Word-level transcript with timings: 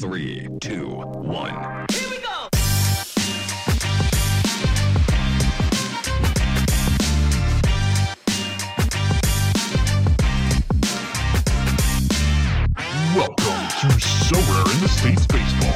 Three, 0.00 0.48
two, 0.60 0.86
one. 0.88 1.86
Here 1.92 2.10
we 2.10 2.18
go. 2.18 2.48
Welcome 13.14 13.68
to 13.70 13.86
Sorare 14.00 14.74
in 14.74 14.80
the 14.80 14.88
States 14.88 15.26
Baseball. 15.28 15.70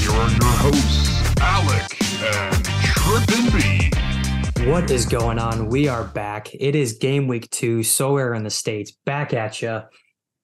Here 0.00 0.10
are 0.10 0.28
your 0.28 0.52
hosts, 0.58 1.40
Alec 1.40 1.96
and 2.24 2.64
Trippin' 2.82 3.52
B. 3.52 4.68
What 4.68 4.90
is 4.90 5.06
going 5.06 5.38
on? 5.38 5.68
We 5.68 5.86
are 5.86 6.02
back. 6.02 6.52
It 6.52 6.74
is 6.74 6.94
game 6.94 7.28
week 7.28 7.48
two, 7.50 7.78
Sorare 7.78 8.36
in 8.36 8.42
the 8.42 8.50
States, 8.50 8.90
back 8.90 9.32
at 9.32 9.62
you. 9.62 9.82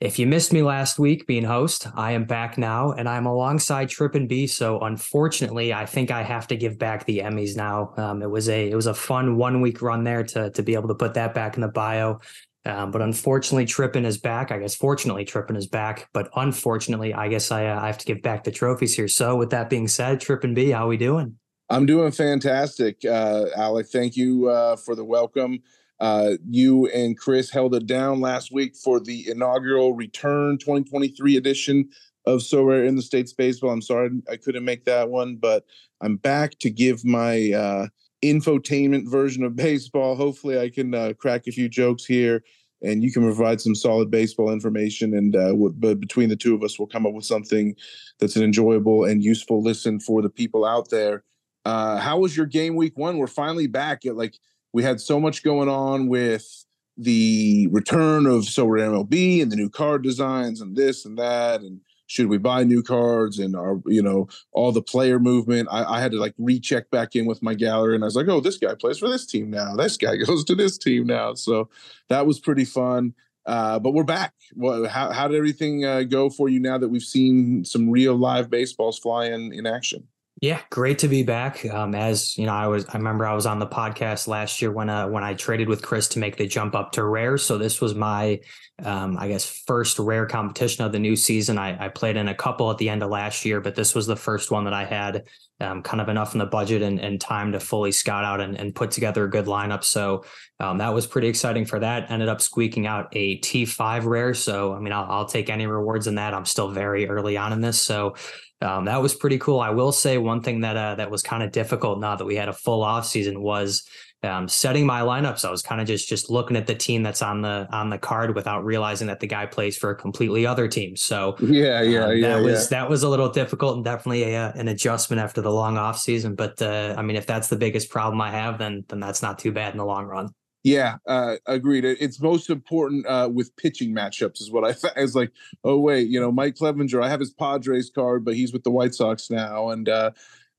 If 0.02 0.18
you 0.18 0.26
missed 0.26 0.52
me 0.52 0.62
last 0.62 0.98
week 0.98 1.28
being 1.28 1.44
host, 1.44 1.86
I 1.94 2.10
am 2.10 2.24
back 2.24 2.58
now 2.58 2.90
and 2.90 3.08
I'm 3.08 3.24
alongside 3.24 3.88
Trippin' 3.88 4.26
B. 4.26 4.48
So 4.48 4.80
unfortunately, 4.80 5.72
I 5.72 5.86
think 5.86 6.10
I 6.10 6.24
have 6.24 6.48
to 6.48 6.56
give 6.56 6.76
back 6.76 7.04
the 7.04 7.20
Emmys 7.20 7.56
now. 7.56 7.94
Um, 7.96 8.20
it 8.20 8.28
was 8.28 8.48
a 8.48 8.68
it 8.68 8.74
was 8.74 8.88
a 8.88 8.94
fun 8.94 9.36
one 9.36 9.60
week 9.60 9.80
run 9.80 10.02
there 10.02 10.24
to 10.24 10.50
to 10.50 10.62
be 10.64 10.74
able 10.74 10.88
to 10.88 10.96
put 10.96 11.14
that 11.14 11.34
back 11.34 11.54
in 11.54 11.60
the 11.60 11.68
bio. 11.68 12.18
Um, 12.64 12.90
but 12.90 13.00
unfortunately, 13.00 13.64
Trippin 13.64 14.04
is 14.04 14.18
back. 14.18 14.50
I 14.50 14.58
guess 14.58 14.74
fortunately, 14.74 15.24
Trippin 15.24 15.54
is 15.54 15.68
back. 15.68 16.08
But 16.12 16.30
unfortunately, 16.34 17.14
I 17.14 17.28
guess 17.28 17.52
I, 17.52 17.66
uh, 17.66 17.80
I 17.80 17.86
have 17.86 17.98
to 17.98 18.04
give 18.04 18.22
back 18.22 18.42
the 18.42 18.50
trophies 18.50 18.96
here. 18.96 19.06
So 19.06 19.36
with 19.36 19.50
that 19.50 19.70
being 19.70 19.86
said, 19.86 20.20
Trippin 20.20 20.52
B, 20.52 20.70
how 20.70 20.88
we 20.88 20.96
doing? 20.96 21.36
I'm 21.70 21.86
doing 21.86 22.10
fantastic, 22.10 23.04
uh, 23.04 23.44
Alec. 23.56 23.86
Thank 23.86 24.16
you 24.16 24.48
uh, 24.48 24.74
for 24.74 24.96
the 24.96 25.04
welcome. 25.04 25.62
Uh, 26.02 26.32
you 26.50 26.88
and 26.88 27.16
Chris 27.16 27.48
held 27.48 27.76
it 27.76 27.86
down 27.86 28.20
last 28.20 28.50
week 28.50 28.74
for 28.74 28.98
the 28.98 29.30
inaugural 29.30 29.94
return 29.94 30.58
2023 30.58 31.36
edition 31.36 31.88
of 32.26 32.40
Sorare 32.40 32.88
in 32.88 32.96
the 32.96 33.02
States 33.02 33.32
Baseball. 33.32 33.70
I'm 33.70 33.80
sorry 33.80 34.10
I 34.28 34.36
couldn't 34.36 34.64
make 34.64 34.84
that 34.86 35.10
one, 35.10 35.36
but 35.36 35.64
I'm 36.00 36.16
back 36.16 36.58
to 36.58 36.70
give 36.70 37.04
my 37.04 37.52
uh, 37.52 37.86
infotainment 38.20 39.08
version 39.08 39.44
of 39.44 39.54
baseball. 39.54 40.16
Hopefully, 40.16 40.58
I 40.58 40.70
can 40.70 40.92
uh, 40.92 41.12
crack 41.16 41.46
a 41.46 41.52
few 41.52 41.68
jokes 41.68 42.04
here, 42.04 42.42
and 42.82 43.04
you 43.04 43.12
can 43.12 43.22
provide 43.22 43.60
some 43.60 43.76
solid 43.76 44.10
baseball 44.10 44.50
information. 44.50 45.14
And 45.14 45.36
uh, 45.36 45.54
but 45.54 46.00
between 46.00 46.30
the 46.30 46.36
two 46.36 46.56
of 46.56 46.64
us, 46.64 46.80
we'll 46.80 46.88
come 46.88 47.06
up 47.06 47.12
with 47.12 47.26
something 47.26 47.76
that's 48.18 48.34
an 48.34 48.42
enjoyable 48.42 49.04
and 49.04 49.22
useful 49.22 49.62
listen 49.62 50.00
for 50.00 50.20
the 50.20 50.30
people 50.30 50.64
out 50.64 50.90
there. 50.90 51.22
Uh, 51.64 51.98
how 51.98 52.18
was 52.18 52.36
your 52.36 52.46
game 52.46 52.74
week 52.74 52.98
one? 52.98 53.18
We're 53.18 53.28
finally 53.28 53.68
back. 53.68 54.04
At, 54.04 54.16
like 54.16 54.34
we 54.72 54.82
had 54.82 55.00
so 55.00 55.20
much 55.20 55.42
going 55.42 55.68
on 55.68 56.08
with 56.08 56.64
the 56.96 57.68
return 57.70 58.26
of 58.26 58.42
Sorare 58.42 58.88
MLB 58.88 59.42
and 59.42 59.50
the 59.50 59.56
new 59.56 59.70
card 59.70 60.02
designs 60.02 60.60
and 60.60 60.76
this 60.76 61.04
and 61.04 61.18
that 61.18 61.60
and 61.60 61.80
should 62.06 62.26
we 62.26 62.36
buy 62.36 62.62
new 62.62 62.82
cards 62.82 63.38
and 63.38 63.56
our 63.56 63.80
you 63.86 64.02
know 64.02 64.28
all 64.52 64.72
the 64.72 64.82
player 64.82 65.18
movement. 65.18 65.68
I, 65.70 65.84
I, 65.84 66.00
had 66.00 66.12
to 66.12 66.18
like 66.18 66.34
recheck 66.36 66.90
back 66.90 67.16
in 67.16 67.24
with 67.24 67.42
my 67.42 67.54
gallery 67.54 67.94
and 67.94 68.04
i 68.04 68.06
was 68.06 68.16
like 68.16 68.28
oh 68.28 68.40
this 68.40 68.58
guy 68.58 68.74
plays 68.74 68.98
for 68.98 69.08
this 69.08 69.26
team 69.26 69.50
now. 69.50 69.74
This 69.74 69.96
guy 69.96 70.16
goes 70.26 70.44
to 70.44 70.54
this 70.54 70.76
team 70.76 71.06
now. 71.06 71.34
So 71.34 71.70
that 72.08 72.26
was 72.26 72.38
pretty 72.38 72.66
fun. 72.66 73.14
Uh, 73.46 73.78
but 73.78 73.90
we're 73.90 74.04
back. 74.04 74.34
Well, 74.54 74.86
how, 74.86 75.10
how 75.10 75.26
did 75.26 75.36
everything 75.36 75.84
uh, 75.84 76.04
go 76.04 76.30
for 76.30 76.48
you 76.48 76.60
now 76.60 76.78
that 76.78 76.88
we've 76.88 77.02
seen 77.02 77.64
some 77.64 77.90
real 77.90 78.14
live 78.14 78.50
baseballs 78.50 78.98
fly 78.98 79.26
in 79.26 79.52
in 79.52 79.66
action 79.66 80.06
yeah, 80.42 80.60
great 80.70 80.98
to 80.98 81.08
be 81.08 81.22
back. 81.22 81.64
Um, 81.64 81.94
as 81.94 82.36
you 82.36 82.46
know, 82.46 82.52
I 82.52 82.66
was 82.66 82.84
I 82.88 82.96
remember 82.96 83.24
I 83.24 83.32
was 83.32 83.46
on 83.46 83.60
the 83.60 83.66
podcast 83.66 84.26
last 84.26 84.60
year 84.60 84.72
when 84.72 84.90
uh 84.90 85.06
when 85.06 85.22
I 85.22 85.34
traded 85.34 85.68
with 85.68 85.82
Chris 85.82 86.08
to 86.08 86.18
make 86.18 86.36
the 86.36 86.48
jump 86.48 86.74
up 86.74 86.90
to 86.92 87.04
rare. 87.04 87.38
So 87.38 87.58
this 87.58 87.80
was 87.80 87.94
my 87.94 88.40
um, 88.82 89.16
I 89.20 89.28
guess 89.28 89.62
first 89.68 90.00
rare 90.00 90.26
competition 90.26 90.84
of 90.84 90.90
the 90.90 90.98
new 90.98 91.14
season. 91.14 91.58
I, 91.58 91.84
I 91.84 91.88
played 91.90 92.16
in 92.16 92.26
a 92.26 92.34
couple 92.34 92.72
at 92.72 92.78
the 92.78 92.88
end 92.88 93.04
of 93.04 93.10
last 93.10 93.44
year, 93.44 93.60
but 93.60 93.76
this 93.76 93.94
was 93.94 94.08
the 94.08 94.16
first 94.16 94.50
one 94.50 94.64
that 94.64 94.72
I 94.72 94.84
had 94.84 95.28
um, 95.60 95.80
kind 95.80 96.00
of 96.00 96.08
enough 96.08 96.34
in 96.34 96.40
the 96.40 96.46
budget 96.46 96.82
and, 96.82 96.98
and 96.98 97.20
time 97.20 97.52
to 97.52 97.60
fully 97.60 97.92
scout 97.92 98.24
out 98.24 98.40
and, 98.40 98.58
and 98.58 98.74
put 98.74 98.90
together 98.90 99.22
a 99.22 99.30
good 99.30 99.46
lineup. 99.46 99.84
So 99.84 100.24
um, 100.58 100.78
that 100.78 100.92
was 100.92 101.06
pretty 101.06 101.28
exciting 101.28 101.66
for 101.66 101.78
that. 101.78 102.10
Ended 102.10 102.28
up 102.28 102.40
squeaking 102.40 102.88
out 102.88 103.06
a 103.12 103.38
T5 103.38 104.06
rare. 104.06 104.34
So 104.34 104.74
I 104.74 104.80
mean, 104.80 104.92
I'll, 104.92 105.06
I'll 105.08 105.26
take 105.26 105.50
any 105.50 105.68
rewards 105.68 106.08
in 106.08 106.16
that. 106.16 106.34
I'm 106.34 106.46
still 106.46 106.72
very 106.72 107.08
early 107.08 107.36
on 107.36 107.52
in 107.52 107.60
this, 107.60 107.80
so 107.80 108.16
um, 108.62 108.84
that 108.84 109.02
was 109.02 109.14
pretty 109.14 109.38
cool. 109.38 109.60
I 109.60 109.70
will 109.70 109.92
say 109.92 110.18
one 110.18 110.42
thing 110.42 110.60
that 110.60 110.76
uh, 110.76 110.94
that 110.94 111.10
was 111.10 111.22
kind 111.22 111.42
of 111.42 111.52
difficult 111.52 112.00
now 112.00 112.16
that 112.16 112.24
we 112.24 112.36
had 112.36 112.48
a 112.48 112.52
full 112.52 112.82
off 112.82 113.06
season 113.06 113.42
was 113.42 113.84
um, 114.22 114.46
setting 114.46 114.86
my 114.86 115.00
lineups. 115.00 115.44
I 115.44 115.50
was 115.50 115.62
kind 115.62 115.80
of 115.80 115.86
just 115.86 116.08
just 116.08 116.30
looking 116.30 116.56
at 116.56 116.66
the 116.66 116.74
team 116.74 117.02
that's 117.02 117.22
on 117.22 117.42
the 117.42 117.66
on 117.72 117.90
the 117.90 117.98
card 117.98 118.34
without 118.34 118.64
realizing 118.64 119.08
that 119.08 119.20
the 119.20 119.26
guy 119.26 119.46
plays 119.46 119.76
for 119.76 119.90
a 119.90 119.96
completely 119.96 120.46
other 120.46 120.68
team. 120.68 120.96
So 120.96 121.36
yeah, 121.40 121.82
yeah, 121.82 122.04
um, 122.04 122.16
yeah, 122.16 122.28
that 122.28 122.42
was 122.42 122.70
yeah. 122.70 122.78
that 122.78 122.90
was 122.90 123.02
a 123.02 123.08
little 123.08 123.28
difficult 123.28 123.76
and 123.76 123.84
definitely 123.84 124.34
a, 124.34 124.46
uh, 124.46 124.52
an 124.54 124.68
adjustment 124.68 125.20
after 125.20 125.40
the 125.40 125.50
long 125.50 125.76
off 125.76 125.98
season. 125.98 126.34
But 126.34 126.62
uh, 126.62 126.94
I 126.96 127.02
mean, 127.02 127.16
if 127.16 127.26
that's 127.26 127.48
the 127.48 127.56
biggest 127.56 127.90
problem 127.90 128.20
I 128.20 128.30
have, 128.30 128.58
then 128.58 128.84
then 128.88 129.00
that's 129.00 129.22
not 129.22 129.38
too 129.38 129.52
bad 129.52 129.72
in 129.72 129.78
the 129.78 129.84
long 129.84 130.04
run. 130.06 130.28
Yeah, 130.64 130.98
uh, 131.08 131.36
agreed. 131.46 131.84
It's 131.84 132.20
most 132.20 132.48
important 132.48 133.04
uh, 133.06 133.28
with 133.32 133.56
pitching 133.56 133.92
matchups, 133.94 134.40
is 134.40 134.50
what 134.50 134.64
I 134.64 134.72
found. 134.72 134.94
It's 134.96 135.14
like, 135.14 135.32
oh 135.64 135.78
wait, 135.80 136.08
you 136.08 136.20
know, 136.20 136.30
Mike 136.30 136.54
Clevinger. 136.54 137.02
I 137.02 137.08
have 137.08 137.18
his 137.18 137.32
Padres 137.32 137.90
card, 137.90 138.24
but 138.24 138.34
he's 138.34 138.52
with 138.52 138.62
the 138.62 138.70
White 138.70 138.94
Sox 138.94 139.28
now, 139.28 139.70
and 139.70 139.88
uh, 139.88 140.12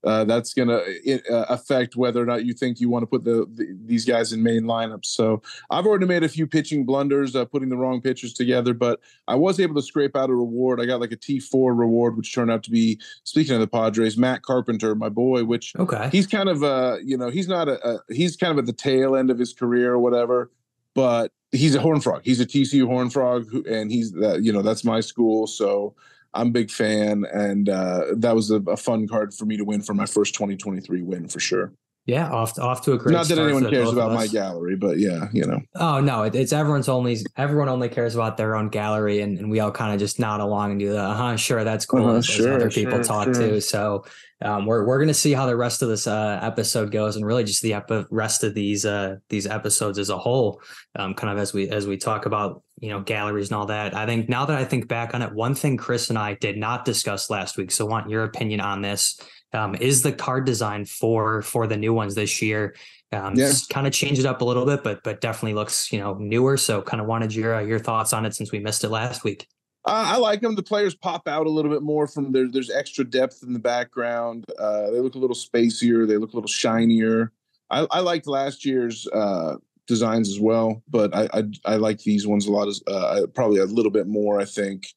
uh, 0.04 0.26
that's 0.26 0.54
going 0.54 0.68
to 0.68 1.34
uh, 1.34 1.46
affect 1.50 1.96
whether 1.96 2.22
or 2.22 2.26
not 2.26 2.46
you 2.46 2.54
think 2.54 2.80
you 2.80 2.90
want 2.90 3.04
to 3.04 3.08
put 3.08 3.24
the, 3.24 3.48
the, 3.54 3.78
these 3.86 4.06
guys 4.06 4.34
in 4.34 4.44
main 4.44 4.64
lineups. 4.64 5.06
So 5.06 5.42
I've 5.70 5.86
already 5.86 6.06
made 6.06 6.24
a 6.24 6.30
few 6.30 6.46
pitching 6.46 6.86
blunders, 6.86 7.36
uh, 7.36 7.46
putting 7.46 7.70
the 7.70 7.78
wrong 7.78 8.02
pitchers 8.02 8.34
together, 8.34 8.74
but 8.74 9.00
I 9.28 9.36
was 9.36 9.60
able 9.60 9.76
to 9.76 9.82
scrape 9.82 10.16
out 10.16 10.30
a 10.30 10.36
reward. 10.36 10.82
I 10.82 10.86
got 10.86 11.00
like 11.00 11.12
a 11.12 11.18
T4 11.18 11.78
reward, 11.78 12.18
which 12.18 12.34
turned 12.34 12.52
out 12.52 12.64
to 12.64 12.72
be, 12.72 13.00
speaking 13.24 13.54
of 13.54 13.62
the 13.62 13.68
Padres, 13.68 14.18
Matt 14.18 14.42
Carpenter, 14.42 14.94
my 14.96 15.10
boy, 15.10 15.46
which 15.46 15.74
okay, 15.78 16.10
he's 16.12 16.28
kind 16.28 16.50
of 16.50 16.64
uh, 16.64 16.98
you 17.04 17.18
know, 17.18 17.30
he's 17.30 17.48
not 17.48 17.70
a, 17.70 17.86
a 17.88 18.00
he's 18.14 18.36
kind 18.36 18.52
of 18.52 18.58
at 18.58 18.66
the 18.66 18.74
tail 18.74 19.16
end 19.16 19.30
of 19.30 19.40
his 19.40 19.54
career 19.54 19.94
or 19.94 20.00
whatever, 20.00 20.52
but 20.94 21.32
he's 21.52 21.76
a 21.76 21.80
horn 21.80 22.02
frog. 22.02 22.22
He's 22.24 22.40
a 22.40 22.46
TCU 22.46 22.88
horn 22.88 23.10
frog, 23.10 23.48
and 23.68 23.92
he's 23.92 24.12
that 24.14 24.44
you 24.44 24.52
know 24.52 24.62
that's 24.62 24.84
my 24.84 25.00
school, 25.00 25.48
so. 25.48 25.96
I'm 26.34 26.48
a 26.48 26.52
big 26.52 26.72
fan, 26.72 27.26
and 27.32 27.70
uh, 27.70 28.06
that 28.18 28.36
was 28.36 28.52
a, 28.52 28.56
a, 28.62 28.78
fun 28.78 29.08
card 29.08 29.34
for 29.34 29.46
me 29.46 29.58
to 29.58 29.64
win 29.64 29.82
for 29.82 29.94
my 29.94 30.06
first 30.06 30.34
2023 30.34 31.02
win 31.02 31.28
for 31.28 31.40
sure. 31.40 31.74
Yeah, 32.06 32.30
off 32.30 32.60
off 32.60 32.82
to 32.82 32.94
a 32.94 32.98
great. 32.98 33.14
Not 33.14 33.28
that 33.28 33.40
anyone 33.40 33.70
cares 33.70 33.92
about 33.92 34.12
my 34.12 34.28
gallery, 34.28 34.76
but 34.76 34.98
yeah, 34.98 35.30
you 35.32 35.46
know. 35.46 35.62
Oh 35.76 36.02
no, 36.02 36.24
it, 36.24 36.36
it's 36.36 36.52
everyone's 36.52 36.90
only 36.90 37.18
everyone 37.38 37.70
only 37.70 37.88
cares 37.88 38.14
about 38.14 38.36
their 38.36 38.58
own 38.58 38.68
gallery, 38.68 39.22
and, 39.22 39.38
and 39.38 39.50
we 39.50 39.62
all 39.62 39.72
kind 39.72 39.94
of 39.94 40.00
just 40.00 40.20
nod 40.20 40.42
along 40.42 40.72
and 40.72 40.80
do 40.82 40.92
the 40.92 41.00
uh 41.00 41.16
huh, 41.16 41.38
sure, 41.38 41.64
that's 41.64 41.86
cool. 41.86 42.06
Uh-huh, 42.06 42.22
sure, 42.22 42.56
other 42.56 42.70
people 42.70 42.98
sure, 42.98 43.04
talk 43.04 43.26
sure. 43.26 43.34
too. 43.34 43.62
So 43.62 44.04
um, 44.44 44.66
we're 44.66 44.86
we're 44.86 45.00
gonna 45.00 45.14
see 45.14 45.34
how 45.34 45.46
the 45.46 45.56
rest 45.56 45.82
of 45.82 45.90
this 45.90 46.06
uh, 46.06 46.40
episode 46.42 46.92
goes, 46.92 47.16
and 47.16 47.26
really 47.26 47.44
just 47.44 47.62
the 47.62 47.74
ep- 47.74 48.08
rest 48.12 48.44
of 48.44 48.54
these 48.54 48.86
uh, 48.86 49.18
these 49.30 49.48
episodes 49.48 49.98
as 49.98 50.10
a 50.10 50.18
whole. 50.18 50.62
Um, 50.96 51.14
kind 51.14 51.32
of 51.32 51.40
as 51.40 51.54
we 51.54 51.70
as 51.70 51.88
we 51.88 51.98
talk 51.98 52.26
about 52.26 52.64
you 52.80 52.90
know 52.90 53.02
galleries 53.02 53.50
and 53.50 53.58
all 53.58 53.66
that. 53.68 53.96
I 53.96 54.06
think 54.06 54.30
now 54.30 54.46
that 54.46 54.58
I 54.58 54.66
think 54.66 54.88
back 54.88 55.14
on 55.16 55.22
it, 55.22 55.34
one 55.34 55.56
thing 55.56 55.78
Chris 55.78 56.10
and 56.10 56.20
I 56.20 56.36
did 56.36 56.58
not 56.58 56.86
discuss 56.86 57.30
last 57.30 57.58
week. 57.58 57.72
So 57.72 57.88
I 57.88 57.90
want 57.90 58.10
your 58.10 58.24
opinion 58.24 58.60
on 58.60 58.82
this. 58.82 59.20
Um, 59.54 59.76
is 59.76 60.02
the 60.02 60.12
card 60.12 60.46
design 60.46 60.86
for 60.86 61.42
for 61.42 61.68
the 61.68 61.78
new 61.78 61.94
ones 61.94 62.16
this 62.16 62.42
year? 62.42 62.76
Um, 63.12 63.36
Yeah. 63.36 63.52
kind 63.70 63.86
of 63.86 63.94
change 63.94 64.18
it 64.18 64.26
up 64.26 64.42
a 64.42 64.46
little 64.46 64.66
bit, 64.66 64.84
but 64.84 65.04
but 65.04 65.22
definitely 65.22 65.54
looks 65.54 65.92
you 65.92 66.00
know 66.00 66.16
newer. 66.16 66.58
So 66.58 66.82
kind 66.82 67.00
of 67.00 67.08
wanted 67.08 67.34
your 67.34 67.56
uh, 67.56 67.62
your 67.62 67.80
thoughts 67.80 68.14
on 68.14 68.26
it 68.26 68.36
since 68.36 68.52
we 68.52 68.60
missed 68.60 68.84
it 68.84 68.90
last 68.90 69.24
week. 69.24 69.48
Uh, 69.86 70.16
I 70.16 70.18
like 70.18 70.42
them. 70.42 70.56
The 70.56 70.64
players 70.64 70.96
pop 70.96 71.28
out 71.28 71.46
a 71.46 71.50
little 71.50 71.72
bit 71.72 71.82
more 71.82 72.08
from 72.08 72.32
there. 72.32 72.48
There's 72.48 72.72
extra 72.72 73.04
depth 73.04 73.44
in 73.44 73.52
the 73.52 73.60
background. 73.60 74.46
Uh, 74.58 74.92
they 74.92 75.00
look 75.00 75.16
a 75.16 75.20
little 75.20 75.36
spacier. 75.36 76.08
They 76.08 76.18
look 76.18 76.32
a 76.32 76.36
little 76.36 76.48
shinier. 76.48 77.32
I, 77.70 77.88
I 77.92 78.00
liked 78.00 78.28
last 78.28 78.66
year's 78.66 79.08
uh, 79.08 79.58
designs 79.88 80.30
as 80.30 80.40
well, 80.40 80.82
but 80.90 81.14
I, 81.14 81.28
I 81.34 81.44
I 81.66 81.76
like 81.76 82.00
these 82.00 82.26
ones 82.26 82.46
a 82.46 82.52
lot. 82.52 82.68
As 82.68 82.82
uh, 82.88 83.28
probably 83.34 83.60
a 83.60 83.66
little 83.66 83.92
bit 83.92 84.08
more. 84.08 84.40
I 84.40 84.46
think. 84.46 84.88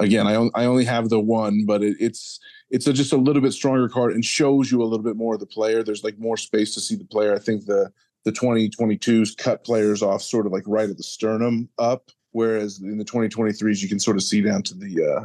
Again, 0.00 0.28
I 0.28 0.36
on, 0.36 0.52
I 0.54 0.66
only 0.66 0.84
have 0.84 1.08
the 1.08 1.18
one, 1.18 1.64
but 1.66 1.82
it, 1.82 1.96
it's 1.98 2.38
it's 2.70 2.86
a, 2.86 2.92
just 2.92 3.12
a 3.12 3.16
little 3.16 3.42
bit 3.42 3.52
stronger 3.52 3.88
card 3.88 4.12
and 4.12 4.24
shows 4.24 4.70
you 4.70 4.80
a 4.80 4.84
little 4.84 5.02
bit 5.02 5.16
more 5.16 5.34
of 5.34 5.40
the 5.40 5.46
player. 5.46 5.82
There's 5.82 6.04
like 6.04 6.18
more 6.20 6.36
space 6.36 6.72
to 6.74 6.80
see 6.80 6.94
the 6.94 7.04
player. 7.04 7.34
I 7.34 7.40
think 7.40 7.66
the 7.66 7.92
the 8.24 8.32
2022s 8.32 9.36
cut 9.36 9.64
players 9.64 10.02
off 10.02 10.22
sort 10.22 10.46
of 10.46 10.52
like 10.52 10.64
right 10.66 10.90
at 10.90 10.96
the 10.96 11.02
sternum 11.02 11.68
up, 11.78 12.10
whereas 12.32 12.80
in 12.80 12.98
the 12.98 13.04
2023s 13.04 13.82
you 13.82 13.88
can 13.88 13.98
sort 13.98 14.16
of 14.16 14.22
see 14.22 14.40
down 14.40 14.62
to 14.62 14.74
the 14.74 15.04
uh, 15.04 15.24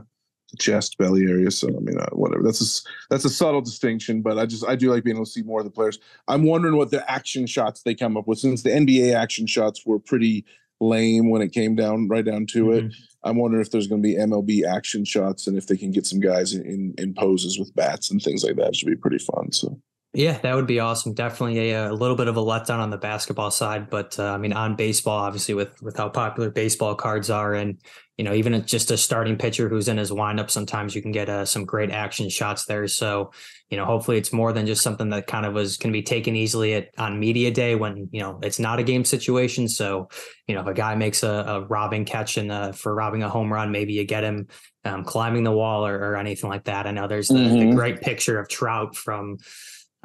the 0.54 0.58
chest 0.58 0.98
belly 0.98 1.24
area. 1.24 1.52
So 1.52 1.68
I 1.68 1.80
mean, 1.80 2.00
uh, 2.00 2.10
whatever. 2.12 2.44
That's 2.44 2.62
a 2.62 2.90
that's 3.10 3.26
a 3.26 3.30
subtle 3.30 3.62
distinction, 3.62 4.22
but 4.22 4.38
I 4.38 4.46
just 4.46 4.66
I 4.66 4.76
do 4.76 4.92
like 4.92 5.04
being 5.04 5.18
able 5.18 5.26
to 5.26 5.32
see 5.32 5.42
more 5.42 5.60
of 5.60 5.66
the 5.66 5.72
players. 5.72 6.00
I'm 6.28 6.44
wondering 6.44 6.78
what 6.78 6.92
the 6.92 7.10
action 7.12 7.46
shots 7.48 7.82
they 7.82 7.96
come 7.96 8.16
up 8.16 8.28
with 8.28 8.40
since 8.40 8.64
the 8.64 8.70
NBA 8.70 9.14
action 9.16 9.48
shots 9.48 9.86
were 9.86 10.00
pretty 10.00 10.46
lame 10.80 11.30
when 11.30 11.42
it 11.42 11.52
came 11.52 11.76
down 11.76 12.08
right 12.08 12.26
down 12.26 12.46
to 12.48 12.72
it. 12.72 12.94
I'm 13.24 13.38
wondering 13.38 13.62
if 13.62 13.72
there's 13.72 13.88
going 13.88 14.04
to 14.04 14.08
be 14.08 14.16
MLB 14.16 14.66
action 14.66 15.06
shots 15.06 15.48
and 15.48 15.58
if 15.58 15.68
they 15.68 15.78
can 15.78 15.92
get 15.92 16.06
some 16.06 16.20
guys 16.20 16.54
in, 16.54 16.66
in 16.66 16.94
in 16.98 17.14
poses 17.14 17.58
with 17.58 17.76
bats 17.76 18.12
and 18.12 18.22
things 18.22 18.44
like 18.44 18.56
that. 18.58 18.70
It 18.70 18.76
should 18.76 18.90
be 18.90 18.96
pretty 18.96 19.20
fun. 19.20 19.52
So 19.52 19.80
Yeah, 20.16 20.38
that 20.38 20.54
would 20.54 20.68
be 20.68 20.80
awesome. 20.80 21.16
Definitely 21.16 21.72
a, 21.72 21.90
a 21.90 21.92
little 21.92 22.16
bit 22.16 22.28
of 22.28 22.38
a 22.38 22.42
letdown 22.42 22.78
on 22.78 22.92
the 22.92 23.00
basketball 23.00 23.50
side, 23.50 23.90
but 23.90 24.20
uh, 24.20 24.26
I 24.32 24.38
mean, 24.38 24.54
on 24.54 24.76
baseball, 24.76 25.18
obviously 25.18 25.56
with 25.56 25.82
with 25.82 25.98
how 25.98 26.10
popular 26.10 26.52
baseball 26.52 26.94
cards 26.94 27.32
are, 27.32 27.56
and 27.56 27.80
you 28.18 28.24
know, 28.24 28.36
even 28.36 28.64
just 28.68 28.92
a 28.92 28.98
starting 28.98 29.38
pitcher 29.38 29.68
who's 29.68 29.88
in 29.88 29.98
his 29.98 30.14
windup, 30.14 30.52
sometimes 30.52 30.94
you 30.94 31.02
can 31.02 31.12
get 31.12 31.30
uh, 31.30 31.46
some 31.46 31.66
great 31.66 31.90
action 31.90 32.30
shots 32.30 32.66
there. 32.66 32.88
So, 32.88 33.32
you 33.72 33.78
know, 33.78 33.86
hopefully 33.86 34.20
it's 34.20 34.32
more 34.32 34.54
than 34.54 34.68
just 34.68 34.84
something 34.84 35.10
that 35.10 35.26
kind 35.26 35.48
of 35.48 35.56
was 35.56 35.78
can 35.78 35.92
be 35.92 36.04
taken 36.04 36.36
easily 36.36 36.76
at 36.76 36.90
on 37.00 37.20
media 37.20 37.50
day 37.50 37.74
when 37.74 38.08
you 38.12 38.20
know 38.20 38.40
it's 38.44 38.60
not 38.60 38.78
a 38.78 38.84
game 38.84 39.06
situation. 39.06 39.68
So, 39.68 40.10
you 40.48 40.54
know, 40.54 40.62
if 40.62 40.68
a 40.68 40.76
guy 40.76 40.94
makes 40.94 41.24
a, 41.24 41.28
a 41.28 41.62
robbing 41.62 42.06
catch 42.06 42.38
and 42.38 42.52
uh, 42.52 42.72
for 42.72 42.94
robbing 42.94 43.24
a 43.24 43.30
home 43.30 43.52
run, 43.52 43.72
maybe 43.72 43.94
you 43.94 44.06
get 44.06 44.24
him 44.24 44.48
um, 44.86 45.04
climbing 45.06 45.44
the 45.44 45.52
wall 45.52 45.88
or, 45.88 45.96
or, 45.96 46.18
anything 46.18 46.50
like 46.50 46.66
that. 46.66 46.86
I 46.86 46.92
know 46.92 47.08
there's 47.08 47.30
the, 47.30 47.36
mm-hmm. 47.36 47.70
the 47.70 47.76
great 47.76 48.02
picture 48.02 48.38
of 48.38 48.50
Trout 48.50 48.98
from 48.98 49.38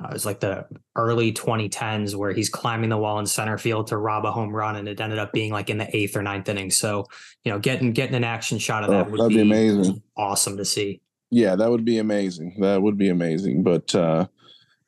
uh, 0.02 0.08
it 0.08 0.12
was 0.12 0.24
like 0.24 0.40
the 0.40 0.66
early 0.94 1.32
2010s 1.32 2.14
where 2.14 2.32
he's 2.32 2.48
climbing 2.48 2.88
the 2.88 2.96
wall 2.96 3.18
in 3.18 3.26
center 3.26 3.58
field 3.58 3.88
to 3.88 3.96
rob 3.96 4.24
a 4.24 4.30
home 4.30 4.54
run, 4.54 4.76
and 4.76 4.88
it 4.88 5.00
ended 5.00 5.18
up 5.18 5.32
being 5.32 5.52
like 5.52 5.70
in 5.70 5.78
the 5.78 5.96
eighth 5.96 6.16
or 6.16 6.22
ninth 6.22 6.48
inning. 6.48 6.70
So, 6.70 7.06
you 7.44 7.52
know, 7.52 7.58
getting 7.58 7.92
getting 7.92 8.14
an 8.14 8.24
action 8.24 8.58
shot 8.58 8.84
of 8.84 8.90
that 8.90 9.08
oh, 9.08 9.10
would 9.10 9.28
be, 9.28 9.36
be, 9.36 9.40
amazing, 9.40 10.02
awesome 10.16 10.56
to 10.56 10.64
see. 10.64 11.00
Yeah, 11.30 11.56
that 11.56 11.70
would 11.70 11.84
be 11.84 11.98
amazing. 11.98 12.56
That 12.60 12.80
would 12.80 12.96
be 12.96 13.08
amazing. 13.08 13.64
But 13.64 13.92
uh, 13.94 14.28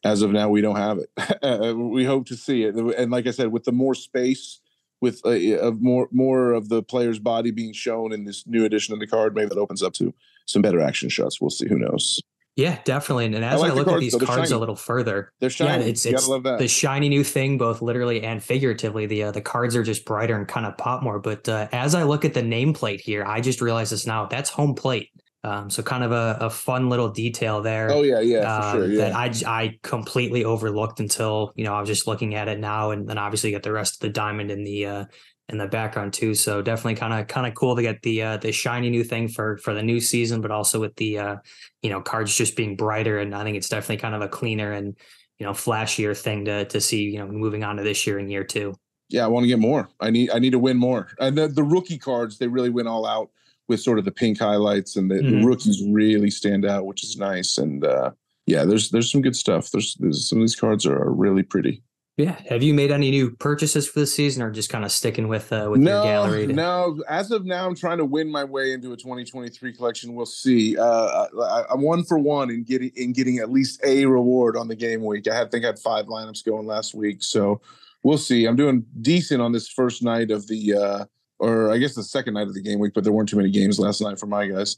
as 0.04 0.22
of 0.22 0.30
now, 0.30 0.48
we 0.48 0.60
don't 0.60 0.76
have 0.76 0.98
it. 0.98 1.76
we 1.76 2.04
hope 2.04 2.26
to 2.26 2.36
see 2.36 2.62
it, 2.62 2.76
and 2.76 3.10
like 3.10 3.26
I 3.26 3.32
said, 3.32 3.48
with 3.48 3.64
the 3.64 3.72
more 3.72 3.94
space, 3.94 4.60
with 5.00 5.20
uh, 5.24 5.58
of 5.58 5.82
more 5.82 6.08
more 6.12 6.52
of 6.52 6.68
the 6.68 6.84
player's 6.84 7.18
body 7.18 7.50
being 7.50 7.72
shown 7.72 8.12
in 8.12 8.24
this 8.24 8.46
new 8.46 8.64
edition 8.64 8.94
of 8.94 9.00
the 9.00 9.08
card, 9.08 9.34
maybe 9.34 9.48
that 9.48 9.58
opens 9.58 9.82
up 9.82 9.94
to 9.94 10.14
some 10.46 10.62
better 10.62 10.80
action 10.80 11.08
shots. 11.08 11.40
We'll 11.40 11.50
see. 11.50 11.68
Who 11.68 11.80
knows? 11.80 12.20
Yeah, 12.60 12.78
definitely. 12.84 13.26
And, 13.26 13.36
as 13.36 13.54
I, 13.54 13.68
like 13.68 13.72
I 13.72 13.74
look 13.74 13.86
the 13.86 13.90
cards, 13.92 14.14
at 14.14 14.20
these 14.20 14.28
cards 14.28 14.48
shiny. 14.48 14.56
a 14.56 14.58
little 14.58 14.76
further, 14.76 15.32
they're 15.40 15.48
shiny. 15.48 15.84
Yeah, 15.84 15.90
it's 15.90 16.04
it's 16.04 16.26
the 16.26 16.68
shiny 16.68 17.08
new 17.08 17.24
thing, 17.24 17.56
both 17.56 17.80
literally 17.80 18.22
and 18.22 18.42
figuratively. 18.42 19.06
The 19.06 19.24
uh, 19.24 19.30
the 19.30 19.40
cards 19.40 19.74
are 19.76 19.82
just 19.82 20.04
brighter 20.04 20.36
and 20.36 20.46
kind 20.46 20.66
of 20.66 20.76
pop 20.76 21.02
more. 21.02 21.18
But 21.18 21.48
uh, 21.48 21.68
as 21.72 21.94
I 21.94 22.02
look 22.02 22.24
at 22.24 22.34
the 22.34 22.42
nameplate 22.42 23.00
here, 23.00 23.24
I 23.24 23.40
just 23.40 23.62
realized 23.62 23.92
this 23.92 24.06
now. 24.06 24.26
That's 24.26 24.50
home 24.50 24.74
plate. 24.74 25.10
Um, 25.42 25.70
so 25.70 25.82
kind 25.82 26.04
of 26.04 26.12
a, 26.12 26.36
a 26.42 26.50
fun 26.50 26.90
little 26.90 27.08
detail 27.08 27.62
there. 27.62 27.90
Oh 27.90 28.02
yeah, 28.02 28.20
yeah, 28.20 28.40
uh, 28.40 28.72
sure, 28.72 28.86
yeah. 28.86 29.08
That 29.08 29.14
I 29.14 29.32
I 29.46 29.78
completely 29.82 30.44
overlooked 30.44 31.00
until 31.00 31.54
you 31.56 31.64
know 31.64 31.72
I 31.72 31.80
was 31.80 31.88
just 31.88 32.06
looking 32.06 32.34
at 32.34 32.48
it 32.48 32.58
now, 32.60 32.90
and 32.90 33.08
then 33.08 33.16
obviously 33.16 33.50
get 33.50 33.62
the 33.62 33.72
rest 33.72 33.94
of 33.94 34.00
the 34.00 34.10
diamond 34.10 34.50
in 34.50 34.64
the 34.64 34.84
uh, 34.84 35.04
in 35.50 35.58
the 35.58 35.66
background 35.66 36.12
too. 36.12 36.34
So 36.34 36.62
definitely 36.62 36.94
kind 36.94 37.12
of 37.12 37.26
kind 37.26 37.46
of 37.46 37.54
cool 37.54 37.76
to 37.76 37.82
get 37.82 38.02
the 38.02 38.22
uh, 38.22 38.36
the 38.36 38.52
shiny 38.52 38.90
new 38.90 39.04
thing 39.04 39.28
for 39.28 39.58
for 39.58 39.74
the 39.74 39.82
new 39.82 40.00
season, 40.00 40.40
but 40.40 40.50
also 40.50 40.80
with 40.80 40.94
the 40.96 41.18
uh, 41.18 41.36
you 41.82 41.90
know 41.90 42.00
cards 42.00 42.36
just 42.36 42.56
being 42.56 42.76
brighter, 42.76 43.18
and 43.18 43.34
I 43.34 43.44
think 43.44 43.56
it's 43.56 43.68
definitely 43.68 43.98
kind 43.98 44.14
of 44.14 44.22
a 44.22 44.28
cleaner 44.28 44.72
and 44.72 44.96
you 45.38 45.46
know 45.46 45.52
flashier 45.52 46.16
thing 46.16 46.44
to 46.46 46.64
to 46.66 46.80
see 46.80 47.02
you 47.02 47.18
know 47.18 47.26
moving 47.26 47.64
on 47.64 47.76
to 47.76 47.82
this 47.82 48.06
year 48.06 48.18
and 48.18 48.30
year 48.30 48.44
two. 48.44 48.74
Yeah, 49.08 49.24
I 49.24 49.28
want 49.28 49.44
to 49.44 49.48
get 49.48 49.58
more. 49.58 49.88
I 50.00 50.10
need 50.10 50.30
I 50.30 50.38
need 50.38 50.50
to 50.50 50.58
win 50.58 50.76
more. 50.76 51.08
And 51.18 51.36
the, 51.36 51.48
the 51.48 51.64
rookie 51.64 51.98
cards 51.98 52.38
they 52.38 52.46
really 52.46 52.70
went 52.70 52.88
all 52.88 53.04
out 53.04 53.30
with 53.68 53.80
sort 53.80 53.98
of 53.98 54.04
the 54.04 54.12
pink 54.12 54.38
highlights, 54.38 54.96
and 54.96 55.10
the, 55.10 55.16
mm-hmm. 55.16 55.40
the 55.40 55.46
rookies 55.46 55.82
really 55.90 56.30
stand 56.30 56.64
out, 56.64 56.86
which 56.86 57.04
is 57.04 57.16
nice. 57.16 57.58
And 57.58 57.84
uh, 57.84 58.12
yeah, 58.46 58.64
there's 58.64 58.90
there's 58.90 59.10
some 59.10 59.22
good 59.22 59.36
stuff. 59.36 59.70
There's, 59.70 59.96
there's 59.96 60.28
some 60.28 60.38
of 60.38 60.42
these 60.42 60.56
cards 60.56 60.86
are, 60.86 60.96
are 60.96 61.12
really 61.12 61.42
pretty. 61.42 61.82
Yeah. 62.24 62.36
Have 62.48 62.62
you 62.62 62.74
made 62.74 62.90
any 62.90 63.10
new 63.10 63.30
purchases 63.30 63.88
for 63.88 64.00
the 64.00 64.06
season, 64.06 64.42
or 64.42 64.50
just 64.50 64.68
kind 64.68 64.84
of 64.84 64.92
sticking 64.92 65.28
with 65.28 65.52
uh, 65.52 65.68
with 65.70 65.80
no, 65.80 66.02
your 66.02 66.12
gallery? 66.12 66.46
To... 66.46 66.52
No, 66.52 67.02
as 67.08 67.30
of 67.30 67.46
now, 67.46 67.66
I'm 67.66 67.74
trying 67.74 67.98
to 67.98 68.04
win 68.04 68.30
my 68.30 68.44
way 68.44 68.72
into 68.72 68.92
a 68.92 68.96
2023 68.96 69.72
collection. 69.72 70.14
We'll 70.14 70.26
see. 70.26 70.76
Uh, 70.76 71.26
I, 71.42 71.64
am 71.72 71.82
one 71.82 72.04
for 72.04 72.18
one 72.18 72.50
in 72.50 72.64
getting 72.64 72.90
in 72.96 73.12
getting 73.12 73.38
at 73.38 73.50
least 73.50 73.80
a 73.84 74.04
reward 74.04 74.56
on 74.56 74.68
the 74.68 74.76
game 74.76 75.04
week. 75.04 75.28
I 75.28 75.34
had, 75.34 75.50
think 75.50 75.64
I 75.64 75.68
had 75.68 75.78
five 75.78 76.06
lineups 76.06 76.44
going 76.44 76.66
last 76.66 76.94
week, 76.94 77.22
so 77.22 77.60
we'll 78.02 78.18
see. 78.18 78.46
I'm 78.46 78.56
doing 78.56 78.84
decent 79.00 79.40
on 79.40 79.52
this 79.52 79.68
first 79.68 80.02
night 80.02 80.30
of 80.30 80.46
the, 80.46 80.74
uh, 80.74 81.04
or 81.38 81.72
I 81.72 81.78
guess 81.78 81.94
the 81.94 82.02
second 82.02 82.34
night 82.34 82.48
of 82.48 82.54
the 82.54 82.62
game 82.62 82.78
week, 82.78 82.92
but 82.94 83.04
there 83.04 83.12
weren't 83.12 83.28
too 83.28 83.36
many 83.36 83.50
games 83.50 83.78
last 83.78 84.00
night 84.00 84.18
for 84.18 84.26
my 84.26 84.46
guys. 84.46 84.76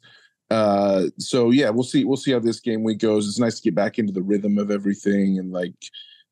Uh, 0.50 1.04
so 1.18 1.50
yeah, 1.50 1.70
we'll 1.70 1.82
see. 1.82 2.04
We'll 2.04 2.16
see 2.16 2.32
how 2.32 2.38
this 2.38 2.60
game 2.60 2.84
week 2.84 2.98
goes. 2.98 3.26
It's 3.26 3.38
nice 3.38 3.56
to 3.56 3.62
get 3.62 3.74
back 3.74 3.98
into 3.98 4.12
the 4.12 4.22
rhythm 4.22 4.58
of 4.58 4.70
everything 4.70 5.38
and 5.38 5.50
like 5.50 5.74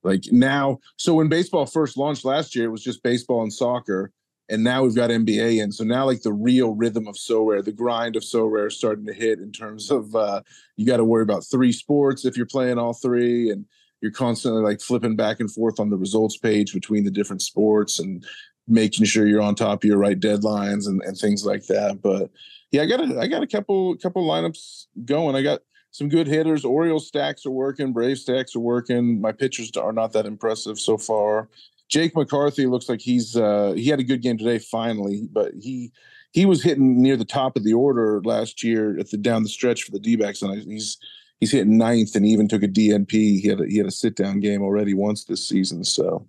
like 0.02 0.24
now, 0.30 0.78
so 0.96 1.14
when 1.14 1.28
baseball 1.28 1.66
first 1.66 1.96
launched 1.96 2.24
last 2.24 2.54
year, 2.54 2.66
it 2.66 2.70
was 2.70 2.82
just 2.82 3.02
baseball 3.02 3.42
and 3.42 3.52
soccer. 3.52 4.12
And 4.48 4.64
now 4.64 4.82
we've 4.82 4.96
got 4.96 5.10
NBA 5.10 5.62
in. 5.62 5.70
So 5.70 5.84
now 5.84 6.06
like 6.06 6.22
the 6.22 6.32
real 6.32 6.74
rhythm 6.74 7.06
of 7.06 7.16
So 7.16 7.44
Sorare, 7.44 7.64
the 7.64 7.72
grind 7.72 8.16
of 8.16 8.24
So 8.24 8.48
Sorare 8.48 8.66
is 8.66 8.76
starting 8.76 9.06
to 9.06 9.12
hit 9.12 9.38
in 9.38 9.52
terms 9.52 9.90
of 9.90 10.14
uh 10.14 10.42
you 10.76 10.86
got 10.86 10.96
to 10.96 11.04
worry 11.04 11.22
about 11.22 11.44
three 11.44 11.72
sports 11.72 12.24
if 12.24 12.36
you're 12.36 12.46
playing 12.46 12.78
all 12.78 12.92
three 12.92 13.50
and 13.50 13.64
you're 14.00 14.10
constantly 14.10 14.62
like 14.62 14.80
flipping 14.80 15.14
back 15.14 15.40
and 15.40 15.52
forth 15.52 15.78
on 15.78 15.90
the 15.90 15.96
results 15.96 16.36
page 16.36 16.72
between 16.72 17.04
the 17.04 17.10
different 17.10 17.42
sports 17.42 17.98
and 17.98 18.24
making 18.66 19.04
sure 19.04 19.26
you're 19.26 19.42
on 19.42 19.54
top 19.54 19.84
of 19.84 19.88
your 19.88 19.98
right 19.98 20.18
deadlines 20.18 20.86
and, 20.86 21.02
and 21.02 21.16
things 21.16 21.44
like 21.44 21.66
that. 21.66 22.00
But 22.00 22.30
yeah, 22.72 22.82
I 22.82 22.86
got 22.86 23.00
a 23.00 23.20
I 23.20 23.26
got 23.26 23.42
a 23.42 23.46
couple 23.46 23.96
couple 23.96 24.26
lineups 24.26 24.86
going. 25.04 25.36
I 25.36 25.42
got 25.42 25.60
some 25.90 26.08
good 26.08 26.26
hitters. 26.26 26.64
Orioles 26.64 27.08
stacks 27.08 27.44
are 27.46 27.50
working. 27.50 27.92
Brave 27.92 28.18
stacks 28.18 28.54
are 28.54 28.60
working. 28.60 29.20
My 29.20 29.32
pitchers 29.32 29.70
are 29.76 29.92
not 29.92 30.12
that 30.12 30.26
impressive 30.26 30.78
so 30.78 30.96
far. 30.96 31.48
Jake 31.88 32.14
McCarthy 32.14 32.66
looks 32.66 32.88
like 32.88 33.00
he's 33.00 33.36
uh, 33.36 33.72
he 33.76 33.88
had 33.88 33.98
a 33.98 34.04
good 34.04 34.22
game 34.22 34.38
today 34.38 34.58
finally, 34.58 35.28
but 35.32 35.52
he 35.60 35.92
he 36.32 36.46
was 36.46 36.62
hitting 36.62 37.02
near 37.02 37.16
the 37.16 37.24
top 37.24 37.56
of 37.56 37.64
the 37.64 37.74
order 37.74 38.20
last 38.24 38.62
year 38.62 38.96
at 38.98 39.10
the 39.10 39.16
down 39.16 39.42
the 39.42 39.48
stretch 39.48 39.82
for 39.82 39.90
the 39.90 39.98
D-backs, 39.98 40.42
and 40.42 40.62
he's 40.62 40.98
he's 41.40 41.50
hitting 41.50 41.76
ninth 41.76 42.14
and 42.14 42.24
even 42.24 42.46
took 42.46 42.62
a 42.62 42.68
DNP. 42.68 43.10
He 43.10 43.48
had 43.48 43.60
a, 43.60 43.66
he 43.66 43.78
had 43.78 43.86
a 43.86 43.90
sit 43.90 44.14
down 44.14 44.38
game 44.38 44.62
already 44.62 44.94
once 44.94 45.24
this 45.24 45.46
season. 45.46 45.82
So 45.82 46.28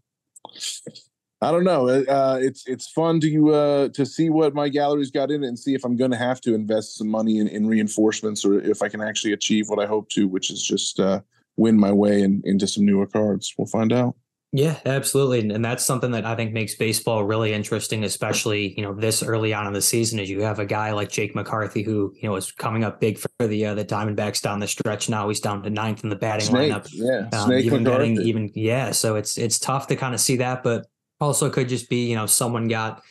I 1.44 1.52
don't 1.52 1.64
know. 1.64 1.90
Uh, 1.90 2.04
uh, 2.08 2.40
it's 2.40 2.68
it's 2.68 2.88
fun 2.88 3.20
to 3.22 3.54
uh, 3.54 3.88
to 3.90 4.06
see 4.06 4.30
what 4.30 4.54
my 4.54 4.70
gallery's 4.70 5.10
got 5.10 5.32
in 5.32 5.44
it 5.44 5.48
and 5.48 5.58
see 5.58 5.74
if 5.74 5.84
I'm 5.84 5.96
going 5.96 6.12
to 6.12 6.18
have 6.18 6.40
to 6.42 6.54
invest 6.54 6.98
some 6.98 7.08
money 7.08 7.40
in, 7.40 7.48
in, 7.48 7.66
reinforcements 7.66 8.46
or 8.46 8.62
if 8.62 8.84
I 8.84 8.90
can 8.90 9.02
actually 9.02 9.34
achieve 9.34 9.68
what 9.68 9.80
I 9.80 9.88
hope 9.88 10.10
to, 10.10 10.28
which 10.28 10.52
is 10.52 10.62
just 10.62 11.00
uh, 11.00 11.22
win 11.58 11.80
my 11.80 11.92
way 11.92 12.22
in, 12.22 12.44
into 12.46 12.68
some 12.68 12.86
newer 12.86 13.08
cards. 13.08 13.56
We'll 13.58 13.66
find 13.66 13.92
out. 13.92 14.16
Yeah, 14.54 14.78
absolutely, 14.86 15.50
and 15.50 15.64
that's 15.64 15.84
something 15.84 16.12
that 16.12 16.26
I 16.26 16.36
think 16.36 16.52
makes 16.52 16.76
baseball 16.76 17.24
really 17.24 17.54
interesting, 17.54 18.04
especially 18.04 18.76
you 18.78 18.84
know 18.84 18.94
this 18.94 19.24
early 19.24 19.54
on 19.54 19.66
in 19.66 19.74
the 19.74 19.82
season. 19.82 20.20
As 20.20 20.30
you 20.30 20.42
have 20.42 20.60
a 20.60 20.66
guy 20.66 20.92
like 20.92 21.10
Jake 21.10 21.34
McCarthy, 21.34 21.82
who 21.82 22.14
you 22.22 22.30
know 22.30 22.36
is 22.36 22.52
coming 22.52 22.84
up 22.84 23.00
big 23.00 23.18
for 23.18 23.48
the 23.48 23.66
uh, 23.66 23.74
the 23.74 23.86
Diamondbacks 23.86 24.42
down 24.42 24.60
the 24.60 24.68
stretch. 24.68 25.10
Now 25.10 25.30
he's 25.30 25.40
down 25.40 25.64
to 25.64 25.70
ninth 25.70 26.04
in 26.04 26.10
the 26.10 26.18
batting 26.18 26.48
Snake, 26.48 26.72
lineup. 26.74 26.88
Yeah, 26.92 27.30
um, 27.40 27.48
Snake 27.48 27.66
even 27.66 27.84
McCarthy. 27.84 28.10
Getting, 28.10 28.28
even 28.28 28.52
yeah, 28.54 28.92
so 28.92 29.16
it's 29.16 29.38
it's 29.38 29.58
tough 29.58 29.88
to 29.88 29.96
kind 29.96 30.14
of 30.14 30.20
see 30.20 30.36
that, 30.36 30.64
but 30.64 30.86
also 31.22 31.50
could 31.50 31.70
just 31.70 31.90
be, 31.90 32.10
you 32.10 32.16
know, 32.16 32.26
someone 32.26 32.68
got 32.68 33.04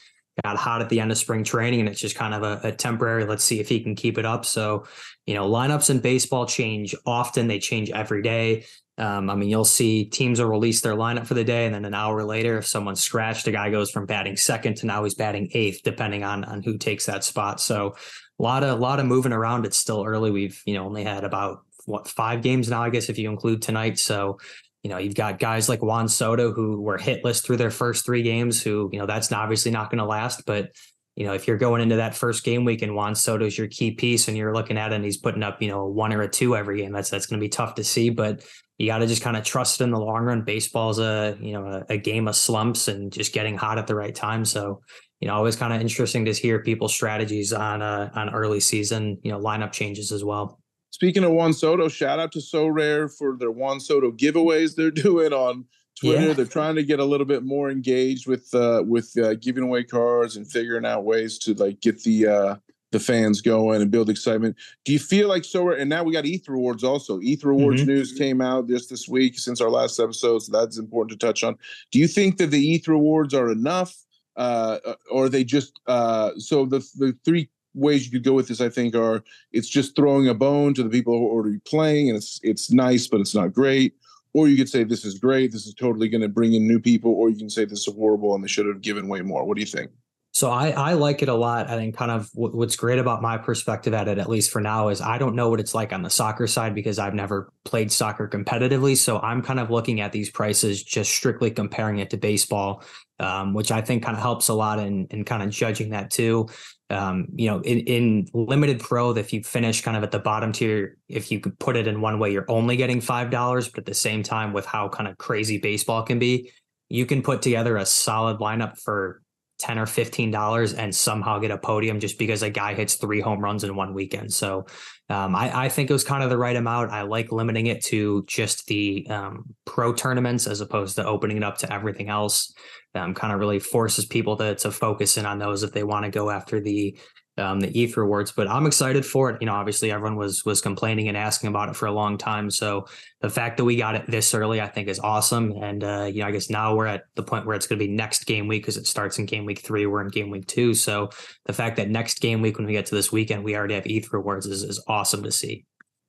got 0.44 0.56
hot 0.56 0.80
at 0.80 0.88
the 0.88 1.00
end 1.00 1.10
of 1.10 1.18
spring 1.18 1.44
training 1.44 1.80
and 1.80 1.88
it's 1.88 2.00
just 2.00 2.16
kind 2.16 2.34
of 2.34 2.42
a, 2.42 2.68
a, 2.68 2.72
temporary 2.72 3.24
let's 3.24 3.44
see 3.44 3.60
if 3.60 3.68
he 3.68 3.80
can 3.80 3.94
keep 3.94 4.16
it 4.16 4.24
up. 4.24 4.44
So 4.44 4.86
you 5.26 5.34
know 5.34 5.48
lineups 5.48 5.90
in 5.90 6.00
baseball 6.00 6.46
change 6.46 6.94
often. 7.06 7.46
They 7.46 7.58
change 7.58 7.90
every 7.90 8.22
day. 8.22 8.64
Um, 8.98 9.30
i 9.30 9.34
mean 9.34 9.48
you'll 9.48 9.64
see 9.64 10.04
teams 10.04 10.40
will 10.40 10.48
release 10.48 10.82
their 10.82 10.94
lineup 10.94 11.26
for 11.26 11.32
the 11.32 11.44
day 11.44 11.64
and 11.64 11.74
then 11.74 11.86
an 11.86 11.94
hour 11.94 12.22
later 12.22 12.58
if 12.58 12.66
someone's 12.66 13.00
scratched 13.00 13.46
a 13.46 13.50
guy 13.50 13.70
goes 13.70 13.90
from 13.90 14.04
batting 14.04 14.36
second 14.36 14.76
to 14.78 14.86
now 14.86 15.04
he's 15.04 15.14
batting 15.14 15.48
eighth 15.54 15.80
depending 15.82 16.22
on 16.22 16.44
on 16.44 16.62
who 16.62 16.76
takes 16.76 17.06
that 17.06 17.24
spot. 17.24 17.60
So 17.60 17.94
a 18.38 18.42
lot 18.42 18.62
of 18.62 18.78
a 18.78 18.80
lot 18.80 19.00
of 19.00 19.06
moving 19.06 19.32
around. 19.32 19.66
It's 19.66 19.76
still 19.76 20.04
early. 20.04 20.30
We've 20.30 20.60
you 20.64 20.74
know 20.74 20.84
only 20.84 21.04
had 21.04 21.24
about 21.24 21.64
what 21.86 22.06
five 22.06 22.42
games 22.42 22.68
now 22.68 22.82
i 22.82 22.90
guess 22.90 23.08
if 23.08 23.18
you 23.18 23.30
include 23.30 23.62
tonight. 23.62 23.98
So 23.98 24.38
you 24.82 24.90
know, 24.90 24.98
you've 24.98 25.14
got 25.14 25.38
guys 25.38 25.68
like 25.68 25.82
Juan 25.82 26.08
Soto 26.08 26.52
who 26.52 26.80
were 26.80 26.98
hitless 26.98 27.44
through 27.44 27.58
their 27.58 27.70
first 27.70 28.04
three 28.04 28.22
games, 28.22 28.62
who, 28.62 28.88
you 28.92 28.98
know, 28.98 29.06
that's 29.06 29.30
obviously 29.30 29.70
not 29.70 29.90
going 29.90 29.98
to 29.98 30.06
last. 30.06 30.46
But, 30.46 30.70
you 31.16 31.26
know, 31.26 31.34
if 31.34 31.46
you're 31.46 31.58
going 31.58 31.82
into 31.82 31.96
that 31.96 32.14
first 32.14 32.44
game 32.44 32.64
week 32.64 32.80
and 32.80 32.94
Juan 32.94 33.14
Soto's 33.14 33.58
your 33.58 33.68
key 33.68 33.90
piece 33.90 34.28
and 34.28 34.36
you're 34.36 34.54
looking 34.54 34.78
at 34.78 34.92
it 34.92 34.94
and 34.94 35.04
he's 35.04 35.18
putting 35.18 35.42
up, 35.42 35.60
you 35.60 35.68
know, 35.68 35.80
a 35.80 35.90
one 35.90 36.12
or 36.14 36.22
a 36.22 36.28
two 36.28 36.56
every 36.56 36.80
game, 36.80 36.92
that's 36.92 37.10
that's 37.10 37.26
going 37.26 37.38
to 37.38 37.44
be 37.44 37.50
tough 37.50 37.74
to 37.74 37.84
see. 37.84 38.08
But 38.08 38.42
you 38.78 38.86
got 38.86 38.98
to 38.98 39.06
just 39.06 39.20
kind 39.20 39.36
of 39.36 39.44
trust 39.44 39.82
in 39.82 39.90
the 39.90 40.00
long 40.00 40.22
run. 40.22 40.42
Baseball's 40.42 40.98
a, 40.98 41.36
you 41.40 41.52
know, 41.52 41.66
a, 41.66 41.94
a 41.94 41.98
game 41.98 42.26
of 42.28 42.36
slumps 42.36 42.88
and 42.88 43.12
just 43.12 43.34
getting 43.34 43.58
hot 43.58 43.76
at 43.76 43.86
the 43.86 43.94
right 43.94 44.14
time. 44.14 44.46
So, 44.46 44.80
you 45.20 45.28
know, 45.28 45.34
always 45.34 45.56
kind 45.56 45.74
of 45.74 45.82
interesting 45.82 46.24
to 46.24 46.32
hear 46.32 46.62
people's 46.62 46.94
strategies 46.94 47.52
on 47.52 47.82
uh, 47.82 48.10
on 48.14 48.30
early 48.30 48.60
season, 48.60 49.18
you 49.22 49.30
know, 49.30 49.38
lineup 49.38 49.72
changes 49.72 50.12
as 50.12 50.24
well. 50.24 50.59
Speaking 51.00 51.24
of 51.24 51.32
Juan 51.32 51.54
Soto, 51.54 51.88
shout 51.88 52.18
out 52.18 52.30
to 52.32 52.40
Sorare 52.40 53.10
for 53.10 53.34
their 53.34 53.50
Juan 53.50 53.80
Soto 53.80 54.12
giveaways 54.12 54.74
they're 54.74 54.90
doing 54.90 55.32
on 55.32 55.64
Twitter. 55.98 56.26
Yeah. 56.28 56.32
They're 56.34 56.44
trying 56.44 56.74
to 56.74 56.82
get 56.82 57.00
a 57.00 57.04
little 57.06 57.24
bit 57.24 57.42
more 57.42 57.70
engaged 57.70 58.26
with 58.26 58.54
uh, 58.54 58.82
with 58.86 59.16
uh, 59.16 59.32
giving 59.36 59.64
away 59.64 59.84
cards 59.84 60.36
and 60.36 60.46
figuring 60.46 60.84
out 60.84 61.06
ways 61.06 61.38
to 61.38 61.54
like 61.54 61.80
get 61.80 62.02
the 62.02 62.26
uh, 62.26 62.56
the 62.92 63.00
fans 63.00 63.40
going 63.40 63.80
and 63.80 63.90
build 63.90 64.10
excitement. 64.10 64.56
Do 64.84 64.92
you 64.92 64.98
feel 64.98 65.26
like 65.26 65.44
Sorare? 65.44 65.80
And 65.80 65.88
now 65.88 66.04
we 66.04 66.12
got 66.12 66.26
ETH 66.26 66.46
rewards 66.46 66.84
also. 66.84 67.18
ETH 67.22 67.44
rewards 67.44 67.80
mm-hmm. 67.80 67.92
news 67.92 68.12
came 68.12 68.42
out 68.42 68.68
just 68.68 68.90
this 68.90 69.08
week 69.08 69.38
since 69.38 69.62
our 69.62 69.70
last 69.70 69.98
episode, 69.98 70.40
so 70.40 70.52
that's 70.52 70.76
important 70.76 71.18
to 71.18 71.26
touch 71.26 71.42
on. 71.42 71.56
Do 71.92 71.98
you 71.98 72.08
think 72.08 72.36
that 72.36 72.50
the 72.50 72.74
ETH 72.74 72.86
rewards 72.88 73.32
are 73.32 73.50
enough? 73.50 73.96
Uh, 74.36 74.78
or 75.10 75.30
they 75.30 75.44
just 75.44 75.80
uh, 75.86 76.32
so 76.36 76.66
the 76.66 76.80
the 76.98 77.16
three 77.24 77.48
ways 77.74 78.04
you 78.06 78.12
could 78.12 78.24
go 78.24 78.32
with 78.34 78.48
this, 78.48 78.60
I 78.60 78.68
think, 78.68 78.94
are 78.94 79.22
it's 79.52 79.68
just 79.68 79.94
throwing 79.96 80.28
a 80.28 80.34
bone 80.34 80.74
to 80.74 80.82
the 80.82 80.90
people 80.90 81.18
who 81.18 81.26
are 81.28 81.32
already 81.32 81.58
playing, 81.66 82.08
and 82.08 82.16
it's 82.16 82.40
it's 82.42 82.70
nice, 82.72 83.06
but 83.06 83.20
it's 83.20 83.34
not 83.34 83.52
great. 83.52 83.94
or 84.32 84.48
you 84.48 84.56
could 84.56 84.68
say 84.68 84.84
this 84.84 85.04
is 85.04 85.18
great, 85.18 85.52
this 85.52 85.66
is 85.66 85.74
totally 85.74 86.08
going 86.08 86.20
to 86.22 86.28
bring 86.28 86.54
in 86.54 86.66
new 86.66 86.80
people, 86.80 87.12
or 87.12 87.30
you 87.30 87.36
can 87.36 87.50
say 87.50 87.64
this 87.64 87.86
is 87.86 87.94
horrible 87.94 88.34
and 88.34 88.44
they 88.44 88.48
should 88.48 88.66
have 88.66 88.80
given 88.80 89.08
way 89.08 89.22
more. 89.22 89.44
What 89.44 89.56
do 89.56 89.60
you 89.60 89.66
think? 89.66 89.90
So 90.32 90.48
I, 90.50 90.70
I 90.70 90.92
like 90.92 91.22
it 91.22 91.28
a 91.28 91.34
lot. 91.34 91.68
I 91.68 91.76
think 91.76 91.96
kind 91.96 92.10
of 92.12 92.30
what's 92.34 92.76
great 92.76 93.00
about 93.00 93.20
my 93.20 93.36
perspective 93.36 93.92
at 93.94 94.06
it, 94.06 94.18
at 94.18 94.30
least 94.30 94.52
for 94.52 94.60
now, 94.60 94.88
is 94.88 95.00
I 95.00 95.18
don't 95.18 95.34
know 95.34 95.48
what 95.48 95.58
it's 95.58 95.74
like 95.74 95.92
on 95.92 96.02
the 96.02 96.10
soccer 96.10 96.46
side 96.46 96.72
because 96.72 97.00
I've 97.00 97.14
never 97.14 97.52
played 97.64 97.90
soccer 97.90 98.28
competitively. 98.28 98.96
So 98.96 99.18
I'm 99.18 99.42
kind 99.42 99.58
of 99.58 99.70
looking 99.70 100.00
at 100.00 100.12
these 100.12 100.30
prices 100.30 100.84
just 100.84 101.10
strictly 101.10 101.50
comparing 101.50 101.98
it 101.98 102.10
to 102.10 102.16
baseball, 102.16 102.84
um, 103.18 103.54
which 103.54 103.72
I 103.72 103.80
think 103.80 104.04
kind 104.04 104.16
of 104.16 104.22
helps 104.22 104.48
a 104.48 104.54
lot 104.54 104.78
in, 104.78 105.06
in 105.10 105.24
kind 105.24 105.42
of 105.42 105.50
judging 105.50 105.90
that 105.90 106.12
too. 106.12 106.48
Um, 106.90 107.26
you 107.34 107.48
know, 107.48 107.60
in, 107.60 107.80
in 107.80 108.26
limited 108.32 108.78
pro, 108.78 109.10
if 109.10 109.32
you 109.32 109.42
finish 109.42 109.82
kind 109.82 109.96
of 109.96 110.04
at 110.04 110.12
the 110.12 110.18
bottom 110.20 110.52
tier, 110.52 110.96
if 111.08 111.32
you 111.32 111.40
could 111.40 111.58
put 111.58 111.76
it 111.76 111.88
in 111.88 112.00
one 112.00 112.20
way, 112.20 112.32
you're 112.32 112.50
only 112.50 112.76
getting 112.76 113.00
five 113.00 113.30
dollars, 113.30 113.68
but 113.68 113.80
at 113.80 113.86
the 113.86 113.94
same 113.94 114.22
time, 114.22 114.52
with 114.52 114.66
how 114.66 114.88
kind 114.88 115.08
of 115.08 115.18
crazy 115.18 115.58
baseball 115.58 116.04
can 116.04 116.20
be, 116.20 116.52
you 116.88 117.04
can 117.04 117.22
put 117.22 117.42
together 117.42 117.76
a 117.76 117.86
solid 117.86 118.38
lineup 118.38 118.78
for 118.80 119.22
10 119.60 119.78
or 119.78 119.86
15 119.86 120.30
dollars 120.30 120.74
and 120.74 120.94
somehow 120.94 121.38
get 121.38 121.50
a 121.50 121.58
podium 121.58 122.00
just 122.00 122.18
because 122.18 122.42
a 122.42 122.50
guy 122.50 122.74
hits 122.74 122.94
three 122.94 123.20
home 123.20 123.40
runs 123.40 123.62
in 123.62 123.76
one 123.76 123.94
weekend. 123.94 124.32
So 124.32 124.66
um, 125.08 125.36
I, 125.36 125.64
I, 125.64 125.68
think 125.68 125.90
it 125.90 125.92
was 125.92 126.04
kind 126.04 126.22
of 126.22 126.30
the 126.30 126.38
right 126.38 126.56
amount. 126.56 126.92
I 126.92 127.02
like 127.02 127.30
limiting 127.30 127.66
it 127.66 127.84
to 127.86 128.24
just 128.26 128.66
the 128.66 129.06
um, 129.10 129.54
pro 129.66 129.92
tournaments 129.92 130.46
as 130.46 130.60
opposed 130.60 130.96
to 130.96 131.04
opening 131.04 131.36
it 131.36 131.44
up 131.44 131.58
to 131.58 131.72
everything 131.72 132.08
else. 132.08 132.52
Um, 132.94 133.14
kind 133.14 133.32
of 133.32 133.38
really 133.38 133.60
forces 133.60 134.04
people 134.04 134.36
to, 134.38 134.56
to 134.56 134.70
focus 134.72 135.16
in 135.16 135.24
on 135.24 135.38
those 135.38 135.62
if 135.62 135.72
they 135.72 135.84
want 135.84 136.04
to 136.04 136.10
go 136.10 136.28
after 136.28 136.60
the 136.60 136.98
um, 137.40 137.60
the 137.60 137.68
ETH 137.76 137.96
rewards. 137.96 138.30
But 138.30 138.48
I'm 138.48 138.66
excited 138.66 139.04
for 139.04 139.30
it. 139.30 139.40
You 139.40 139.46
know, 139.46 139.54
obviously 139.54 139.90
everyone 139.90 140.16
was 140.16 140.44
was 140.44 140.60
complaining 140.60 141.08
and 141.08 141.16
asking 141.16 141.48
about 141.48 141.68
it 141.68 141.76
for 141.76 141.86
a 141.86 141.92
long 141.92 142.18
time. 142.18 142.50
So 142.50 142.86
the 143.20 143.30
fact 143.30 143.56
that 143.56 143.64
we 143.64 143.76
got 143.76 143.94
it 143.94 144.08
this 144.08 144.32
early, 144.34 144.60
I 144.60 144.68
think, 144.68 144.88
is 144.88 145.00
awesome. 145.00 145.52
And 145.62 145.82
uh, 145.82 146.10
you 146.12 146.20
know, 146.20 146.28
I 146.28 146.30
guess 146.30 146.50
now 146.50 146.76
we're 146.76 146.86
at 146.86 147.04
the 147.14 147.22
point 147.22 147.46
where 147.46 147.56
it's 147.56 147.66
going 147.66 147.78
to 147.78 147.84
be 147.84 147.90
next 147.90 148.26
game 148.26 148.46
week 148.46 148.62
because 148.62 148.76
it 148.76 148.86
starts 148.86 149.18
in 149.18 149.26
game 149.26 149.44
week 149.44 149.60
three. 149.60 149.86
We're 149.86 150.02
in 150.02 150.08
game 150.08 150.30
week 150.30 150.46
two. 150.46 150.74
So 150.74 151.10
the 151.46 151.52
fact 151.52 151.76
that 151.76 151.88
next 151.88 152.20
game 152.20 152.42
week 152.42 152.58
when 152.58 152.66
we 152.66 152.72
get 152.72 152.86
to 152.86 152.94
this 152.94 153.10
weekend, 153.10 153.42
we 153.42 153.56
already 153.56 153.74
have 153.74 153.86
ETH 153.86 154.12
rewards 154.12 154.46
is 154.46 154.62
is 154.62 154.82
awesome 154.86 155.22
to 155.22 155.32
see. 155.32 155.64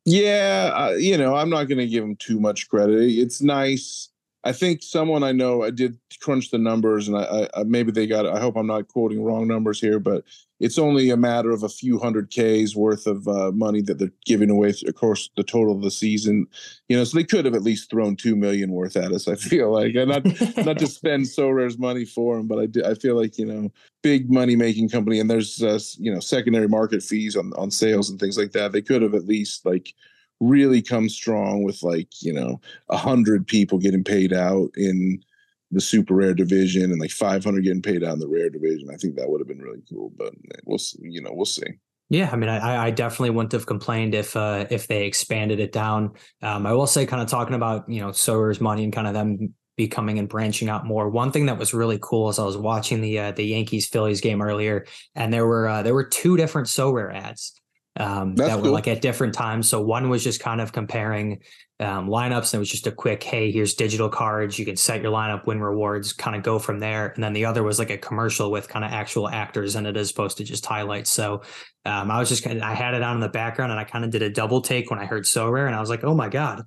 Yeah, 0.05 0.71
uh, 0.73 0.89
you 0.91 1.17
know, 1.17 1.35
I'm 1.35 1.49
not 1.49 1.65
going 1.65 1.77
to 1.77 1.87
give 1.87 2.03
them 2.03 2.15
too 2.15 2.39
much 2.39 2.67
credit. 2.69 3.01
It's 3.01 3.41
nice 3.41 4.10
I 4.43 4.53
think 4.53 4.81
someone 4.81 5.23
I 5.23 5.31
know 5.31 5.63
I 5.63 5.69
did 5.69 5.99
crunch 6.19 6.49
the 6.49 6.57
numbers, 6.57 7.07
and 7.07 7.15
I, 7.15 7.47
I, 7.53 7.63
maybe 7.63 7.91
they 7.91 8.07
got. 8.07 8.25
I 8.25 8.39
hope 8.39 8.57
I'm 8.57 8.65
not 8.65 8.87
quoting 8.87 9.23
wrong 9.23 9.47
numbers 9.47 9.79
here, 9.79 9.99
but 9.99 10.23
it's 10.59 10.79
only 10.79 11.11
a 11.11 11.17
matter 11.17 11.51
of 11.51 11.61
a 11.61 11.69
few 11.69 11.99
hundred 11.99 12.31
k's 12.31 12.75
worth 12.75 13.05
of 13.05 13.27
uh, 13.27 13.51
money 13.51 13.81
that 13.81 13.99
they're 13.99 14.11
giving 14.25 14.49
away. 14.49 14.73
Of 14.87 14.95
course, 14.95 15.29
the 15.37 15.43
total 15.43 15.75
of 15.75 15.83
the 15.83 15.91
season, 15.91 16.47
you 16.89 16.97
know, 16.97 17.03
so 17.03 17.17
they 17.17 17.23
could 17.23 17.45
have 17.45 17.53
at 17.53 17.61
least 17.61 17.91
thrown 17.91 18.15
two 18.15 18.35
million 18.35 18.71
worth 18.71 18.95
at 18.95 19.11
us. 19.11 19.27
I 19.27 19.35
feel 19.35 19.71
like, 19.71 19.93
and 19.93 20.09
not 20.09 20.25
not 20.65 20.79
to 20.79 20.87
spend 20.87 21.27
Sorare's 21.27 21.77
money 21.77 22.05
for 22.05 22.37
them, 22.37 22.47
but 22.47 22.57
I 22.57 22.65
do, 22.65 22.83
I 22.83 22.95
feel 22.95 23.15
like 23.15 23.37
you 23.37 23.45
know, 23.45 23.71
big 24.01 24.31
money 24.31 24.55
making 24.55 24.89
company, 24.89 25.19
and 25.19 25.29
there's 25.29 25.61
uh, 25.61 25.79
you 25.99 26.11
know 26.11 26.19
secondary 26.19 26.67
market 26.67 27.03
fees 27.03 27.35
on 27.35 27.53
on 27.57 27.69
sales 27.69 28.09
and 28.09 28.19
things 28.19 28.39
like 28.39 28.53
that. 28.53 28.71
They 28.71 28.81
could 28.81 29.03
have 29.03 29.13
at 29.13 29.27
least 29.27 29.67
like 29.67 29.93
really 30.41 30.81
come 30.81 31.07
strong 31.07 31.63
with 31.63 31.81
like 31.83 32.09
you 32.21 32.33
know 32.33 32.59
a 32.89 32.97
hundred 32.97 33.47
people 33.47 33.77
getting 33.77 34.03
paid 34.03 34.33
out 34.33 34.69
in 34.75 35.23
the 35.69 35.79
super 35.79 36.15
rare 36.15 36.33
division 36.33 36.91
and 36.91 36.99
like 36.99 37.11
500 37.11 37.63
getting 37.63 37.81
paid 37.81 38.03
out 38.03 38.15
in 38.15 38.19
the 38.19 38.27
rare 38.27 38.49
division 38.49 38.89
i 38.91 38.97
think 38.97 39.15
that 39.15 39.29
would 39.29 39.39
have 39.39 39.47
been 39.47 39.61
really 39.61 39.83
cool 39.89 40.11
but 40.17 40.33
we'll 40.65 40.79
see, 40.79 40.99
you 41.03 41.21
know 41.21 41.31
we'll 41.31 41.45
see 41.45 41.77
yeah, 42.13 42.29
I 42.29 42.35
mean, 42.35 42.49
I, 42.49 42.87
I 42.87 42.91
definitely 42.91 43.29
wouldn't 43.29 43.53
have 43.53 43.65
complained 43.65 44.13
if 44.13 44.35
uh, 44.35 44.65
if 44.69 44.87
they 44.87 45.05
expanded 45.05 45.61
it 45.61 45.71
down. 45.71 46.11
Um, 46.41 46.65
I 46.65 46.73
will 46.73 46.85
say, 46.85 47.05
kind 47.05 47.21
of 47.21 47.29
talking 47.29 47.55
about 47.55 47.87
you 47.87 48.01
know 48.01 48.09
Sorare's 48.09 48.59
money 48.59 48.83
and 48.83 48.91
kind 48.91 49.07
of 49.07 49.13
them 49.13 49.53
becoming 49.77 50.19
and 50.19 50.27
branching 50.27 50.67
out 50.67 50.85
more. 50.85 51.09
One 51.09 51.31
thing 51.31 51.45
that 51.45 51.57
was 51.57 51.73
really 51.73 51.99
cool 52.01 52.27
is 52.27 52.37
I 52.37 52.43
was 52.43 52.57
watching 52.57 52.99
the 52.99 53.17
uh, 53.17 53.31
the 53.31 53.43
Yankees 53.43 53.87
Phillies 53.87 54.19
game 54.19 54.41
earlier, 54.41 54.85
and 55.15 55.33
there 55.33 55.47
were 55.47 55.69
uh, 55.69 55.83
there 55.83 55.93
were 55.93 56.03
two 56.03 56.35
different 56.35 56.67
Sorare 56.67 57.15
ads 57.15 57.60
um, 57.99 58.35
that 58.35 58.51
cool. 58.51 58.61
were 58.61 58.69
like 58.69 58.87
at 58.87 59.01
different 59.01 59.33
times. 59.33 59.67
So 59.69 59.81
one 59.81 60.09
was 60.09 60.23
just 60.23 60.39
kind 60.39 60.61
of 60.61 60.71
comparing 60.71 61.41
um, 61.79 62.07
lineups, 62.07 62.53
and 62.53 62.55
it 62.55 62.59
was 62.59 62.69
just 62.69 62.87
a 62.87 62.91
quick, 62.91 63.21
hey, 63.23 63.51
here's 63.51 63.73
digital 63.73 64.07
cards. 64.07 64.57
You 64.57 64.65
can 64.65 64.77
set 64.77 65.01
your 65.01 65.11
lineup, 65.11 65.45
win 65.45 65.59
rewards, 65.59 66.13
kind 66.13 66.35
of 66.35 66.43
go 66.43 66.59
from 66.59 66.79
there. 66.79 67.07
And 67.07 67.23
then 67.23 67.33
the 67.33 67.45
other 67.45 67.63
was 67.63 67.79
like 67.79 67.89
a 67.89 67.97
commercial 67.97 68.51
with 68.51 68.69
kind 68.69 68.85
of 68.85 68.91
actual 68.91 69.27
actors 69.27 69.75
in 69.75 69.85
it 69.85 69.97
as 69.97 70.11
opposed 70.11 70.37
to 70.37 70.43
just 70.43 70.65
highlights. 70.65 71.09
So 71.09 71.41
um, 71.85 72.11
I 72.11 72.19
was 72.19 72.29
just 72.29 72.43
kind 72.43 72.57
of, 72.57 72.63
I 72.63 72.75
had 72.75 72.93
it 72.93 73.01
on 73.01 73.15
in 73.15 73.21
the 73.21 73.29
background, 73.29 73.71
and 73.71 73.79
I 73.79 73.83
kind 73.83 74.05
of 74.05 74.11
did 74.11 74.21
a 74.21 74.29
double 74.29 74.61
take 74.61 74.89
when 74.89 74.99
I 74.99 75.05
heard 75.05 75.23
Sorare, 75.23 75.65
and 75.65 75.75
I 75.75 75.79
was 75.79 75.89
like, 75.89 76.03
oh 76.03 76.15
my 76.15 76.29
god. 76.29 76.63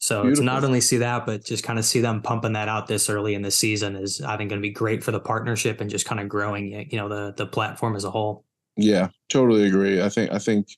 So 0.00 0.22
Beautiful. 0.22 0.42
to 0.42 0.46
not 0.46 0.62
only 0.62 0.80
see 0.80 0.98
that, 0.98 1.26
but 1.26 1.44
just 1.44 1.64
kind 1.64 1.76
of 1.76 1.84
see 1.84 2.00
them 2.00 2.22
pumping 2.22 2.52
that 2.52 2.68
out 2.68 2.86
this 2.86 3.10
early 3.10 3.34
in 3.34 3.42
the 3.42 3.50
season 3.50 3.96
is, 3.96 4.20
I 4.20 4.36
think, 4.36 4.50
going 4.50 4.62
to 4.62 4.66
be 4.66 4.70
great 4.70 5.02
for 5.02 5.10
the 5.10 5.18
partnership 5.18 5.80
and 5.80 5.90
just 5.90 6.06
kind 6.06 6.20
of 6.20 6.28
growing, 6.28 6.88
you 6.92 6.98
know, 6.98 7.08
the 7.08 7.34
the 7.36 7.46
platform 7.46 7.96
as 7.96 8.04
a 8.04 8.10
whole. 8.10 8.44
Yeah, 8.78 9.08
totally 9.28 9.66
agree. 9.66 10.00
I 10.02 10.08
think 10.08 10.32
I 10.32 10.38
think 10.38 10.68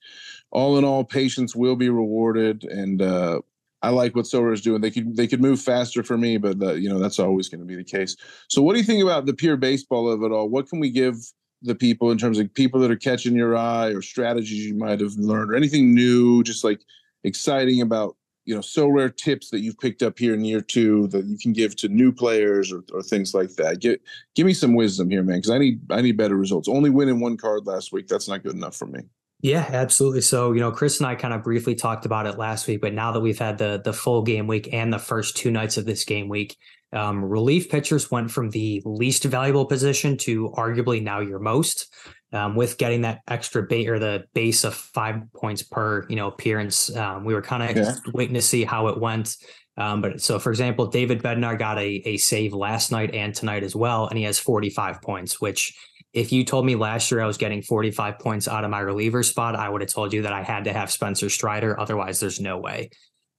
all 0.52 0.78
in 0.78 0.84
all, 0.84 1.04
patience 1.04 1.54
will 1.54 1.76
be 1.76 1.90
rewarded, 1.90 2.64
and 2.64 3.02
uh, 3.02 3.40
I 3.82 3.90
like 3.90 4.16
what 4.16 4.26
Sorare 4.26 4.54
is 4.54 4.62
doing. 4.62 4.80
They 4.80 4.90
could 4.90 5.16
they 5.16 5.26
could 5.26 5.42
move 5.42 5.60
faster 5.60 6.02
for 6.02 6.18
me, 6.18 6.38
but 6.38 6.58
the, 6.60 6.74
you 6.80 6.88
know 6.88 6.98
that's 6.98 7.18
always 7.18 7.48
going 7.48 7.60
to 7.60 7.66
be 7.66 7.76
the 7.76 7.84
case. 7.84 8.16
So, 8.48 8.62
what 8.62 8.74
do 8.74 8.80
you 8.80 8.86
think 8.86 9.02
about 9.02 9.26
the 9.26 9.34
pure 9.34 9.56
baseball 9.58 10.10
of 10.10 10.22
it 10.22 10.32
all? 10.32 10.48
What 10.48 10.68
can 10.68 10.80
we 10.80 10.90
give 10.90 11.16
the 11.62 11.74
people 11.74 12.10
in 12.10 12.18
terms 12.18 12.38
of 12.38 12.52
people 12.54 12.80
that 12.80 12.90
are 12.90 12.96
catching 12.96 13.36
your 13.36 13.56
eye, 13.56 13.88
or 13.88 14.02
strategies 14.02 14.66
you 14.66 14.74
might 14.76 15.00
have 15.00 15.14
learned, 15.16 15.52
or 15.52 15.56
anything 15.56 15.94
new, 15.94 16.42
just 16.42 16.64
like 16.64 16.80
exciting 17.24 17.82
about 17.82 18.16
you 18.44 18.54
know 18.54 18.60
Sorare 18.60 19.14
tips 19.14 19.50
that 19.50 19.60
you've 19.60 19.78
picked 19.78 20.02
up 20.02 20.18
here 20.18 20.34
in 20.34 20.44
year 20.44 20.60
two 20.60 21.06
that 21.08 21.26
you 21.26 21.38
can 21.38 21.52
give 21.52 21.76
to 21.76 21.88
new 21.88 22.12
players 22.12 22.72
or, 22.72 22.82
or 22.92 23.02
things 23.02 23.34
like 23.34 23.50
that. 23.56 23.80
Give 23.80 23.98
give 24.34 24.46
me 24.46 24.54
some 24.54 24.74
wisdom 24.74 25.10
here 25.10 25.22
man 25.22 25.38
because 25.38 25.50
i 25.50 25.58
need 25.58 25.80
i 25.90 26.00
need 26.00 26.16
better 26.16 26.36
results. 26.36 26.68
Only 26.68 26.90
winning 26.90 27.20
one 27.20 27.36
card 27.36 27.66
last 27.66 27.92
week 27.92 28.08
that's 28.08 28.28
not 28.28 28.42
good 28.42 28.54
enough 28.54 28.76
for 28.76 28.86
me. 28.86 29.00
Yeah 29.42 29.68
absolutely. 29.70 30.22
So 30.22 30.52
you 30.52 30.60
know 30.60 30.72
chris 30.72 30.98
and 30.98 31.06
i 31.06 31.14
kind 31.14 31.34
of 31.34 31.42
briefly 31.42 31.74
talked 31.74 32.06
about 32.06 32.26
it 32.26 32.38
last 32.38 32.66
week 32.66 32.80
but 32.80 32.94
now 32.94 33.12
that 33.12 33.20
we've 33.20 33.38
had 33.38 33.58
the 33.58 33.80
the 33.84 33.92
full 33.92 34.22
game 34.22 34.46
week 34.46 34.72
and 34.72 34.92
the 34.92 34.98
first 34.98 35.36
two 35.36 35.50
nights 35.50 35.76
of 35.76 35.84
this 35.84 36.04
game 36.04 36.28
week 36.28 36.56
um, 36.92 37.24
relief 37.24 37.70
pitchers 37.70 38.10
went 38.10 38.30
from 38.30 38.50
the 38.50 38.82
least 38.84 39.24
valuable 39.24 39.66
position 39.66 40.16
to 40.18 40.50
arguably 40.50 41.02
now 41.02 41.20
your 41.20 41.38
most 41.38 41.94
um, 42.32 42.56
with 42.56 42.78
getting 42.78 43.02
that 43.02 43.20
extra 43.28 43.62
bait 43.62 43.88
or 43.88 43.98
the 43.98 44.24
base 44.34 44.64
of 44.64 44.74
five 44.74 45.22
points 45.34 45.62
per 45.62 46.06
you 46.08 46.16
know 46.16 46.28
appearance. 46.28 46.94
Um, 46.94 47.24
we 47.24 47.34
were 47.34 47.42
kind 47.42 47.62
of 47.62 47.76
yeah. 47.76 47.94
waiting 48.12 48.34
to 48.34 48.42
see 48.42 48.64
how 48.64 48.88
it 48.88 49.00
went. 49.00 49.36
Um, 49.76 50.02
but 50.02 50.20
so, 50.20 50.38
for 50.38 50.50
example, 50.50 50.86
David 50.88 51.22
Bednar 51.22 51.58
got 51.58 51.78
a, 51.78 52.02
a 52.04 52.16
save 52.18 52.52
last 52.52 52.92
night 52.92 53.14
and 53.14 53.34
tonight 53.34 53.62
as 53.62 53.74
well, 53.74 54.08
and 54.08 54.18
he 54.18 54.24
has 54.24 54.38
45 54.38 55.00
points, 55.00 55.40
which 55.40 55.74
if 56.12 56.32
you 56.32 56.44
told 56.44 56.66
me 56.66 56.74
last 56.74 57.10
year 57.10 57.20
I 57.20 57.26
was 57.26 57.38
getting 57.38 57.62
45 57.62 58.18
points 58.18 58.48
out 58.48 58.64
of 58.64 58.70
my 58.70 58.80
reliever 58.80 59.22
spot, 59.22 59.54
I 59.54 59.68
would 59.68 59.80
have 59.80 59.90
told 59.90 60.12
you 60.12 60.22
that 60.22 60.32
I 60.32 60.42
had 60.42 60.64
to 60.64 60.72
have 60.72 60.90
Spencer 60.90 61.30
Strider. 61.30 61.78
Otherwise, 61.78 62.18
there's 62.20 62.40
no 62.40 62.58
way. 62.58 62.90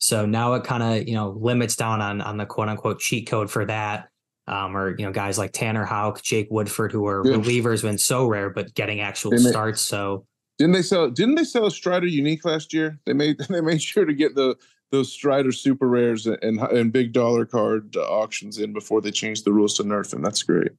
So 0.01 0.25
now 0.25 0.53
it 0.53 0.63
kind 0.63 0.83
of, 0.83 1.07
you 1.07 1.13
know, 1.13 1.29
limits 1.29 1.75
down 1.75 2.01
on, 2.01 2.21
on 2.21 2.37
the 2.37 2.45
quote 2.45 2.67
unquote 2.67 2.99
cheat 2.99 3.27
code 3.27 3.49
for 3.49 3.65
that 3.65 4.09
um, 4.47 4.75
or 4.75 4.95
you 4.97 5.05
know 5.05 5.11
guys 5.11 5.37
like 5.37 5.53
Tanner 5.53 5.85
Houck, 5.85 6.21
Jake 6.21 6.47
Woodford, 6.51 6.91
who 6.91 7.07
are 7.07 7.25
yeah. 7.25 7.37
relievers 7.37 7.83
when 7.83 7.95
Sorare, 7.95 8.53
but 8.53 8.73
getting 8.73 8.99
actual 8.99 9.37
starts. 9.37 9.81
So 9.81 10.25
didn't 10.57 10.73
they 10.73 10.81
sell? 10.81 11.09
Didn't 11.09 11.35
they 11.35 11.43
sell 11.43 11.65
a 11.65 11.71
Strider 11.71 12.07
unique 12.07 12.45
last 12.45 12.73
year? 12.73 12.99
They 13.05 13.13
made 13.13 13.37
they 13.49 13.61
made 13.61 13.81
sure 13.81 14.05
to 14.05 14.13
get 14.13 14.35
the 14.35 14.55
those 14.91 15.11
Strider 15.11 15.51
super 15.51 15.87
rares 15.87 16.27
and 16.27 16.59
and 16.59 16.91
big 16.91 17.13
dollar 17.13 17.45
card 17.45 17.95
auctions 17.95 18.57
in 18.57 18.73
before 18.73 19.01
they 19.01 19.11
changed 19.11 19.45
the 19.45 19.53
rules 19.53 19.75
to 19.77 19.83
nerf, 19.83 20.13
and 20.13 20.25
that's 20.25 20.43
great. 20.43 20.71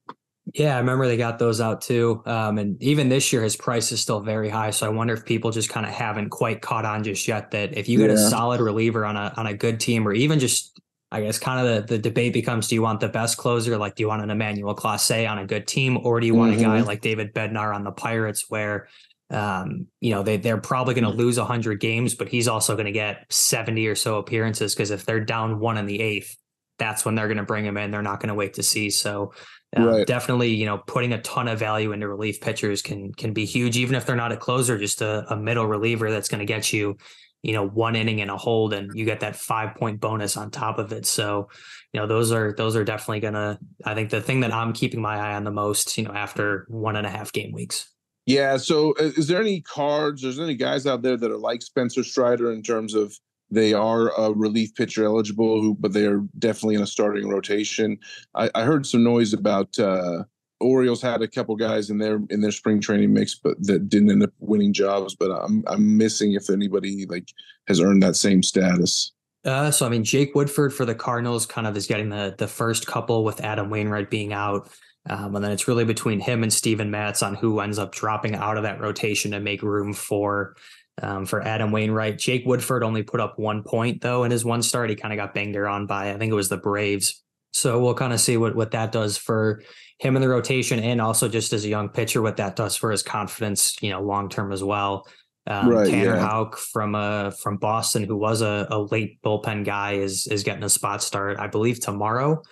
Yeah, 0.54 0.74
I 0.74 0.80
remember 0.80 1.06
they 1.06 1.16
got 1.16 1.38
those 1.38 1.60
out 1.60 1.82
too. 1.82 2.20
Um, 2.26 2.58
and 2.58 2.82
even 2.82 3.08
this 3.08 3.32
year, 3.32 3.42
his 3.42 3.54
price 3.54 3.92
is 3.92 4.00
still 4.00 4.20
very 4.20 4.48
high. 4.48 4.70
So 4.70 4.86
I 4.86 4.88
wonder 4.88 5.14
if 5.14 5.24
people 5.24 5.52
just 5.52 5.70
kind 5.70 5.86
of 5.86 5.92
haven't 5.92 6.30
quite 6.30 6.60
caught 6.60 6.84
on 6.84 7.04
just 7.04 7.28
yet 7.28 7.52
that 7.52 7.76
if 7.76 7.88
you 7.88 7.98
get 7.98 8.10
yeah. 8.10 8.16
a 8.16 8.28
solid 8.28 8.60
reliever 8.60 9.04
on 9.04 9.16
a 9.16 9.32
on 9.36 9.46
a 9.46 9.54
good 9.54 9.78
team, 9.78 10.06
or 10.06 10.12
even 10.12 10.40
just 10.40 10.80
I 11.12 11.20
guess 11.20 11.38
kind 11.38 11.64
of 11.64 11.86
the, 11.86 11.94
the 11.94 11.98
debate 12.02 12.32
becomes 12.32 12.68
do 12.68 12.74
you 12.74 12.82
want 12.82 13.00
the 13.00 13.08
best 13.08 13.36
closer? 13.36 13.76
Like, 13.76 13.94
do 13.94 14.02
you 14.02 14.08
want 14.08 14.22
an 14.22 14.30
Emmanuel 14.30 14.74
Clase 14.74 15.28
on 15.30 15.38
a 15.38 15.46
good 15.46 15.68
team, 15.68 15.98
or 16.02 16.18
do 16.18 16.26
you 16.26 16.34
want 16.34 16.52
mm-hmm. 16.52 16.60
a 16.60 16.64
guy 16.64 16.78
mm-hmm. 16.78 16.86
like 16.86 17.02
David 17.02 17.34
Bednar 17.34 17.74
on 17.74 17.84
the 17.84 17.92
Pirates 17.92 18.46
where, 18.48 18.88
um, 19.28 19.86
you 20.00 20.10
know, 20.10 20.22
they, 20.22 20.38
they're 20.38 20.56
probably 20.56 20.94
going 20.94 21.04
to 21.04 21.10
lose 21.10 21.38
100 21.38 21.80
games, 21.80 22.14
but 22.14 22.30
he's 22.30 22.48
also 22.48 22.74
going 22.74 22.86
to 22.86 22.92
get 22.92 23.26
70 23.30 23.86
or 23.86 23.94
so 23.94 24.16
appearances 24.16 24.74
because 24.74 24.90
if 24.90 25.04
they're 25.04 25.20
down 25.20 25.60
one 25.60 25.76
in 25.76 25.84
the 25.84 26.00
eighth, 26.00 26.34
that's 26.78 27.04
when 27.04 27.14
they're 27.14 27.28
going 27.28 27.36
to 27.36 27.44
bring 27.44 27.66
him 27.66 27.76
in. 27.76 27.90
They're 27.90 28.00
not 28.00 28.18
going 28.18 28.28
to 28.28 28.34
wait 28.34 28.54
to 28.54 28.62
see. 28.62 28.88
So, 28.88 29.34
um, 29.76 29.86
right. 29.86 30.06
definitely, 30.06 30.48
you 30.48 30.66
know, 30.66 30.78
putting 30.78 31.12
a 31.12 31.22
ton 31.22 31.48
of 31.48 31.58
value 31.58 31.92
into 31.92 32.08
relief 32.08 32.40
pitchers 32.40 32.82
can 32.82 33.12
can 33.14 33.32
be 33.32 33.44
huge, 33.44 33.76
even 33.76 33.94
if 33.94 34.06
they're 34.06 34.16
not 34.16 34.32
a 34.32 34.36
closer, 34.36 34.78
just 34.78 35.00
a, 35.00 35.24
a 35.32 35.36
middle 35.36 35.66
reliever 35.66 36.10
that's 36.10 36.28
going 36.28 36.40
to 36.40 36.46
get 36.46 36.72
you 36.72 36.96
you 37.42 37.52
know 37.52 37.66
one 37.66 37.96
inning 37.96 38.20
and 38.20 38.30
a 38.30 38.36
hold 38.36 38.72
and 38.72 38.92
you 38.94 39.04
get 39.04 39.20
that 39.20 39.36
five 39.36 39.74
point 39.74 40.00
bonus 40.00 40.36
on 40.36 40.50
top 40.50 40.78
of 40.78 40.92
it 40.92 41.04
so 41.04 41.48
you 41.92 42.00
know 42.00 42.06
those 42.06 42.32
are 42.32 42.54
those 42.56 42.76
are 42.76 42.84
definitely 42.84 43.20
gonna 43.20 43.58
i 43.84 43.94
think 43.94 44.10
the 44.10 44.20
thing 44.20 44.40
that 44.40 44.52
i'm 44.52 44.72
keeping 44.72 45.00
my 45.00 45.16
eye 45.16 45.34
on 45.34 45.44
the 45.44 45.50
most 45.50 45.98
you 45.98 46.04
know 46.04 46.12
after 46.12 46.64
one 46.68 46.96
and 46.96 47.06
a 47.06 47.10
half 47.10 47.32
game 47.32 47.52
weeks 47.52 47.90
yeah 48.26 48.56
so 48.56 48.94
uh, 49.00 49.10
is 49.16 49.26
there 49.26 49.40
any 49.40 49.60
cards 49.60 50.22
there's 50.22 50.38
any 50.38 50.54
guys 50.54 50.86
out 50.86 51.02
there 51.02 51.16
that 51.16 51.30
are 51.30 51.38
like 51.38 51.62
spencer 51.62 52.04
strider 52.04 52.52
in 52.52 52.62
terms 52.62 52.94
of 52.94 53.14
They 53.52 53.74
are 53.74 54.08
a 54.18 54.32
relief 54.32 54.74
pitcher 54.74 55.04
eligible, 55.04 55.60
who 55.60 55.76
but 55.78 55.92
they 55.92 56.06
are 56.06 56.20
definitely 56.38 56.76
in 56.76 56.82
a 56.82 56.86
starting 56.86 57.28
rotation. 57.28 57.98
I, 58.34 58.50
I 58.54 58.62
heard 58.62 58.86
some 58.86 59.04
noise 59.04 59.34
about 59.34 59.78
uh, 59.78 60.24
Orioles 60.58 61.02
had 61.02 61.20
a 61.20 61.28
couple 61.28 61.54
guys 61.56 61.90
in 61.90 61.98
their 61.98 62.20
in 62.30 62.40
their 62.40 62.50
spring 62.50 62.80
training 62.80 63.12
mix, 63.12 63.34
but 63.34 63.62
that 63.66 63.90
didn't 63.90 64.10
end 64.10 64.22
up 64.22 64.30
winning 64.38 64.72
jobs. 64.72 65.14
But 65.14 65.30
I'm 65.32 65.62
I'm 65.66 65.98
missing 65.98 66.32
if 66.32 66.48
anybody 66.48 67.04
like 67.06 67.28
has 67.68 67.78
earned 67.78 68.02
that 68.02 68.16
same 68.16 68.42
status. 68.42 69.12
Uh, 69.44 69.70
so 69.70 69.84
I 69.84 69.90
mean, 69.90 70.04
Jake 70.04 70.34
Woodford 70.34 70.72
for 70.72 70.86
the 70.86 70.94
Cardinals 70.94 71.44
kind 71.44 71.66
of 71.66 71.76
is 71.76 71.86
getting 71.86 72.08
the 72.08 72.34
the 72.38 72.48
first 72.48 72.86
couple 72.86 73.22
with 73.22 73.42
Adam 73.42 73.68
Wainwright 73.68 74.08
being 74.08 74.32
out. 74.32 74.70
Um, 75.10 75.34
and 75.34 75.44
then 75.44 75.50
it's 75.50 75.66
really 75.66 75.84
between 75.84 76.20
him 76.20 76.44
and 76.44 76.52
Steven 76.52 76.90
Matz 76.90 77.22
on 77.22 77.34
who 77.34 77.58
ends 77.58 77.78
up 77.78 77.92
dropping 77.92 78.36
out 78.36 78.56
of 78.56 78.62
that 78.62 78.80
rotation 78.80 79.32
to 79.32 79.40
make 79.40 79.60
room 79.62 79.92
for 79.92 80.54
um, 81.00 81.26
for 81.26 81.42
Adam 81.42 81.72
Wainwright. 81.72 82.18
Jake 82.18 82.44
Woodford 82.44 82.82
only 82.82 83.02
put 83.02 83.20
up 83.20 83.38
one 83.38 83.62
point 83.62 84.00
though 84.02 84.24
in 84.24 84.30
his 84.30 84.44
one 84.44 84.62
start. 84.62 84.90
He 84.90 84.96
kind 84.96 85.12
of 85.12 85.16
got 85.16 85.34
banged 85.34 85.56
around 85.56 85.86
by 85.86 86.10
I 86.10 86.18
think 86.18 86.30
it 86.30 86.36
was 86.36 86.48
the 86.48 86.56
Braves. 86.56 87.22
So 87.52 87.82
we'll 87.82 87.94
kind 87.94 88.12
of 88.12 88.20
see 88.20 88.36
what 88.36 88.54
what 88.54 88.72
that 88.72 88.92
does 88.92 89.16
for 89.16 89.62
him 89.98 90.16
in 90.16 90.22
the 90.22 90.28
rotation, 90.28 90.80
and 90.80 91.00
also 91.00 91.28
just 91.28 91.52
as 91.52 91.64
a 91.64 91.68
young 91.68 91.88
pitcher, 91.88 92.22
what 92.22 92.38
that 92.38 92.56
does 92.56 92.76
for 92.76 92.90
his 92.90 93.02
confidence, 93.02 93.76
you 93.80 93.90
know, 93.90 94.02
long 94.02 94.28
term 94.28 94.52
as 94.52 94.64
well. 94.64 95.06
Um, 95.46 95.68
right, 95.68 95.90
Tanner 95.90 96.14
yeah. 96.14 96.20
Houck 96.20 96.56
from 96.56 96.94
uh 96.94 97.30
from 97.30 97.56
Boston, 97.56 98.04
who 98.04 98.16
was 98.16 98.42
a, 98.42 98.66
a 98.70 98.78
late 98.78 99.20
bullpen 99.22 99.64
guy, 99.64 99.94
is 99.94 100.26
is 100.26 100.42
getting 100.42 100.64
a 100.64 100.68
spot 100.68 101.02
start, 101.02 101.38
I 101.38 101.46
believe 101.46 101.80
tomorrow, 101.80 102.42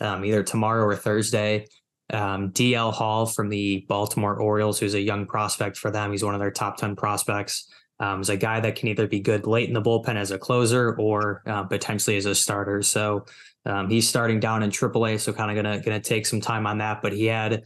um, 0.00 0.24
either 0.24 0.42
tomorrow 0.42 0.84
or 0.84 0.96
Thursday. 0.96 1.66
Um, 2.12 2.52
DL 2.52 2.92
Hall 2.92 3.26
from 3.26 3.48
the 3.48 3.84
Baltimore 3.88 4.36
Orioles, 4.36 4.78
who's 4.78 4.94
a 4.94 5.00
young 5.00 5.26
prospect 5.26 5.76
for 5.76 5.90
them. 5.90 6.12
He's 6.12 6.22
one 6.22 6.34
of 6.34 6.40
their 6.40 6.52
top 6.52 6.76
10 6.76 6.94
prospects. 6.94 7.68
Um, 7.98 8.20
is 8.20 8.28
a 8.28 8.36
guy 8.36 8.60
that 8.60 8.76
can 8.76 8.88
either 8.88 9.06
be 9.06 9.20
good 9.20 9.46
late 9.46 9.68
in 9.68 9.74
the 9.74 9.80
bullpen 9.80 10.16
as 10.16 10.30
a 10.30 10.38
closer 10.38 10.94
or 10.96 11.42
uh, 11.46 11.62
potentially 11.64 12.18
as 12.18 12.26
a 12.26 12.34
starter. 12.34 12.82
So 12.82 13.24
um, 13.64 13.88
he's 13.88 14.08
starting 14.08 14.38
down 14.38 14.62
in 14.62 14.70
AAA, 14.70 15.18
so 15.20 15.32
kind 15.32 15.50
of 15.50 15.56
gonna 15.56 15.80
gonna 15.80 16.00
take 16.00 16.26
some 16.26 16.40
time 16.40 16.66
on 16.66 16.78
that. 16.78 17.00
But 17.00 17.12
he 17.12 17.24
had 17.26 17.64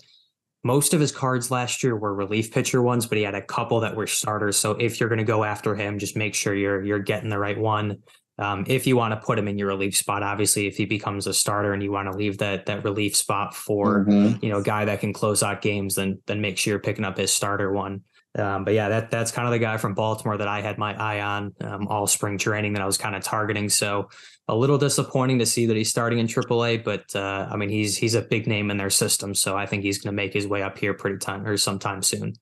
most 0.63 0.95
of 0.95 1.01
his 1.01 1.11
cards 1.11 1.51
last 1.51 1.83
year 1.83 1.97
were 1.97 2.15
relief 2.15 2.53
pitcher 2.53 2.81
ones, 2.81 3.07
but 3.07 3.19
he 3.19 3.25
had 3.25 3.35
a 3.35 3.43
couple 3.43 3.81
that 3.81 3.97
were 3.97 4.07
starters. 4.07 4.57
So 4.57 4.73
if 4.73 5.01
you're 5.01 5.09
gonna 5.09 5.25
go 5.25 5.43
after 5.43 5.75
him, 5.75 5.99
just 5.99 6.17
make 6.17 6.35
sure 6.35 6.55
you're 6.55 6.83
you're 6.83 7.01
getting 7.01 7.29
the 7.29 7.39
right 7.39 7.59
one. 7.59 7.99
Um, 8.41 8.65
if 8.67 8.87
you 8.87 8.97
want 8.97 9.13
to 9.13 9.21
put 9.25 9.39
him 9.39 9.49
in 9.49 9.59
your 9.59 9.69
relief 9.69 9.95
spot, 9.95 10.23
obviously, 10.23 10.67
if 10.67 10.79
he 10.79 10.87
becomes 10.87 11.27
a 11.27 11.35
starter 11.35 11.75
and 11.75 11.83
you 11.83 11.93
want 11.93 12.11
to 12.11 12.17
leave 12.17 12.39
that 12.39 12.65
that 12.67 12.85
relief 12.85 13.15
spot 13.15 13.55
for 13.55 14.07
mm-hmm. 14.07 14.43
you 14.43 14.51
know 14.51 14.59
a 14.59 14.63
guy 14.63 14.87
that 14.87 15.01
can 15.01 15.13
close 15.13 15.43
out 15.43 15.61
games, 15.61 15.97
then 15.97 16.23
then 16.27 16.41
make 16.41 16.57
sure 16.57 16.73
you're 16.73 16.81
picking 16.81 17.05
up 17.05 17.19
his 17.19 17.31
starter 17.31 17.71
one. 17.71 18.03
Um, 18.39 18.65
but 18.65 18.75
yeah, 18.75 18.89
that 18.89 19.11
that's 19.11 19.33
kind 19.33 19.47
of 19.47 19.53
the 19.53 19.59
guy 19.59 19.77
from 19.77 19.95
Baltimore 19.95 20.37
that 20.37 20.47
I 20.47 20.61
had 20.61 20.79
my 20.79 20.95
eye 20.95 21.21
on 21.21 21.53
um, 21.63 21.89
all 21.89 22.07
spring 22.07 22.39
training 22.39 22.75
that 22.75 22.83
I 22.83 22.87
was 22.87 22.97
kind 22.97 23.17
of 23.17 23.23
targeting. 23.23 23.69
So 23.69 24.09
a 24.47 24.55
little 24.55 24.79
disappointing 24.79 25.41
to 25.41 25.47
see 25.47 25.67
that 25.67 25.77
he's 25.77 25.91
starting 25.91 26.19
in 26.21 26.27
AAA, 26.27 26.85
but 26.85 27.15
uh, 27.15 27.49
I 27.51 27.57
mean 27.57 27.71
he's 27.71 27.97
he's 27.97 28.15
a 28.15 28.23
big 28.23 28.47
name 28.47 28.71
in 28.71 28.77
their 28.77 28.91
system, 28.91 29.35
so 29.35 29.57
I 29.57 29.67
think 29.67 29.83
he's 29.83 29.99
going 29.99 30.15
to 30.15 30.17
make 30.17 30.33
his 30.33 30.47
way 30.47 30.63
up 30.63 30.79
here 30.79 30.95
pretty 30.95 31.19
time 31.19 31.45
or 31.45 31.57
sometime 31.57 32.03
soon. 32.03 32.35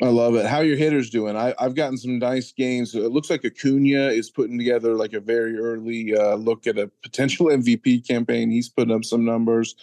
I 0.00 0.06
love 0.06 0.36
it. 0.36 0.46
How 0.46 0.60
your 0.60 0.76
hitters 0.76 1.10
doing? 1.10 1.36
I, 1.36 1.54
have 1.58 1.74
gotten 1.74 1.96
some 1.96 2.18
nice 2.18 2.52
games. 2.52 2.94
It 2.94 3.10
looks 3.10 3.30
like 3.30 3.44
Acuna 3.44 4.08
is 4.08 4.30
putting 4.30 4.56
together 4.56 4.94
like 4.94 5.12
a 5.12 5.20
very 5.20 5.58
early 5.58 6.16
uh, 6.16 6.36
look 6.36 6.68
at 6.68 6.78
a 6.78 6.90
potential 7.02 7.46
MVP 7.48 8.06
campaign. 8.06 8.50
He's 8.50 8.68
putting 8.68 8.94
up 8.94 9.04
some 9.04 9.24
numbers. 9.24 9.74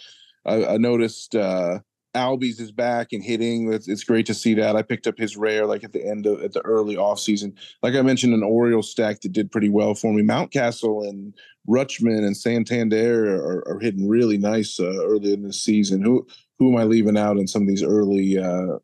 I, 0.46 0.64
I 0.64 0.76
noticed 0.78 1.34
uh, 1.34 1.80
Albies 2.14 2.60
is 2.60 2.72
back 2.72 3.12
and 3.12 3.22
hitting. 3.22 3.72
It's, 3.72 3.88
it's, 3.88 4.04
great 4.04 4.26
to 4.26 4.34
see 4.34 4.54
that. 4.54 4.74
I 4.74 4.82
picked 4.82 5.06
up 5.06 5.16
his 5.16 5.36
rare 5.36 5.64
like 5.64 5.84
at 5.84 5.92
the 5.92 6.04
end 6.04 6.26
of 6.26 6.42
at 6.42 6.52
the 6.52 6.60
early 6.62 6.96
off 6.96 7.20
season. 7.20 7.54
Like 7.82 7.94
I 7.94 8.02
mentioned, 8.02 8.34
an 8.34 8.42
Orioles 8.42 8.90
stack 8.90 9.20
that 9.20 9.32
did 9.32 9.52
pretty 9.52 9.68
well 9.68 9.94
for 9.94 10.12
me. 10.12 10.22
Mountcastle 10.22 11.08
and 11.08 11.34
Rutschman 11.68 12.26
and 12.26 12.36
Santander 12.36 13.36
are, 13.36 13.68
are 13.68 13.78
hitting 13.78 14.08
really 14.08 14.38
nice 14.38 14.80
uh, 14.80 15.04
early 15.04 15.32
in 15.32 15.42
the 15.42 15.52
season. 15.52 16.02
Who 16.02 16.26
who 16.58 16.72
am 16.72 16.78
I 16.78 16.84
leaving 16.84 17.16
out 17.16 17.38
in 17.38 17.46
some 17.46 17.62
of 17.62 17.68
these 17.68 17.84
early 17.84 18.38
uh, 18.38 18.78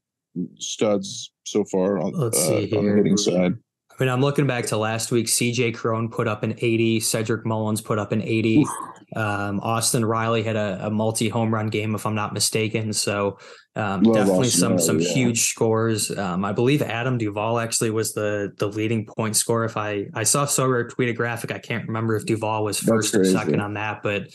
studs 0.59 1.33
so 1.45 1.64
far 1.64 1.99
on, 1.99 2.12
Let's 2.12 2.38
uh, 2.38 2.61
see 2.61 2.76
on 2.76 2.87
the 2.87 2.95
hitting 2.95 3.16
side? 3.16 3.59
I 3.99 4.03
mean, 4.05 4.12
I'm 4.12 4.21
looking 4.21 4.47
back 4.47 4.67
to 4.67 4.76
last 4.76 5.11
week. 5.11 5.26
CJ 5.26 5.75
Cron 5.75 6.11
put 6.11 6.29
up 6.29 6.43
an 6.43 6.55
80. 6.59 7.00
Cedric 7.00 7.47
Mullins 7.47 7.81
put 7.81 7.99
up 7.99 8.12
an 8.12 8.21
80. 8.21 8.67
Um, 9.15 9.61
Austin 9.61 10.04
Riley 10.04 10.43
had 10.43 10.56
a, 10.56 10.87
a, 10.87 10.91
multi 10.91 11.30
home 11.30 11.54
run 11.54 11.69
game, 11.69 11.95
if 11.95 12.04
I'm 12.04 12.15
not 12.15 12.35
mistaken. 12.35 12.93
So 12.93 13.39
um, 13.75 14.02
definitely 14.02 14.49
Austin 14.49 14.61
some 14.61 14.73
Riley, 14.73 14.82
some 14.82 15.00
yeah. 15.00 15.09
huge 15.15 15.49
scores. 15.49 16.17
Um, 16.17 16.45
I 16.45 16.52
believe 16.52 16.82
Adam 16.82 17.17
Duvall 17.17 17.59
actually 17.59 17.91
was 17.91 18.13
the 18.13 18.52
the 18.59 18.67
leading 18.67 19.06
point 19.06 19.37
scorer. 19.37 19.65
If 19.65 19.76
I 19.76 20.09
I 20.13 20.25
saw 20.25 20.45
Sorare 20.45 20.91
tweet 20.91 21.09
a 21.09 21.13
graphic, 21.15 21.52
I 21.52 21.59
can't 21.59 21.87
remember 21.87 22.17
if 22.17 22.26
Duvall 22.26 22.65
was 22.65 22.78
first 22.78 23.15
or 23.15 23.25
second 23.25 23.61
on 23.61 23.75
that, 23.75 24.02
but 24.02 24.28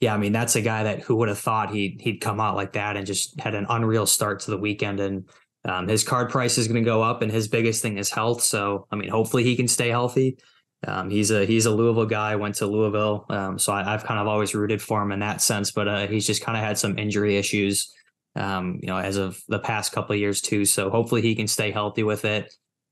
yeah, 0.00 0.14
I 0.14 0.18
mean 0.18 0.32
that's 0.32 0.54
a 0.54 0.62
guy 0.62 0.84
that 0.84 1.00
who 1.00 1.16
would 1.16 1.28
have 1.28 1.38
thought 1.38 1.72
he'd 1.72 2.00
he'd 2.00 2.20
come 2.20 2.38
out 2.38 2.54
like 2.54 2.74
that 2.74 2.96
and 2.96 3.06
just 3.06 3.40
had 3.40 3.54
an 3.54 3.66
unreal 3.68 4.06
start 4.06 4.40
to 4.40 4.50
the 4.52 4.58
weekend 4.58 5.00
and 5.00 5.24
um, 5.68 5.86
his 5.86 6.02
card 6.02 6.30
price 6.30 6.56
is 6.56 6.66
going 6.66 6.82
to 6.82 6.88
go 6.88 7.02
up, 7.02 7.20
and 7.20 7.30
his 7.30 7.46
biggest 7.46 7.82
thing 7.82 7.98
is 7.98 8.10
health. 8.10 8.42
So, 8.42 8.86
I 8.90 8.96
mean, 8.96 9.10
hopefully 9.10 9.44
he 9.44 9.54
can 9.54 9.68
stay 9.68 9.90
healthy. 9.90 10.38
Um, 10.86 11.10
he's 11.10 11.30
a 11.30 11.44
he's 11.44 11.66
a 11.66 11.70
Louisville 11.70 12.06
guy. 12.06 12.36
Went 12.36 12.54
to 12.56 12.66
Louisville, 12.66 13.26
um, 13.28 13.58
so 13.58 13.72
I, 13.72 13.84
have 13.84 14.04
kind 14.04 14.18
of 14.18 14.26
always 14.26 14.54
rooted 14.54 14.80
for 14.80 15.02
him 15.02 15.12
in 15.12 15.20
that 15.20 15.42
sense. 15.42 15.70
But 15.70 15.86
uh, 15.88 16.06
he's 16.06 16.26
just 16.26 16.42
kind 16.42 16.56
of 16.56 16.64
had 16.64 16.78
some 16.78 16.98
injury 16.98 17.36
issues, 17.36 17.92
um, 18.34 18.78
you 18.80 18.86
know, 18.86 18.96
as 18.96 19.16
of 19.16 19.42
the 19.48 19.58
past 19.58 19.92
couple 19.92 20.14
of 20.14 20.20
years 20.20 20.40
too. 20.40 20.64
So 20.64 20.88
hopefully 20.88 21.20
he 21.20 21.34
can 21.34 21.48
stay 21.48 21.70
healthy 21.70 22.02
with 22.02 22.24
it. 22.24 22.50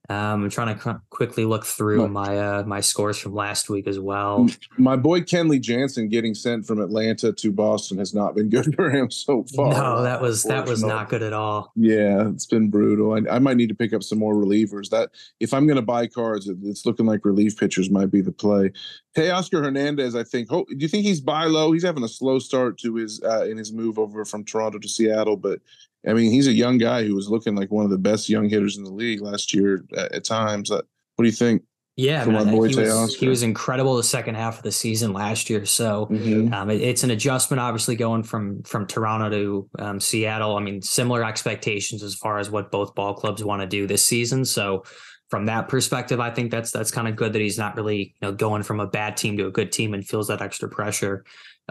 Um, 0.08 0.44
I'm 0.44 0.50
trying 0.50 0.78
to 0.78 1.02
quickly 1.10 1.44
look 1.44 1.64
through 1.64 2.08
my 2.08 2.38
uh, 2.38 2.62
my 2.64 2.80
scores 2.80 3.18
from 3.18 3.34
last 3.34 3.68
week 3.68 3.86
as 3.86 3.98
well. 3.98 4.48
My 4.78 4.96
boy 4.96 5.20
Kenley 5.22 5.60
Jansen 5.60 6.08
getting 6.08 6.34
sent 6.34 6.66
from 6.66 6.80
Atlanta 6.80 7.32
to 7.32 7.52
Boston 7.52 7.98
has 7.98 8.14
not 8.14 8.34
been 8.34 8.48
good 8.48 8.74
for 8.76 8.90
him 8.90 9.10
so 9.10 9.44
far. 9.54 9.72
No, 9.72 10.02
that 10.02 10.20
was 10.20 10.44
that 10.44 10.66
was 10.66 10.82
not 10.82 11.08
good 11.08 11.22
at 11.22 11.32
all. 11.32 11.72
Yeah, 11.74 12.28
it's 12.28 12.46
been 12.46 12.70
brutal. 12.70 13.14
I, 13.14 13.36
I 13.36 13.38
might 13.38 13.56
need 13.56 13.68
to 13.68 13.74
pick 13.74 13.92
up 13.92 14.02
some 14.02 14.18
more 14.18 14.34
relievers. 14.34 14.90
That 14.90 15.10
if 15.40 15.52
I'm 15.52 15.66
going 15.66 15.76
to 15.76 15.82
buy 15.82 16.06
cards, 16.06 16.48
it's 16.48 16.86
looking 16.86 17.06
like 17.06 17.24
relief 17.24 17.56
pitchers 17.56 17.90
might 17.90 18.10
be 18.10 18.20
the 18.20 18.32
play. 18.32 18.72
Teoscar 19.16 19.64
Hernandez, 19.64 20.14
I 20.14 20.22
think. 20.22 20.50
do 20.50 20.64
you 20.76 20.88
think 20.88 21.04
he's 21.04 21.20
buy 21.20 21.46
low? 21.46 21.72
He's 21.72 21.84
having 21.84 22.04
a 22.04 22.08
slow 22.08 22.38
start 22.38 22.78
to 22.78 22.94
his 22.96 23.20
uh, 23.22 23.44
in 23.44 23.56
his 23.56 23.72
move 23.72 23.98
over 23.98 24.24
from 24.24 24.44
Toronto 24.44 24.78
to 24.78 24.88
Seattle, 24.88 25.36
but 25.36 25.60
I 26.06 26.14
mean, 26.14 26.30
he's 26.30 26.46
a 26.46 26.52
young 26.52 26.78
guy 26.78 27.04
who 27.04 27.14
was 27.14 27.28
looking 27.28 27.56
like 27.56 27.70
one 27.70 27.84
of 27.84 27.90
the 27.90 27.98
best 27.98 28.28
young 28.28 28.48
hitters 28.48 28.76
in 28.76 28.84
the 28.84 28.92
league 28.92 29.20
last 29.20 29.52
year 29.52 29.84
at, 29.96 30.12
at 30.12 30.24
times. 30.24 30.70
Uh, 30.70 30.82
what 31.16 31.22
do 31.24 31.26
you 31.26 31.32
think? 31.32 31.62
Yeah, 31.96 32.26
man, 32.26 32.48
he, 32.48 32.58
was, 32.58 33.16
he 33.16 33.26
was 33.26 33.42
incredible 33.42 33.96
the 33.96 34.02
second 34.02 34.34
half 34.34 34.58
of 34.58 34.62
the 34.62 34.70
season 34.70 35.14
last 35.14 35.48
year. 35.48 35.64
So 35.64 36.06
mm-hmm. 36.10 36.52
um, 36.52 36.68
it, 36.68 36.82
it's 36.82 37.04
an 37.04 37.10
adjustment, 37.10 37.58
obviously, 37.58 37.96
going 37.96 38.22
from 38.22 38.62
from 38.64 38.86
Toronto 38.86 39.30
to 39.30 39.70
um, 39.78 39.98
Seattle. 39.98 40.56
I 40.56 40.60
mean, 40.60 40.82
similar 40.82 41.24
expectations 41.24 42.02
as 42.02 42.14
far 42.14 42.38
as 42.38 42.50
what 42.50 42.70
both 42.70 42.94
ball 42.94 43.14
clubs 43.14 43.42
want 43.42 43.62
to 43.62 43.66
do 43.66 43.86
this 43.86 44.04
season. 44.04 44.44
So 44.44 44.84
from 45.30 45.46
that 45.46 45.68
perspective, 45.68 46.20
I 46.20 46.30
think 46.30 46.50
that's 46.50 46.70
that's 46.70 46.90
kind 46.90 47.08
of 47.08 47.16
good 47.16 47.32
that 47.32 47.40
he's 47.40 47.56
not 47.56 47.76
really 47.76 48.14
you 48.20 48.28
know 48.28 48.32
going 48.32 48.62
from 48.62 48.78
a 48.78 48.86
bad 48.86 49.16
team 49.16 49.38
to 49.38 49.46
a 49.46 49.50
good 49.50 49.72
team 49.72 49.94
and 49.94 50.06
feels 50.06 50.28
that 50.28 50.42
extra 50.42 50.68
pressure. 50.68 51.24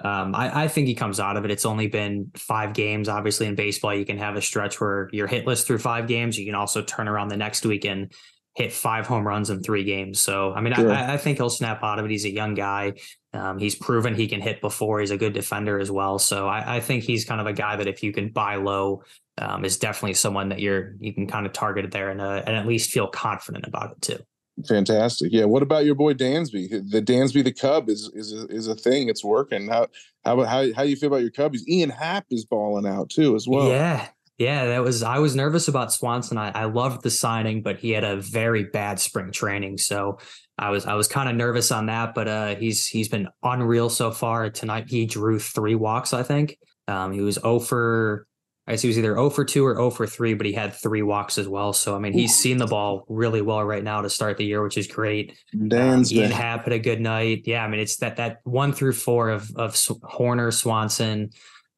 Um, 0.04 0.36
I, 0.36 0.64
I, 0.64 0.68
think 0.68 0.88
he 0.88 0.94
comes 0.94 1.22
out 1.22 1.38
of 1.38 1.46
it. 1.46 1.52
It's 1.52 1.66
only 1.66 1.88
been 1.88 2.32
five 2.36 2.74
games. 2.74 3.08
Obviously, 3.08 3.48
in 3.48 3.56
baseball, 3.56 3.94
you 3.94 4.06
can 4.06 4.18
have 4.18 4.36
a 4.36 4.42
stretch 4.42 4.82
where 4.82 5.10
you're 5.14 5.28
hitless 5.28 5.66
through 5.66 5.78
five 5.78 6.08
games. 6.08 6.38
You 6.38 6.46
can 6.46 6.56
also 6.56 6.82
turn 6.82 7.08
around 7.08 7.30
the 7.30 7.38
next 7.38 7.66
week 7.66 7.86
and 7.86 8.12
hit 8.56 8.74
five 8.74 9.08
home 9.08 9.26
runs 9.26 9.50
in 9.50 9.64
three 9.64 9.86
games. 9.86 10.20
So, 10.20 10.54
I 10.54 10.60
mean, 10.60 10.74
sure. 10.74 10.92
I, 10.92 11.14
I, 11.14 11.18
think 11.18 11.38
he'll 11.38 11.50
snap 11.50 11.82
out 11.84 12.00
of 12.00 12.06
it. 12.06 12.12
He's 12.12 12.26
a 12.26 12.32
young 12.32 12.56
guy. 12.56 12.94
Um, 13.34 13.58
he's 13.58 13.76
proven 13.76 14.16
he 14.16 14.28
can 14.28 14.42
hit 14.42 14.60
before. 14.60 15.00
He's 15.00 15.12
a 15.12 15.18
good 15.18 15.34
defender 15.34 15.80
as 15.80 15.90
well. 15.90 16.20
So, 16.20 16.48
I, 16.48 16.78
I 16.78 16.80
think 16.82 17.04
he's 17.04 17.24
kind 17.24 17.40
of 17.40 17.48
a 17.48 17.54
guy 17.54 17.78
that 17.78 17.88
if 17.88 18.04
you 18.04 18.12
can 18.12 18.30
buy 18.30 18.56
low, 18.56 19.04
um, 19.38 19.66
is 19.66 19.78
definitely 19.78 20.14
someone 20.14 20.50
that 20.50 20.60
you're 20.60 20.96
you 21.00 21.14
can 21.14 21.28
kind 21.28 21.46
of 21.46 21.54
target 21.54 21.92
there 21.92 22.10
and 22.10 22.22
uh, 22.22 22.42
and 22.46 22.56
at 22.56 22.66
least 22.66 22.92
feel 22.92 23.08
confident 23.08 23.66
about 23.68 23.92
it 23.92 24.02
too. 24.02 24.20
Fantastic. 24.68 25.34
Yeah. 25.34 25.46
What 25.46 25.64
about 25.64 25.86
your 25.86 25.96
boy 25.96 26.14
Dansby? 26.14 26.90
The 26.90 27.02
Dansby 27.02 27.44
the 27.44 27.52
Cub 27.52 27.90
is 27.90 28.10
is 28.14 28.32
a, 28.32 28.46
is 28.48 28.68
a 28.68 28.76
thing. 28.76 29.10
It's 29.10 29.24
working. 29.24 29.68
How 29.68 29.88
how 30.24 30.44
how 30.44 30.72
how 30.74 30.84
you 30.84 30.96
feel 30.96 31.08
about 31.08 31.22
your 31.22 31.32
Cubbies? 31.32 31.68
Ian 31.68 31.90
Happ 31.90 32.26
is 32.32 32.46
balling 32.46 32.88
out 32.88 33.10
too 33.10 33.36
as 33.36 33.48
well. 33.48 33.68
Yeah. 33.68 34.08
Yeah, 34.38 34.66
that 34.66 34.84
was 34.84 35.02
I 35.02 35.20
was 35.20 35.36
nervous 35.36 35.68
about 35.70 35.94
Swanson. 35.94 36.38
I, 36.38 36.50
I 36.50 36.66
loved 36.66 37.04
the 37.04 37.10
signing, 37.10 37.62
but 37.62 37.78
he 37.78 37.92
had 37.92 38.04
a 38.04 38.18
very 38.18 38.64
bad 38.64 39.00
spring 39.00 39.32
training. 39.32 39.78
So 39.78 40.20
I 40.58 40.72
was 40.72 40.86
I 40.86 40.96
was 40.96 41.08
kind 41.08 41.30
of 41.30 41.36
nervous 41.36 41.72
on 41.72 41.86
that, 41.86 42.14
but 42.14 42.28
uh 42.28 42.56
he's 42.56 42.86
he's 42.86 43.08
been 43.08 43.30
unreal 43.44 43.90
so 43.90 44.12
far. 44.12 44.50
Tonight 44.50 44.90
he 44.90 45.06
drew 45.06 45.40
three 45.40 45.76
walks, 45.76 46.14
I 46.14 46.24
think. 46.24 46.58
Um 46.88 47.14
he 47.14 47.22
was 47.22 47.36
0 47.36 47.60
for 47.60 48.28
I 48.68 48.72
guess 48.72 48.82
he 48.82 48.88
was 48.88 48.98
either 48.98 49.14
0 49.14 49.30
for 49.30 49.46
2 49.46 49.64
or 49.64 49.76
0 49.76 49.92
for 49.92 50.08
3, 50.08 50.34
but 50.34 50.48
he 50.48 50.54
had 50.54 50.74
three 50.74 51.04
walks 51.04 51.38
as 51.38 51.48
well. 51.48 51.72
So, 51.72 51.96
I 51.96 52.00
mean, 52.00 52.14
he's 52.14 52.36
seen 52.36 52.58
the 52.58 52.66
ball 52.66 53.06
really 53.08 53.42
well 53.42 53.64
right 53.64 53.84
now 53.84 54.02
to 54.02 54.10
start 54.10 54.38
the 54.38 54.46
year, 54.46 54.64
which 54.64 54.78
is 54.78 54.88
great. 54.88 55.38
Dan's 55.68 56.12
um, 56.12 56.18
Ian 56.18 56.32
Happ 56.32 56.64
had 56.64 56.74
a 56.74 56.80
good 56.80 57.00
night. 57.00 57.44
Yeah, 57.46 57.64
I 57.64 57.68
mean, 57.68 57.80
it's 57.80 57.98
that 57.98 58.16
that 58.16 58.40
one 58.44 58.74
through 58.74 58.94
four 58.94 59.30
of 59.30 59.56
of 59.56 59.74
Hoerner, 59.74 60.52
Swanson, 60.52 61.30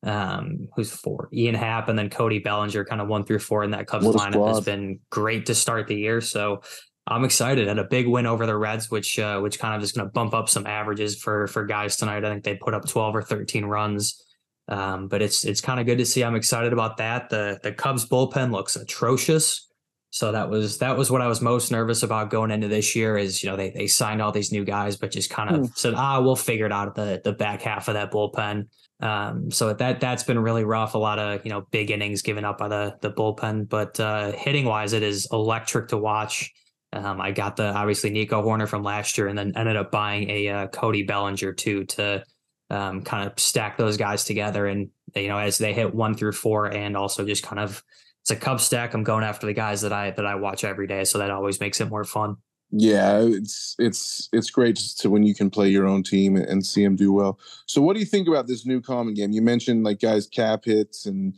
um, 0.04 0.70
who's 0.78 0.90
four, 0.90 1.28
Ian 1.34 1.56
Happ, 1.56 1.90
and 1.90 2.00
then 2.00 2.10
Cody 2.10 2.40
Bellinger, 2.40 2.86
kind 2.86 3.02
of 3.02 3.10
one 3.10 3.26
through 3.26 3.40
four 3.40 3.66
in 3.66 3.72
that 3.72 3.88
Cubs 3.88 4.06
lineup 4.06 4.34
squad. 4.34 4.56
has 4.56 4.64
been 4.64 5.00
great 5.10 5.48
to 5.48 5.56
start 5.56 5.88
the 5.88 5.96
year. 5.96 6.22
So, 6.22 6.62
I'm 7.06 7.26
excited. 7.26 7.68
Had 7.68 7.80
a 7.80 7.86
big 7.86 8.08
win 8.08 8.26
over 8.26 8.46
the 8.46 8.56
Reds, 8.56 8.90
which 8.90 9.20
uh, 9.20 9.40
which 9.40 9.60
kind 9.60 9.76
of 9.76 9.84
is 9.84 9.92
going 9.92 10.08
to 10.08 10.12
bump 10.12 10.34
up 10.34 10.48
some 10.48 10.66
averages 10.66 11.20
for 11.20 11.48
for 11.48 11.66
guys 11.66 11.98
tonight. 11.98 12.24
I 12.24 12.30
think 12.30 12.46
they 12.46 12.56
put 12.56 12.74
up 12.74 12.88
12 12.88 13.16
or 13.16 13.22
13 13.22 13.66
runs. 13.66 14.24
Um, 14.70 15.08
but 15.08 15.22
it's 15.22 15.46
it's 15.46 15.62
kind 15.62 15.80
of 15.80 15.86
good 15.86 15.98
to 15.98 16.06
see. 16.06 16.24
I'm 16.24 16.36
excited 16.36 16.74
about 16.74 16.98
that. 16.98 17.30
The 17.30 17.60
the 17.64 17.72
Cubs 17.72 18.06
bullpen 18.06 18.52
looks 18.52 18.76
atrocious. 18.76 19.68
So 20.10 20.32
that 20.32 20.50
was 20.50 20.78
that 20.80 20.98
was 20.98 21.12
what 21.12 21.22
I 21.22 21.28
was 21.28 21.42
most 21.42 21.72
nervous 21.72 22.04
about 22.04 22.30
going 22.30 22.52
into 22.52 22.68
this 22.68 22.96
year. 22.96 23.18
Is 23.18 23.44
you 23.44 23.50
know 23.50 23.56
they 23.56 23.70
they 23.70 23.88
signed 23.88 24.22
all 24.22 24.32
these 24.32 24.52
new 24.52 24.66
guys, 24.66 24.98
but 24.98 25.12
just 25.12 25.30
kind 25.30 25.50
of 25.50 25.62
mm. 25.62 25.78
said 25.78 25.94
ah 25.96 26.20
we'll 26.22 26.36
figure 26.36 26.66
it 26.66 26.72
out 26.72 26.88
at 26.88 26.96
the 26.96 27.22
the 27.24 27.34
back 27.34 27.62
half 27.62 27.88
of 27.88 27.94
that 27.94 28.12
bullpen. 28.12 28.68
Um, 29.00 29.52
so 29.52 29.74
that 29.74 30.00
that's 30.00 30.24
been 30.24 30.40
really 30.40 30.64
rough. 30.64 30.96
A 30.96 30.98
lot 30.98 31.20
of 31.20 31.46
you 31.46 31.52
know 31.52 31.62
big 31.72 31.92
innings 31.92 32.22
given 32.22 32.46
up 32.46 32.58
by 32.58 32.68
the 32.68 32.98
the 33.02 33.12
bullpen, 33.12 33.70
but 33.70 34.00
uh, 34.00 34.32
hitting 34.32 34.66
wise, 34.66 34.94
it 34.94 35.04
is 35.04 35.28
electric 35.32 35.90
to 35.90 35.98
watch. 35.98 36.52
Um, 36.94 37.20
I 37.20 37.32
got 37.32 37.58
the 37.58 37.74
obviously 37.74 38.10
Nico 38.10 38.42
Hoerner 38.42 38.68
from 38.68 38.84
last 38.84 39.18
year, 39.18 39.28
and 39.28 39.38
then 39.38 39.54
ended 39.56 39.76
up 39.76 39.92
buying 39.92 40.30
a 40.30 40.48
uh, 40.48 40.68
Cody 40.68 41.04
Bellinger 41.04 41.54
too 41.54 41.84
to 41.86 42.24
um, 42.70 43.02
kind 43.02 43.30
of 43.30 43.40
stack 43.40 43.78
those 43.78 43.98
guys 43.98 44.26
together. 44.26 44.68
And 44.68 44.90
you 45.16 45.28
know, 45.28 45.38
as 45.38 45.58
they 45.58 45.74
hit 45.74 45.94
one 45.94 46.16
through 46.16 46.34
four, 46.34 46.66
and 46.66 46.96
also 46.98 47.26
just 47.26 47.44
kind 47.44 47.60
of 47.60 47.84
it's 48.22 48.32
a 48.32 48.36
Cub 48.36 48.60
stack. 48.60 48.94
I'm 48.94 49.04
going 49.04 49.24
after 49.24 49.48
the 49.48 49.54
guys 49.54 49.82
that 49.82 49.94
I 49.94 50.12
that 50.12 50.26
I 50.26 50.36
watch 50.36 50.64
every 50.64 50.88
day, 50.88 51.04
so 51.04 51.18
that 51.20 51.32
always 51.32 51.60
makes 51.60 51.80
it 51.80 51.90
more 51.90 52.04
fun. 52.04 52.38
Yeah, 52.70 53.20
it's 53.22 53.76
it's 53.80 54.28
it's 54.34 54.50
great 54.50 54.76
to 54.98 55.10
when 55.10 55.24
you 55.24 55.34
can 55.34 55.50
play 55.50 55.70
your 55.70 55.88
own 55.88 56.04
team 56.04 56.36
and 56.36 56.66
see 56.66 56.84
them 56.84 56.98
do 56.98 57.14
well. 57.14 57.40
So, 57.66 57.82
what 57.82 57.94
do 57.94 58.00
you 58.00 58.06
think 58.06 58.28
about 58.28 58.48
this 58.48 58.66
new 58.66 58.82
common 58.82 59.14
game? 59.14 59.32
You 59.32 59.42
mentioned 59.42 59.86
like 59.86 60.02
guys 60.02 60.28
cap 60.28 60.66
hits 60.66 61.06
and 61.06 61.34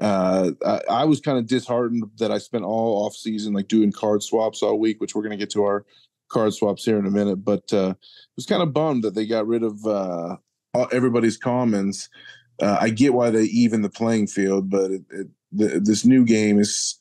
uh, 0.00 0.50
I, 0.66 0.80
I, 0.90 1.04
was 1.04 1.20
kind 1.20 1.38
of 1.38 1.46
disheartened 1.46 2.02
that 2.18 2.32
I 2.32 2.38
spent 2.38 2.64
all 2.64 3.06
off 3.06 3.14
season 3.14 3.54
like 3.54 3.68
doing 3.68 3.92
card 3.92 4.22
swaps 4.22 4.62
all 4.62 4.78
week, 4.78 5.00
which 5.00 5.14
we're 5.14 5.22
going 5.22 5.30
to 5.30 5.36
get 5.36 5.50
to 5.50 5.64
our 5.64 5.86
card 6.28 6.52
swaps 6.52 6.84
here 6.84 6.98
in 6.98 7.06
a 7.06 7.10
minute. 7.10 7.44
But 7.44 7.72
uh, 7.72 7.90
I 7.90 8.32
was 8.36 8.46
kind 8.46 8.62
of 8.62 8.72
bummed 8.72 9.04
that 9.04 9.14
they 9.14 9.24
got 9.24 9.46
rid 9.46 9.62
of 9.62 9.86
uh, 9.86 10.36
everybody's 10.92 11.36
commons. 11.36 12.08
Uh, 12.60 12.78
I 12.80 12.90
get 12.90 13.14
why 13.14 13.30
they 13.30 13.44
even 13.44 13.82
the 13.82 13.90
playing 13.90 14.28
field, 14.28 14.70
but 14.70 14.90
it, 14.90 15.02
it, 15.10 15.26
the, 15.52 15.80
this 15.80 16.04
new 16.04 16.24
game 16.24 16.58
is. 16.58 16.98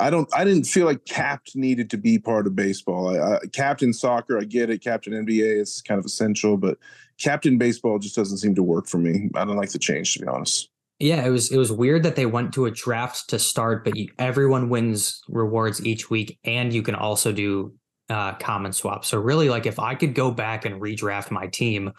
I 0.00 0.10
don't. 0.10 0.28
I 0.34 0.44
didn't 0.44 0.64
feel 0.64 0.86
like 0.86 1.04
capped 1.04 1.54
needed 1.54 1.88
to 1.90 1.96
be 1.96 2.18
part 2.18 2.48
of 2.48 2.56
baseball. 2.56 3.14
I, 3.14 3.36
I, 3.36 3.38
captain 3.52 3.92
soccer, 3.92 4.38
I 4.38 4.44
get 4.44 4.68
it. 4.68 4.82
Captain 4.82 5.12
NBA, 5.12 5.60
it's 5.60 5.80
kind 5.80 6.00
of 6.00 6.04
essential, 6.04 6.56
but 6.56 6.78
captain 7.20 7.58
baseball 7.58 8.00
just 8.00 8.16
doesn't 8.16 8.38
seem 8.38 8.56
to 8.56 8.62
work 8.62 8.88
for 8.88 8.98
me. 8.98 9.30
I 9.36 9.44
don't 9.44 9.56
like 9.56 9.70
the 9.70 9.78
change, 9.78 10.14
to 10.14 10.20
be 10.20 10.26
honest. 10.26 10.68
Yeah, 10.98 11.24
it 11.24 11.30
was 11.30 11.50
it 11.50 11.58
was 11.58 11.72
weird 11.72 12.02
that 12.04 12.16
they 12.16 12.26
went 12.26 12.54
to 12.54 12.66
a 12.66 12.70
draft 12.70 13.28
to 13.30 13.38
start, 13.38 13.84
but 13.84 13.96
you, 13.96 14.08
everyone 14.18 14.68
wins 14.68 15.22
rewards 15.28 15.84
each 15.84 16.08
week, 16.08 16.38
and 16.44 16.72
you 16.72 16.82
can 16.82 16.94
also 16.94 17.32
do 17.32 17.74
uh, 18.08 18.34
common 18.34 18.72
swap. 18.72 19.04
So 19.04 19.18
really, 19.18 19.48
like 19.48 19.66
if 19.66 19.78
I 19.78 19.94
could 19.96 20.14
go 20.14 20.30
back 20.30 20.64
and 20.64 20.80
redraft 20.80 21.30
my 21.30 21.48
team, 21.48 21.92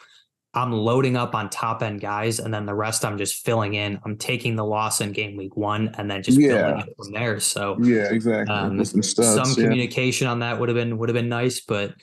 I'm 0.56 0.72
loading 0.72 1.18
up 1.18 1.36
on 1.36 1.50
top 1.50 1.84
end 1.84 2.00
guys, 2.00 2.40
and 2.40 2.54
then 2.54 2.66
the 2.66 2.74
rest 2.74 3.04
I'm 3.04 3.18
just 3.18 3.46
filling 3.46 3.74
in. 3.74 4.00
I'm 4.06 4.18
taking 4.18 4.56
the 4.56 4.64
loss 4.64 5.02
in 5.02 5.12
game 5.12 5.36
week 5.36 5.58
one, 5.58 5.94
and 5.98 6.10
then 6.10 6.24
just 6.24 6.40
yeah. 6.40 6.48
filling 6.48 6.80
it 6.80 6.94
from 6.98 7.12
there. 7.12 7.40
So 7.42 7.78
yeah, 7.82 8.12
exactly. 8.12 8.56
Um, 8.56 8.84
studs, 8.86 9.16
some 9.16 9.50
yeah. 9.50 9.68
communication 9.68 10.28
on 10.28 10.40
that 10.40 10.60
would 10.60 10.70
have 10.70 10.76
been 10.76 10.98
would 10.98 11.10
have 11.10 11.14
been 11.14 11.30
nice, 11.30 11.60
but 11.60 11.94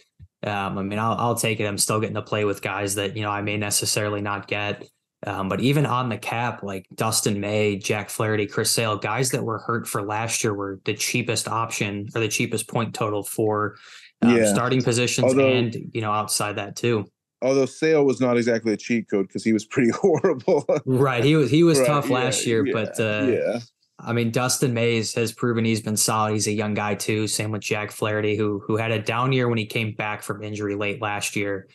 um, 0.44 0.76
I 0.76 0.82
mean, 0.82 0.98
I'll 0.98 1.14
I'll 1.14 1.34
take 1.34 1.60
it. 1.60 1.64
I'm 1.64 1.78
still 1.78 1.98
getting 1.98 2.16
to 2.16 2.22
play 2.22 2.44
with 2.44 2.62
guys 2.62 2.96
that 2.96 3.16
you 3.16 3.22
know 3.22 3.30
I 3.30 3.40
may 3.42 3.56
necessarily 3.56 4.20
not 4.20 4.48
get. 4.48 4.84
Um, 5.24 5.48
but 5.48 5.60
even 5.60 5.86
on 5.86 6.08
the 6.08 6.18
cap, 6.18 6.64
like 6.64 6.86
Dustin 6.94 7.38
May, 7.38 7.76
Jack 7.76 8.10
Flaherty, 8.10 8.46
Chris 8.46 8.72
Sale, 8.72 8.98
guys 8.98 9.30
that 9.30 9.44
were 9.44 9.60
hurt 9.60 9.86
for 9.86 10.02
last 10.02 10.42
year 10.42 10.52
were 10.52 10.80
the 10.84 10.94
cheapest 10.94 11.46
option 11.46 12.08
or 12.14 12.20
the 12.20 12.28
cheapest 12.28 12.68
point 12.68 12.92
total 12.92 13.22
for 13.22 13.76
um, 14.20 14.36
yeah. 14.36 14.52
starting 14.52 14.82
positions 14.82 15.28
although, 15.28 15.48
and 15.48 15.76
you 15.94 16.00
know 16.00 16.10
outside 16.10 16.56
that 16.56 16.76
too. 16.76 17.06
Although 17.42 17.66
Sale 17.66 18.05
was 18.05 18.20
not 18.20 18.37
exactly 18.37 18.72
a 18.72 18.76
cheat 18.76 19.11
code 19.11 19.26
because 19.26 19.44
he 19.44 19.52
was 19.52 19.64
pretty 19.64 19.90
horrible. 19.94 20.64
right, 20.87 21.24
he 21.24 21.37
was 21.37 21.50
he 21.50 21.62
was 21.62 21.78
right, 21.78 21.87
tough 21.87 22.09
yeah, 22.09 22.14
last 22.14 22.46
year, 22.46 22.66
yeah, 22.66 22.72
but 22.72 23.00
uh, 23.00 23.26
yeah. 23.26 23.59
I 24.05 24.12
mean, 24.12 24.31
Dustin 24.31 24.74
Mays 24.74 25.14
has 25.14 25.33
proven 25.33 25.64
he's 25.64 25.81
been 25.81 25.96
solid. 25.96 26.33
He's 26.33 26.48
a 26.48 26.52
young 26.52 26.74
guy 26.74 26.94
too. 26.94 27.28
Same 27.28 27.52
with 27.52 27.62
Jack 27.62 27.92
Flaherty, 27.92 28.37
who 28.37 28.62
who 28.66 28.76
had 28.76 28.90
a 28.90 29.00
down 29.00 29.33
year 29.33 29.48
when 29.48 29.59
he 29.59 29.66
came 29.66 29.94
back 29.94 30.22
from 30.22 30.42
injury 30.42 30.74
late 30.74 31.00
last 31.00 31.37
year. 31.37 31.68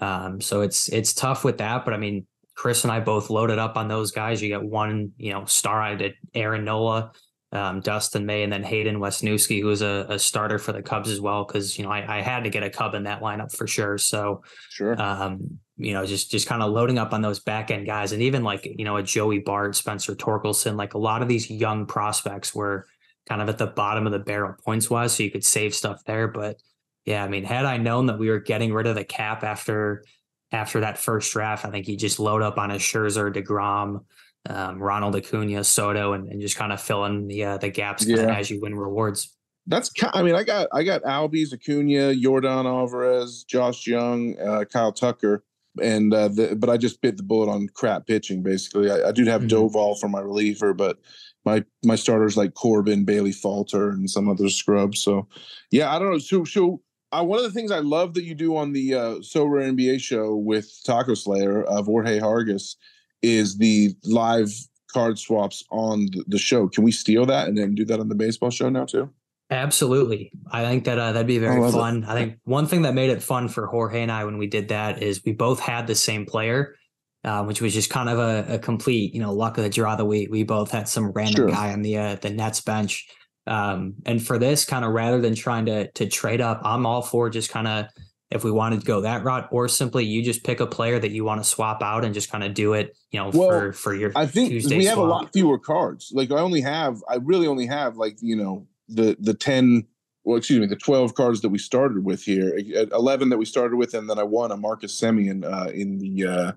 Um, 0.00 0.40
so 0.40 0.62
it's 0.62 0.88
it's 0.88 1.12
tough 1.12 1.44
with 1.44 1.58
that. 1.58 1.84
But 1.84 1.94
I 1.94 1.96
mean, 1.96 2.26
Chris 2.54 2.84
and 2.84 2.92
I 2.92 3.00
both 3.00 3.30
loaded 3.30 3.58
up 3.58 3.76
on 3.76 3.86
those 3.86 4.10
guys. 4.10 4.42
You 4.42 4.50
got 4.50 4.64
one, 4.64 5.12
you 5.16 5.32
know, 5.32 5.44
star-eyed 5.44 5.98
did 5.98 6.14
Aaron 6.34 6.64
Nola, 6.64 7.12
um, 7.52 7.80
Dustin 7.80 8.26
May, 8.26 8.42
and 8.42 8.52
then 8.52 8.62
Hayden 8.62 8.98
Wesneski, 8.98 9.62
who's 9.62 9.80
a, 9.80 10.06
a 10.08 10.18
starter 10.18 10.58
for 10.58 10.72
the 10.72 10.82
Cubs 10.82 11.08
as 11.08 11.20
well. 11.20 11.44
Cause, 11.44 11.78
you 11.78 11.84
know, 11.84 11.90
I, 11.90 12.18
I, 12.18 12.20
had 12.20 12.44
to 12.44 12.50
get 12.50 12.62
a 12.62 12.68
Cub 12.68 12.94
in 12.94 13.04
that 13.04 13.22
lineup 13.22 13.56
for 13.56 13.66
sure. 13.66 13.96
So, 13.96 14.42
sure. 14.68 15.00
Um, 15.00 15.58
you 15.78 15.92
know, 15.92 16.04
just 16.04 16.30
just 16.30 16.46
kind 16.46 16.62
of 16.62 16.72
loading 16.72 16.98
up 16.98 17.12
on 17.12 17.22
those 17.22 17.38
back 17.38 17.70
end 17.70 17.86
guys, 17.86 18.12
and 18.12 18.20
even 18.20 18.42
like 18.42 18.66
you 18.66 18.84
know 18.84 18.96
a 18.96 19.02
Joey 19.02 19.38
Bart, 19.38 19.76
Spencer 19.76 20.14
Torkelson, 20.14 20.76
like 20.76 20.94
a 20.94 20.98
lot 20.98 21.22
of 21.22 21.28
these 21.28 21.48
young 21.48 21.86
prospects 21.86 22.52
were 22.52 22.86
kind 23.28 23.40
of 23.40 23.48
at 23.48 23.58
the 23.58 23.66
bottom 23.66 24.04
of 24.04 24.12
the 24.12 24.18
barrel 24.18 24.56
points 24.64 24.90
wise, 24.90 25.14
so 25.14 25.22
you 25.22 25.30
could 25.30 25.44
save 25.44 25.74
stuff 25.74 26.02
there. 26.04 26.26
But 26.26 26.60
yeah, 27.04 27.24
I 27.24 27.28
mean, 27.28 27.44
had 27.44 27.64
I 27.64 27.76
known 27.76 28.06
that 28.06 28.18
we 28.18 28.28
were 28.28 28.40
getting 28.40 28.74
rid 28.74 28.88
of 28.88 28.96
the 28.96 29.04
cap 29.04 29.44
after 29.44 30.04
after 30.50 30.80
that 30.80 30.98
first 30.98 31.32
draft, 31.32 31.64
I 31.64 31.70
think 31.70 31.86
you 31.86 31.96
just 31.96 32.18
load 32.18 32.42
up 32.42 32.58
on 32.58 32.72
a 32.72 32.76
Scherzer, 32.76 33.32
Degrom, 33.32 34.04
um, 34.48 34.78
Ronald 34.82 35.14
Acuna, 35.14 35.62
Soto, 35.62 36.14
and, 36.14 36.28
and 36.28 36.40
just 36.40 36.56
kind 36.56 36.72
of 36.72 36.80
fill 36.80 37.04
in 37.04 37.28
the 37.28 37.44
uh, 37.44 37.58
the 37.58 37.68
gaps 37.68 38.06
yeah. 38.06 38.36
as 38.36 38.50
you 38.50 38.60
win 38.60 38.74
rewards. 38.74 39.34
That's 39.66 39.90
I 40.14 40.22
mean 40.22 40.34
I 40.34 40.44
got 40.44 40.68
I 40.72 40.82
got 40.82 41.02
Albies, 41.02 41.52
Acuna, 41.52 42.14
Jordan 42.14 42.66
Alvarez, 42.66 43.44
Josh 43.44 43.86
Jung, 43.86 44.36
uh, 44.40 44.64
Kyle 44.64 44.92
Tucker, 44.92 45.44
and 45.82 46.12
uh, 46.14 46.28
the, 46.28 46.56
but 46.56 46.70
I 46.70 46.78
just 46.78 47.02
bit 47.02 47.18
the 47.18 47.22
bullet 47.22 47.50
on 47.50 47.68
crap 47.74 48.06
pitching. 48.06 48.42
Basically, 48.42 48.90
I, 48.90 49.08
I 49.08 49.12
do 49.12 49.24
have 49.26 49.42
mm-hmm. 49.42 49.56
Doval 49.56 50.00
for 50.00 50.08
my 50.08 50.20
reliever, 50.20 50.72
but 50.72 50.98
my 51.44 51.64
my 51.84 51.96
starters 51.96 52.36
like 52.36 52.54
Corbin, 52.54 53.04
Bailey 53.04 53.32
Falter, 53.32 53.90
and 53.90 54.08
some 54.08 54.28
other 54.28 54.48
scrubs. 54.48 55.00
So 55.00 55.28
yeah, 55.70 55.94
I 55.94 55.98
don't 55.98 56.12
know. 56.12 56.18
So 56.18 56.44
so 56.44 56.80
uh, 57.12 57.24
one 57.24 57.38
of 57.38 57.44
the 57.44 57.52
things 57.52 57.70
I 57.70 57.80
love 57.80 58.14
that 58.14 58.24
you 58.24 58.34
do 58.34 58.56
on 58.56 58.72
the 58.72 58.94
uh, 58.94 59.14
Sorare 59.16 59.70
NBA 59.70 60.00
show 60.00 60.34
with 60.34 60.70
Taco 60.84 61.14
Slayer 61.14 61.62
of 61.64 61.86
Jorge 61.86 62.18
Hargis 62.18 62.76
is 63.22 63.58
the 63.58 63.94
live 64.04 64.50
card 64.92 65.18
swaps 65.18 65.64
on 65.70 66.08
the 66.26 66.38
show. 66.38 66.68
Can 66.68 66.84
we 66.84 66.92
steal 66.92 67.26
that 67.26 67.48
and 67.48 67.56
then 67.56 67.74
do 67.74 67.84
that 67.86 68.00
on 68.00 68.08
the 68.08 68.14
baseball 68.14 68.50
show 68.50 68.68
now 68.68 68.84
too? 68.84 69.10
Absolutely. 69.50 70.30
I 70.50 70.62
think 70.62 70.84
that 70.84 70.98
uh, 70.98 71.12
that'd 71.12 71.26
be 71.26 71.38
very 71.38 71.70
fun. 71.72 72.02
It. 72.02 72.08
I 72.08 72.14
think 72.14 72.38
one 72.44 72.66
thing 72.66 72.82
that 72.82 72.94
made 72.94 73.10
it 73.10 73.22
fun 73.22 73.48
for 73.48 73.66
Jorge 73.66 74.02
and 74.02 74.12
I 74.12 74.24
when 74.24 74.36
we 74.36 74.46
did 74.46 74.68
that 74.68 75.02
is 75.02 75.24
we 75.24 75.32
both 75.32 75.58
had 75.58 75.86
the 75.86 75.94
same 75.94 76.26
player, 76.26 76.76
uh, 77.24 77.44
which 77.44 77.62
was 77.62 77.72
just 77.72 77.88
kind 77.88 78.10
of 78.10 78.18
a, 78.18 78.54
a, 78.54 78.58
complete, 78.58 79.14
you 79.14 79.20
know, 79.20 79.32
luck 79.32 79.56
of 79.56 79.64
the 79.64 79.70
draw 79.70 79.96
that 79.96 80.04
we 80.04 80.28
we 80.30 80.42
both 80.42 80.70
had 80.70 80.86
some 80.86 81.12
random 81.12 81.34
sure. 81.34 81.48
guy 81.48 81.72
on 81.72 81.80
the 81.80 81.96
uh, 81.96 82.16
the 82.16 82.28
Nets 82.28 82.60
bench 82.60 83.08
um, 83.48 83.94
and 84.04 84.24
for 84.24 84.38
this 84.38 84.64
kind 84.66 84.84
of 84.84 84.92
rather 84.92 85.20
than 85.20 85.34
trying 85.34 85.66
to 85.66 85.90
to 85.92 86.06
trade 86.06 86.40
up, 86.40 86.60
I'm 86.64 86.84
all 86.84 87.02
for 87.02 87.30
just 87.30 87.50
kind 87.50 87.66
of 87.66 87.86
if 88.30 88.44
we 88.44 88.50
wanted 88.50 88.80
to 88.80 88.86
go 88.86 89.00
that 89.00 89.24
route, 89.24 89.48
or 89.50 89.68
simply 89.68 90.04
you 90.04 90.22
just 90.22 90.44
pick 90.44 90.60
a 90.60 90.66
player 90.66 90.98
that 90.98 91.10
you 91.10 91.24
want 91.24 91.42
to 91.42 91.48
swap 91.48 91.82
out 91.82 92.04
and 92.04 92.12
just 92.12 92.30
kind 92.30 92.44
of 92.44 92.54
do 92.54 92.74
it, 92.74 92.96
you 93.10 93.18
know, 93.18 93.30
well, 93.32 93.48
for 93.48 93.72
for 93.72 93.94
your. 93.94 94.12
I 94.14 94.26
think 94.26 94.50
Tuesday 94.50 94.78
we 94.78 94.84
have 94.84 94.94
swap. 94.94 95.06
a 95.06 95.10
lot 95.10 95.32
fewer 95.32 95.58
cards. 95.58 96.12
Like 96.14 96.30
I 96.30 96.38
only 96.40 96.60
have, 96.60 97.02
I 97.08 97.16
really 97.16 97.46
only 97.46 97.66
have 97.66 97.96
like 97.96 98.18
you 98.20 98.36
know 98.36 98.66
the 98.88 99.16
the 99.20 99.34
ten, 99.34 99.86
well, 100.24 100.36
excuse 100.36 100.60
me, 100.60 100.66
the 100.66 100.76
twelve 100.76 101.14
cards 101.14 101.40
that 101.40 101.48
we 101.48 101.58
started 101.58 102.04
with 102.04 102.22
here, 102.22 102.58
eleven 102.92 103.30
that 103.30 103.38
we 103.38 103.46
started 103.46 103.76
with, 103.76 103.94
and 103.94 104.08
then 104.08 104.18
I 104.18 104.24
won 104.24 104.52
a 104.52 104.56
Marcus 104.56 104.98
Semien 104.98 105.44
uh, 105.44 105.70
in 105.70 105.98
the 105.98 106.26
uh, 106.26 106.52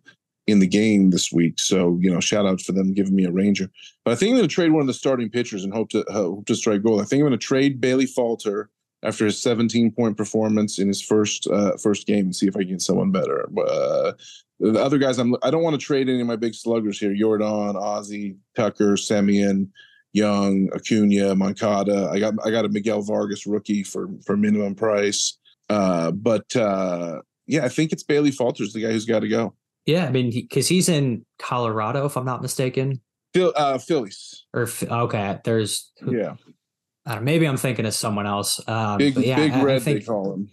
in 0.47 0.60
the 0.60 0.67
game 0.67 1.12
this 1.12 1.31
week. 1.31 1.60
So, 1.60 1.97
you 2.01 2.12
know, 2.12 2.19
shout 2.19 2.45
out 2.45 2.62
for 2.62 2.71
them 2.71 2.93
giving 2.93 3.15
me 3.15 3.25
a 3.25 3.31
Ranger. 3.31 3.69
But 4.03 4.12
I 4.12 4.15
think 4.15 4.31
I'm 4.31 4.38
going 4.38 4.49
to 4.49 4.53
trade 4.53 4.71
one 4.71 4.81
of 4.81 4.88
the 4.88 4.93
starting 4.93 5.29
pitchers 5.29 5.63
and 5.63 5.73
hope 5.73 5.89
to 5.91 6.03
uh, 6.05 6.13
hope 6.13 6.45
to 6.47 6.55
strike 6.55 6.84
gold. 6.84 7.01
I 7.01 7.05
think 7.05 7.21
I'm 7.21 7.27
going 7.27 7.39
to 7.39 7.45
trade 7.45 7.79
Bailey 7.79 8.05
Falter 8.05 8.69
after 9.04 9.26
his 9.26 9.42
17 9.42 9.92
point 9.92 10.18
performance 10.18 10.80
in 10.80 10.88
his 10.88 11.02
first 11.02 11.48
uh, 11.48 11.78
first 11.78 12.08
game 12.08 12.26
and 12.26 12.36
see 12.36 12.48
if 12.48 12.56
I 12.56 12.60
can 12.60 12.70
get 12.70 12.82
someone 12.82 13.12
better. 13.12 13.50
Uh, 13.58 14.14
the 14.60 14.80
other 14.80 14.98
guys, 14.98 15.18
I'm 15.18 15.36
I 15.42 15.50
don't 15.50 15.64
want 15.64 15.80
to 15.80 15.86
trade 15.86 16.08
any 16.08 16.22
of 16.22 16.28
my 16.28 16.36
big 16.36 16.54
sluggers 16.54 17.00
here: 17.00 17.16
Jordan, 17.16 17.48
Ozzy, 17.76 18.38
Tucker, 18.56 18.94
Semien, 18.94 19.70
Jung, 20.14 20.70
Acuna, 20.74 21.36
Moncada. 21.36 22.10
I 22.12 22.20
got 22.20 22.36
I 22.46 22.52
got 22.52 22.66
a 22.66 22.70
Miguel 22.70 23.02
Vargas 23.02 23.48
rookie 23.48 23.84
for 23.84 24.10
for 24.26 24.38
minimum 24.38 24.76
price. 24.76 25.38
Uh, 25.70 26.12
but 26.12 26.56
uh, 26.56 27.22
yeah, 27.48 27.66
I 27.66 27.70
think 27.70 27.92
it's 27.92 28.04
Bailey 28.04 28.32
Falter's 28.32 28.74
the 28.74 28.82
guy 28.82 28.92
who's 28.92 29.06
got 29.06 29.22
to 29.22 29.28
go. 29.28 29.56
Yeah, 29.86 30.06
I 30.06 30.12
mean, 30.12 30.30
because 30.30 30.68
he, 30.68 30.76
he's 30.76 30.90
in 30.90 31.26
Colorado, 31.40 32.06
if 32.06 32.16
I'm 32.16 32.26
not 32.26 32.42
mistaken. 32.42 33.02
Phil, 33.34 33.54
uh, 33.56 33.78
Phillies. 33.78 34.46
Or 34.54 34.68
okay, 34.82 35.40
there's 35.44 35.92
yeah. 36.06 36.36
I 37.12 37.15
don't, 37.15 37.26
maybe 37.26 37.45
I'm 37.45 37.58
thinking 37.58 37.86
of 37.86 37.93
someone 37.93 38.26
else. 38.26 38.65
Um, 38.69 38.97
big 38.97 39.17
yeah, 39.17 39.36
big 39.36 39.52
I, 39.52 39.63
red, 39.63 39.76
I 39.76 39.80
think 39.80 40.00
they 40.00 40.06
call 40.06 40.34
him. 40.34 40.50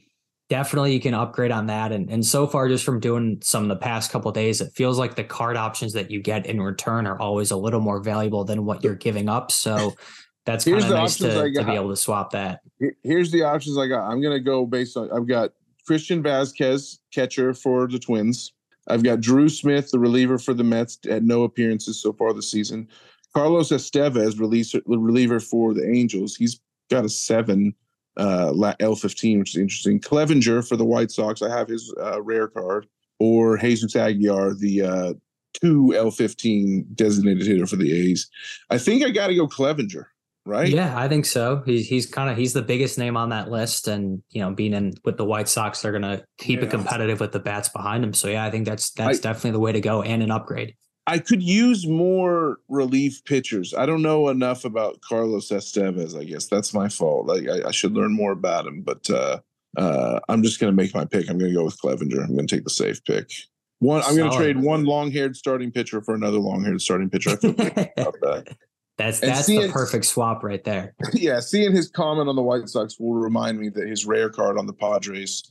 Definitely, 0.48 0.92
you 0.92 0.98
can 0.98 1.14
upgrade 1.14 1.52
on 1.52 1.66
that, 1.66 1.92
and 1.92 2.10
and 2.10 2.26
so 2.26 2.48
far, 2.48 2.68
just 2.68 2.84
from 2.84 2.98
doing 2.98 3.38
some 3.42 3.62
of 3.62 3.68
the 3.68 3.76
past 3.76 4.10
couple 4.10 4.32
days, 4.32 4.60
it 4.60 4.72
feels 4.74 4.98
like 4.98 5.14
the 5.14 5.22
card 5.22 5.56
options 5.56 5.92
that 5.92 6.10
you 6.10 6.20
get 6.20 6.46
in 6.46 6.60
return 6.60 7.06
are 7.06 7.16
always 7.20 7.52
a 7.52 7.56
little 7.56 7.80
more 7.80 8.00
valuable 8.00 8.42
than 8.44 8.64
what 8.64 8.82
you're 8.82 8.96
giving 8.96 9.28
up. 9.28 9.52
So 9.52 9.94
that's 10.46 10.64
kind 10.64 10.82
of 10.82 10.90
nice 10.90 11.16
to, 11.18 11.52
to 11.52 11.64
be 11.64 11.72
able 11.72 11.90
to 11.90 11.96
swap 11.96 12.32
that. 12.32 12.60
Here's 13.04 13.30
the 13.30 13.44
options 13.44 13.78
I 13.78 13.86
got. 13.86 14.10
I'm 14.10 14.20
gonna 14.20 14.40
go 14.40 14.66
based 14.66 14.96
on. 14.96 15.12
I've 15.12 15.28
got 15.28 15.50
Christian 15.86 16.24
Vazquez, 16.24 16.98
catcher 17.14 17.54
for 17.54 17.86
the 17.86 18.00
Twins. 18.00 18.52
I've 18.88 19.04
got 19.04 19.20
Drew 19.20 19.48
Smith, 19.48 19.92
the 19.92 20.00
reliever 20.00 20.38
for 20.38 20.54
the 20.54 20.64
Mets, 20.64 20.98
at 21.08 21.22
no 21.22 21.44
appearances 21.44 22.02
so 22.02 22.12
far 22.12 22.32
this 22.32 22.50
season. 22.50 22.88
Carlos 23.34 23.70
Estevez, 23.70 24.38
release, 24.40 24.74
reliever 24.86 25.40
for 25.40 25.74
the 25.74 25.88
Angels. 25.88 26.34
He's 26.34 26.60
got 26.90 27.04
a 27.04 27.08
seven 27.08 27.74
uh, 28.16 28.52
L15, 28.52 29.38
which 29.38 29.50
is 29.50 29.60
interesting. 29.60 30.00
Clevinger 30.00 30.66
for 30.66 30.76
the 30.76 30.84
White 30.84 31.10
Sox. 31.10 31.42
I 31.42 31.48
have 31.56 31.68
his 31.68 31.94
uh, 32.00 32.20
rare 32.22 32.48
card. 32.48 32.86
Or 33.20 33.58
Jesus 33.58 33.96
Aguilar, 33.96 34.54
the 34.54 34.82
uh, 34.82 35.12
two 35.60 35.92
L15 35.94 36.94
designated 36.94 37.46
hitter 37.46 37.66
for 37.66 37.76
the 37.76 37.92
A's. 37.92 38.28
I 38.70 38.78
think 38.78 39.04
I 39.04 39.10
got 39.10 39.26
to 39.26 39.34
go 39.34 39.48
Clevinger, 39.48 40.04
right? 40.46 40.68
Yeah, 40.68 40.96
I 40.96 41.08
think 41.08 41.26
so. 41.26 41.62
He's 41.66 41.88
he's 41.88 42.06
kind 42.06 42.30
of 42.30 42.36
he's 42.36 42.52
the 42.52 42.62
biggest 42.62 42.96
name 42.96 43.16
on 43.16 43.30
that 43.30 43.50
list, 43.50 43.88
and 43.88 44.22
you 44.30 44.40
know, 44.40 44.52
being 44.52 44.72
in 44.72 44.94
with 45.04 45.16
the 45.16 45.24
White 45.24 45.48
Sox, 45.48 45.82
they're 45.82 45.90
gonna 45.90 46.22
keep 46.38 46.62
it 46.62 46.70
competitive 46.70 47.18
with 47.18 47.32
the 47.32 47.40
bats 47.40 47.68
behind 47.68 48.04
him. 48.04 48.14
So 48.14 48.28
yeah, 48.28 48.44
I 48.44 48.52
think 48.52 48.66
that's 48.66 48.90
that's 48.92 49.18
I- 49.18 49.20
definitely 49.20 49.52
the 49.52 49.60
way 49.60 49.72
to 49.72 49.80
go 49.80 50.02
and 50.02 50.22
an 50.22 50.30
upgrade. 50.30 50.76
I 51.08 51.18
could 51.18 51.42
use 51.42 51.86
more 51.86 52.58
relief 52.68 53.24
pitchers. 53.24 53.72
I 53.72 53.86
don't 53.86 54.02
know 54.02 54.28
enough 54.28 54.66
about 54.66 55.00
Carlos 55.00 55.48
Estevez. 55.48 56.14
I 56.14 56.24
guess 56.24 56.48
that's 56.48 56.74
my 56.74 56.90
fault. 56.90 57.26
Like 57.26 57.48
I, 57.48 57.68
I 57.68 57.70
should 57.70 57.94
learn 57.94 58.12
more 58.12 58.32
about 58.32 58.66
him. 58.66 58.82
But 58.82 59.08
uh, 59.08 59.40
uh, 59.78 60.20
I'm 60.28 60.42
just 60.42 60.60
going 60.60 60.70
to 60.70 60.76
make 60.76 60.94
my 60.94 61.06
pick. 61.06 61.30
I'm 61.30 61.38
going 61.38 61.50
to 61.50 61.56
go 61.56 61.64
with 61.64 61.80
Clevinger. 61.80 62.22
I'm 62.22 62.34
going 62.34 62.46
to 62.46 62.54
take 62.54 62.64
the 62.64 62.70
safe 62.70 63.02
pick. 63.04 63.30
One. 63.78 64.02
I'm 64.04 64.16
going 64.16 64.30
to 64.30 64.36
trade 64.36 64.60
one 64.60 64.84
long-haired 64.84 65.34
starting 65.34 65.72
pitcher 65.72 66.02
for 66.02 66.14
another 66.14 66.36
long-haired 66.36 66.82
starting 66.82 67.08
pitcher. 67.08 67.30
I 67.30 67.36
feel 67.36 67.52
good 67.54 67.72
about 67.72 67.94
that. 68.20 68.56
That's 68.98 69.20
And 69.20 69.30
that's 69.30 69.46
see 69.46 69.62
the 69.62 69.72
perfect 69.72 70.04
swap 70.04 70.44
right 70.44 70.62
there. 70.62 70.94
yeah, 71.14 71.40
seeing 71.40 71.74
his 71.74 71.88
comment 71.88 72.28
on 72.28 72.36
the 72.36 72.42
White 72.42 72.68
Sox 72.68 73.00
will 73.00 73.14
remind 73.14 73.58
me 73.58 73.70
that 73.70 73.88
his 73.88 74.04
rare 74.04 74.28
card 74.28 74.58
on 74.58 74.66
the 74.66 74.74
Padres 74.74 75.42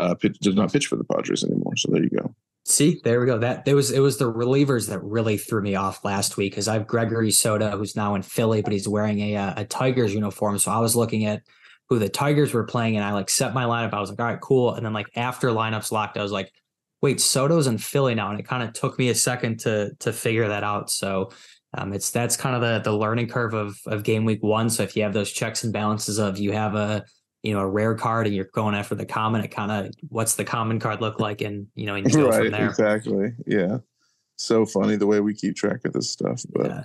uh, 0.00 0.14
pitch, 0.14 0.38
does 0.40 0.54
not 0.54 0.70
pitch 0.70 0.86
for 0.86 0.96
the 0.96 1.04
Padres 1.04 1.44
anymore. 1.44 1.76
So 1.76 1.92
there 1.92 2.02
you 2.02 2.10
go. 2.10 2.34
See, 2.68 3.00
there 3.02 3.18
we 3.18 3.24
go. 3.24 3.38
That 3.38 3.64
there 3.64 3.74
was 3.74 3.90
it 3.90 4.00
was 4.00 4.18
the 4.18 4.30
relievers 4.30 4.90
that 4.90 5.02
really 5.02 5.38
threw 5.38 5.62
me 5.62 5.74
off 5.74 6.04
last 6.04 6.36
week 6.36 6.52
because 6.52 6.68
I 6.68 6.74
have 6.74 6.86
Gregory 6.86 7.30
Soto, 7.30 7.78
who's 7.78 7.96
now 7.96 8.14
in 8.14 8.20
Philly, 8.20 8.60
but 8.60 8.74
he's 8.74 8.86
wearing 8.86 9.20
a 9.20 9.36
uh, 9.36 9.54
a 9.56 9.64
Tigers 9.64 10.12
uniform. 10.12 10.58
So 10.58 10.70
I 10.70 10.78
was 10.78 10.94
looking 10.94 11.24
at 11.24 11.42
who 11.88 11.98
the 11.98 12.10
Tigers 12.10 12.52
were 12.52 12.64
playing, 12.64 12.96
and 12.96 13.04
I 13.06 13.12
like 13.12 13.30
set 13.30 13.54
my 13.54 13.64
lineup. 13.64 13.94
I 13.94 14.00
was 14.00 14.10
like, 14.10 14.20
all 14.20 14.26
right, 14.26 14.40
cool. 14.40 14.74
And 14.74 14.84
then 14.84 14.92
like 14.92 15.08
after 15.16 15.48
lineups 15.48 15.90
locked, 15.92 16.18
I 16.18 16.22
was 16.22 16.30
like, 16.30 16.52
wait, 17.00 17.22
Soto's 17.22 17.68
in 17.68 17.78
Philly 17.78 18.14
now, 18.14 18.30
and 18.30 18.38
it 18.38 18.46
kind 18.46 18.62
of 18.62 18.74
took 18.74 18.98
me 18.98 19.08
a 19.08 19.14
second 19.14 19.60
to 19.60 19.94
to 20.00 20.12
figure 20.12 20.48
that 20.48 20.62
out. 20.62 20.90
So. 20.90 21.30
Um, 21.76 21.92
it's 21.92 22.10
that's 22.10 22.34
kind 22.34 22.56
of 22.56 22.62
the 22.62 22.90
the 22.90 22.96
learning 22.96 23.28
curve 23.28 23.52
of 23.52 23.78
of 23.84 24.02
game 24.02 24.24
week 24.24 24.42
one. 24.42 24.70
So 24.70 24.84
if 24.84 24.96
you 24.96 25.02
have 25.02 25.12
those 25.12 25.30
checks 25.30 25.64
and 25.64 25.72
balances 25.72 26.16
of 26.16 26.38
you 26.38 26.52
have 26.52 26.74
a 26.74 27.04
you 27.42 27.54
know 27.54 27.60
a 27.60 27.66
rare 27.66 27.94
card 27.94 28.26
and 28.26 28.34
you're 28.34 28.48
going 28.52 28.74
after 28.74 28.94
the 28.94 29.06
common, 29.06 29.42
it 29.42 29.48
kind 29.48 29.70
of 29.70 29.92
what's 30.08 30.34
the 30.34 30.44
common 30.44 30.80
card 30.80 31.00
look 31.00 31.20
like, 31.20 31.40
and 31.40 31.66
you 31.74 31.86
know 31.86 31.94
and 31.94 32.06
you 32.06 32.12
go 32.16 32.32
from 32.32 32.50
there. 32.50 32.68
Exactly. 32.68 33.32
Yeah. 33.46 33.78
So 34.36 34.64
funny 34.66 34.96
the 34.96 35.06
way 35.06 35.20
we 35.20 35.34
keep 35.34 35.56
track 35.56 35.80
of 35.84 35.92
this 35.92 36.10
stuff, 36.10 36.42
but. 36.52 36.66
Yeah. 36.66 36.82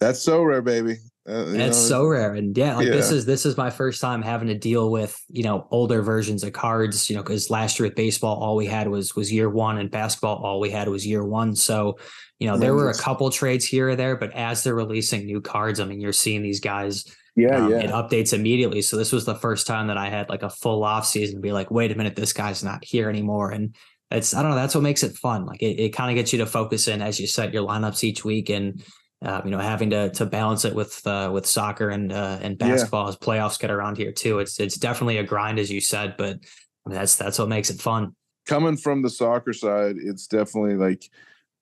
That's 0.00 0.20
so 0.20 0.42
rare, 0.42 0.62
baby. 0.62 0.98
Uh, 1.28 1.46
It's 1.48 1.52
know, 1.54 1.72
so 1.72 2.06
rare, 2.06 2.34
and 2.34 2.56
yeah, 2.56 2.76
like 2.76 2.86
this 2.86 3.10
is 3.10 3.26
this 3.26 3.44
is 3.46 3.56
my 3.56 3.70
first 3.70 4.00
time 4.00 4.22
having 4.22 4.46
to 4.46 4.56
deal 4.56 4.90
with 4.90 5.18
you 5.28 5.42
know 5.42 5.66
older 5.70 6.00
versions 6.00 6.44
of 6.44 6.52
cards. 6.52 7.10
You 7.10 7.16
know, 7.16 7.22
because 7.22 7.50
last 7.50 7.78
year 7.78 7.88
with 7.88 7.96
baseball, 7.96 8.36
all 8.36 8.54
we 8.54 8.66
had 8.66 8.88
was 8.88 9.16
was 9.16 9.32
year 9.32 9.50
one, 9.50 9.78
and 9.78 9.90
basketball, 9.90 10.36
all 10.36 10.60
we 10.60 10.70
had 10.70 10.88
was 10.88 11.04
year 11.04 11.24
one. 11.24 11.56
So, 11.56 11.98
you 12.38 12.46
know, 12.46 12.56
there 12.56 12.74
were 12.74 12.90
a 12.90 12.94
couple 12.94 13.28
trades 13.30 13.64
here 13.64 13.88
or 13.88 13.96
there, 13.96 14.16
but 14.16 14.32
as 14.34 14.62
they're 14.62 14.74
releasing 14.74 15.24
new 15.24 15.40
cards, 15.40 15.80
I 15.80 15.84
mean, 15.84 16.00
you're 16.00 16.12
seeing 16.12 16.42
these 16.42 16.60
guys. 16.60 17.04
Yeah, 17.36 17.64
um, 17.64 17.70
yeah. 17.70 17.80
It 17.80 17.90
updates 17.90 18.32
immediately. 18.32 18.82
So 18.82 18.96
this 18.96 19.12
was 19.12 19.24
the 19.24 19.34
first 19.34 19.66
time 19.66 19.86
that 19.88 19.98
I 19.98 20.08
had 20.08 20.28
like 20.28 20.42
a 20.42 20.50
full 20.50 20.82
off 20.82 21.06
season 21.06 21.36
to 21.36 21.40
be 21.40 21.52
like, 21.52 21.70
wait 21.70 21.92
a 21.92 21.94
minute, 21.94 22.16
this 22.16 22.32
guy's 22.32 22.64
not 22.64 22.84
here 22.84 23.08
anymore, 23.08 23.50
and 23.50 23.76
it's 24.10 24.34
I 24.34 24.42
don't 24.42 24.50
know. 24.50 24.56
That's 24.56 24.74
what 24.74 24.82
makes 24.82 25.02
it 25.02 25.16
fun. 25.16 25.46
Like 25.46 25.62
it, 25.62 25.78
it 25.80 25.90
kind 25.90 26.10
of 26.10 26.16
gets 26.16 26.32
you 26.32 26.38
to 26.40 26.46
focus 26.46 26.88
in 26.88 27.02
as 27.02 27.20
you 27.20 27.26
set 27.26 27.52
your 27.52 27.66
lineups 27.66 28.02
each 28.04 28.24
week 28.24 28.50
and. 28.50 28.82
Uh, 29.24 29.40
you 29.46 29.50
know, 29.50 29.58
having 29.58 29.88
to 29.88 30.10
to 30.10 30.26
balance 30.26 30.66
it 30.66 30.74
with 30.74 31.04
uh, 31.06 31.30
with 31.32 31.46
soccer 31.46 31.88
and 31.88 32.12
uh, 32.12 32.38
and 32.42 32.58
Yeah. 32.58 32.68
basketball 32.68 33.08
as 33.08 33.16
playoffs 33.16 33.58
get 33.58 33.70
around 33.70 33.96
here 33.96 34.12
too. 34.12 34.40
It's 34.40 34.60
it's 34.60 34.76
definitely 34.76 35.16
a 35.16 35.24
grind, 35.24 35.58
as 35.58 35.70
you 35.70 35.80
said, 35.80 36.16
but 36.18 36.36
I 36.36 36.88
mean, 36.88 36.98
that's 36.98 37.16
that's 37.16 37.38
what 37.38 37.48
makes 37.48 37.70
it 37.70 37.80
fun. 37.80 38.14
Coming 38.46 38.76
from 38.76 39.00
the 39.00 39.08
soccer 39.08 39.54
side, 39.54 39.96
it's 39.98 40.26
definitely 40.26 40.74
like 40.76 41.10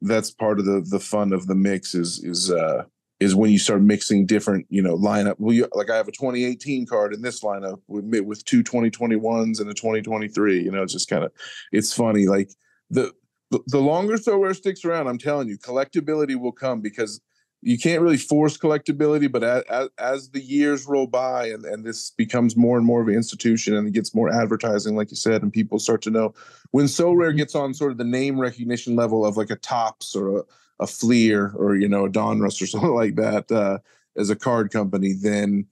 that's 0.02 0.32
part 0.32 0.58
of 0.58 0.64
the 0.64 0.80
the 0.80 0.98
fun 0.98 1.32
of 1.32 1.46
the 1.46 1.54
mix 1.54 1.94
is 1.94 2.24
is 2.24 2.50
uh 2.50 2.82
is 3.20 3.34
when 3.34 3.50
you 3.50 3.58
start 3.58 3.80
mixing 3.80 4.26
different, 4.26 4.66
you 4.68 4.82
know, 4.82 4.96
lineup. 4.96 5.36
We 5.38 5.64
like 5.72 5.90
I 5.90 5.96
have 5.96 6.08
a 6.08 6.12
2018 6.12 6.86
card 6.86 7.14
in 7.14 7.22
this 7.22 7.42
lineup 7.42 7.80
with 7.88 8.04
with 8.24 8.44
two 8.44 8.62
2021s 8.62 9.60
and 9.60 9.70
a 9.70 9.74
2023. 9.74 10.62
You 10.62 10.70
know, 10.70 10.82
it's 10.82 10.92
just 10.92 11.08
kind 11.08 11.24
of 11.24 11.32
it's 11.72 11.92
funny. 11.92 12.26
Like 12.26 12.50
the 12.90 13.12
the- 13.50 13.78
longer 13.78 14.14
Sorare 14.14 14.56
sticks 14.56 14.84
around, 14.84 15.06
I'm 15.06 15.18
telling 15.18 15.48
you, 15.48 15.58
collectability 15.58 16.34
will 16.34 16.52
come 16.52 16.80
because 16.80 17.20
you 17.64 17.78
can't 17.78 18.02
really 18.02 18.18
force 18.18 18.58
collectability, 18.58 19.30
but 19.30 19.42
as, 19.42 19.62
as, 19.70 19.88
as 19.98 20.30
the 20.30 20.40
years 20.40 20.86
roll 20.86 21.06
by 21.06 21.46
and, 21.46 21.64
and 21.64 21.82
this 21.82 22.10
becomes 22.10 22.58
more 22.58 22.76
and 22.76 22.84
more 22.84 23.00
of 23.00 23.08
an 23.08 23.14
institution 23.14 23.74
and 23.74 23.88
it 23.88 23.92
gets 23.92 24.14
more 24.14 24.30
advertising, 24.30 24.96
like 24.96 25.10
you 25.10 25.16
said, 25.16 25.42
and 25.42 25.50
people 25.50 25.78
start 25.78 26.02
to 26.02 26.10
know 26.10 26.34
when 26.72 26.84
Sorare 26.84 27.28
mm-hmm. 27.28 27.38
gets 27.38 27.54
on 27.54 27.72
sort 27.72 27.90
of 27.90 27.96
the 27.96 28.04
name 28.04 28.38
recognition 28.38 28.96
level 28.96 29.24
of 29.24 29.38
like 29.38 29.50
a 29.50 29.56
Topps 29.56 30.14
or 30.14 30.38
a, 30.38 30.42
a 30.80 30.86
Fleer 30.86 31.52
or, 31.56 31.76
you 31.76 31.88
know, 31.88 32.06
a 32.06 32.10
Donruss 32.10 32.60
or 32.62 32.66
something 32.68 32.90
like 32.94 33.16
that 33.16 33.50
uh, 33.52 33.78
as 34.16 34.30
a 34.30 34.36
card 34.36 34.72
company, 34.72 35.12
then 35.12 35.66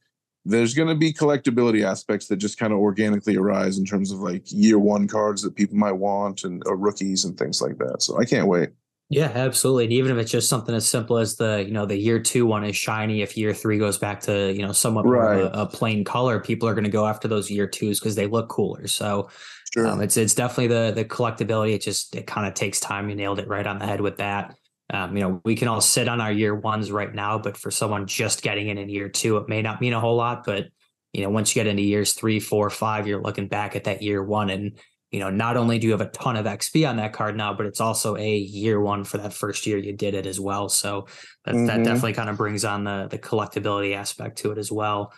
there's 0.45 0.75
going 0.75 0.88
to 0.88 0.95
be 0.97 1.12
collectability 1.12 1.85
aspects 1.85 2.27
that 2.29 2.37
just 2.37 2.59
kind 2.59 2.73
of 2.73 2.79
organically 2.81 3.37
arise 3.37 3.79
in 3.79 3.85
terms 3.85 4.11
of 4.11 4.19
like 4.19 4.43
year 4.51 4.79
one 4.79 5.07
cards 5.07 5.43
that 5.43 5.55
people 5.55 5.77
might 5.77 5.93
want 5.93 6.43
and 6.45 6.62
or 6.67 6.77
rookies 6.77 7.25
and 7.25 7.38
things 7.38 7.62
like 7.62 7.79
that. 7.79 8.03
So 8.03 8.19
I 8.19 8.25
can't 8.25 8.49
wait. 8.49 8.71
Yeah, 9.09 9.31
absolutely. 9.35 9.85
And 9.85 9.93
even 9.93 10.12
if 10.12 10.17
it's 10.23 10.31
just 10.31 10.49
something 10.49 10.75
as 10.75 10.88
simple 10.88 11.19
as 11.19 11.37
the, 11.37 11.62
you 11.67 11.73
know, 11.73 11.85
the 11.85 11.97
year 11.97 12.19
two 12.19 12.47
one 12.47 12.65
is 12.65 12.75
shiny, 12.77 13.21
if 13.21 13.37
year 13.37 13.53
three 13.53 13.77
goes 13.79 13.99
back 13.99 14.21
to, 14.23 14.51
you 14.55 14.62
know, 14.62 14.73
somewhat 14.73 15.07
more 15.07 15.27
Right. 15.27 15.53
of 15.53 15.55
a, 15.55 15.61
a 15.61 15.67
plain 15.67 16.03
color, 16.03 16.41
people 16.41 16.67
are 16.67 16.73
going 16.75 16.85
to 16.85 16.91
go 16.91 17.07
after 17.07 17.29
those 17.29 17.51
year 17.51 17.67
twos 17.67 18.01
because 18.01 18.15
they 18.15 18.27
look 18.27 18.49
cooler. 18.49 18.87
So 18.87 19.29
Sure. 19.73 19.87
um, 19.87 20.01
it's 20.01 20.17
it's 20.17 20.35
definitely 20.35 20.69
the 20.69 20.93
the 20.95 21.05
collectability. 21.05 21.75
It 21.75 21.83
just 21.83 22.17
it 22.17 22.27
kind 22.27 22.47
of 22.47 22.55
takes 22.55 22.81
time. 22.81 23.11
You 23.11 23.17
nailed 23.17 23.38
it 23.38 23.49
right 23.49 23.67
on 23.67 23.79
the 23.79 23.87
head 23.87 24.01
with 24.01 24.17
that. 24.19 24.57
Um, 24.92 25.16
you 25.16 25.22
know, 25.22 25.40
we 25.44 25.57
can 25.57 25.68
all 25.68 25.81
sit 25.81 26.07
on 26.07 26.20
our 26.20 26.31
year 26.31 26.55
ones 26.55 26.92
right 26.92 27.12
now, 27.12 27.38
but 27.38 27.57
for 27.57 27.70
someone 27.70 28.07
just 28.07 28.42
getting 28.42 28.68
in 28.68 28.78
in 28.78 28.88
year 28.90 29.09
two, 29.09 29.38
it 29.38 29.48
may 29.48 29.62
not 29.62 29.81
mean 29.81 29.94
a 29.94 30.00
whole 30.00 30.16
lot. 30.16 30.44
But 30.44 30.68
you 31.12 31.22
know, 31.22 31.31
once 31.31 31.55
you 31.55 31.62
get 31.62 31.66
into 31.66 31.83
years 31.83 32.12
three, 32.12 32.40
four, 32.40 32.70
five, 32.70 33.07
you're 33.07 33.22
looking 33.22 33.48
back 33.48 33.74
at 33.74 33.85
that 33.85 34.02
year 34.02 34.22
one 34.22 34.50
and 34.50 34.78
you 35.11 35.20
know, 35.20 35.28
not 35.28 35.59
only 35.59 35.78
do 35.78 35.87
you 35.87 35.92
have 35.92 36.00
a 36.00 36.07
ton 36.09 36.37
of 36.37 36.46
XP 36.46 36.88
on 36.88 36.96
that 36.96 37.12
card 37.12 37.37
now, 37.37 37.52
but 37.52 37.66
it's 37.66 37.83
also 37.83 38.16
a 38.16 38.35
year 38.37 38.81
one 38.81 39.05
for 39.05 39.18
that 39.18 39.35
first 39.35 39.66
year 39.66 39.76
you 39.76 39.92
did 39.92 40.14
it 40.14 40.24
as 40.24 40.40
well. 40.40 40.70
So 40.70 41.07
that, 41.44 41.52
that 41.52 41.81
Mhm. 41.81 41.85
definitely 41.85 42.14
kind 42.14 42.31
of 42.31 42.38
brings 42.38 42.64
on 42.64 42.85
the 42.85 43.09
the 43.11 43.18
collectability 43.18 43.94
aspect 43.94 44.38
to 44.38 44.52
it 44.52 44.59
as 44.59 44.72
well. 44.72 45.12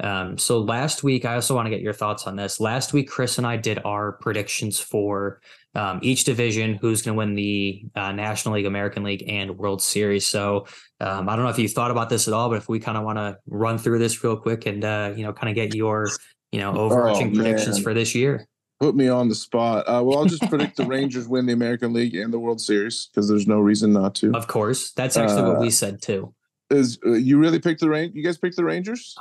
Um, 0.00 0.38
so 0.38 0.60
last 0.60 1.02
week, 1.02 1.24
I 1.24 1.34
also 1.34 1.54
want 1.54 1.66
to 1.66 1.70
get 1.70 1.80
your 1.80 1.94
thoughts 1.94 2.26
on 2.26 2.36
this. 2.36 2.60
Last 2.60 2.92
week, 2.92 3.08
Chris 3.08 3.38
and 3.38 3.46
I 3.46 3.56
did 3.56 3.80
our 3.84 4.12
predictions 4.12 4.78
for 4.78 5.40
um, 5.74 6.00
each 6.02 6.24
division, 6.24 6.74
who's 6.74 7.02
going 7.02 7.14
to 7.14 7.18
win 7.18 7.34
the 7.34 7.84
uh, 7.94 8.12
National 8.12 8.54
League, 8.54 8.66
American 8.66 9.02
League, 9.02 9.24
and 9.28 9.56
World 9.56 9.80
Series. 9.82 10.26
So 10.26 10.66
um, 11.00 11.28
I 11.28 11.36
don't 11.36 11.44
know 11.44 11.50
if 11.50 11.58
you 11.58 11.68
thought 11.68 11.90
about 11.90 12.08
this 12.08 12.26
at 12.26 12.34
all, 12.34 12.48
but 12.48 12.56
if 12.56 12.68
we 12.68 12.80
kind 12.80 12.96
of 12.98 13.04
want 13.04 13.18
to 13.18 13.36
run 13.46 13.78
through 13.78 13.98
this 13.98 14.22
real 14.24 14.36
quick 14.36 14.66
and 14.66 14.84
uh, 14.84 15.12
you 15.16 15.22
know, 15.22 15.32
kind 15.32 15.48
of 15.50 15.54
get 15.54 15.74
your 15.74 16.08
you 16.52 16.60
know 16.60 16.74
overarching 16.76 17.30
Oh, 17.32 17.34
predictions 17.34 17.78
for 17.80 17.94
this 17.94 18.14
year. 18.14 18.46
Put 18.80 18.94
me 18.94 19.08
on 19.08 19.28
the 19.28 19.34
spot. 19.34 19.88
Uh, 19.88 20.02
well, 20.04 20.18
I'll 20.18 20.24
just 20.24 20.48
predict 20.48 20.76
the 20.76 20.86
Rangers 20.86 21.26
win 21.26 21.46
the 21.46 21.52
American 21.52 21.92
League 21.92 22.14
and 22.14 22.32
the 22.32 22.38
World 22.38 22.60
Series 22.60 23.08
because 23.12 23.28
there's 23.28 23.48
no 23.48 23.58
reason 23.58 23.92
not 23.92 24.14
to. 24.16 24.32
Of 24.34 24.46
course, 24.46 24.92
that's 24.92 25.16
actually 25.16 25.42
what 25.42 25.56
Uh, 25.56 25.60
we 25.60 25.70
said 25.70 26.00
too. 26.00 26.32
Is 26.70 26.98
uh, 27.04 27.12
you 27.12 27.38
really 27.38 27.58
picked 27.58 27.80
the 27.80 27.88
Rangers? 27.88 28.14
You 28.14 28.22
guys 28.22 28.38
picked 28.38 28.56
the 28.56 28.64
Rangers? 28.64 29.16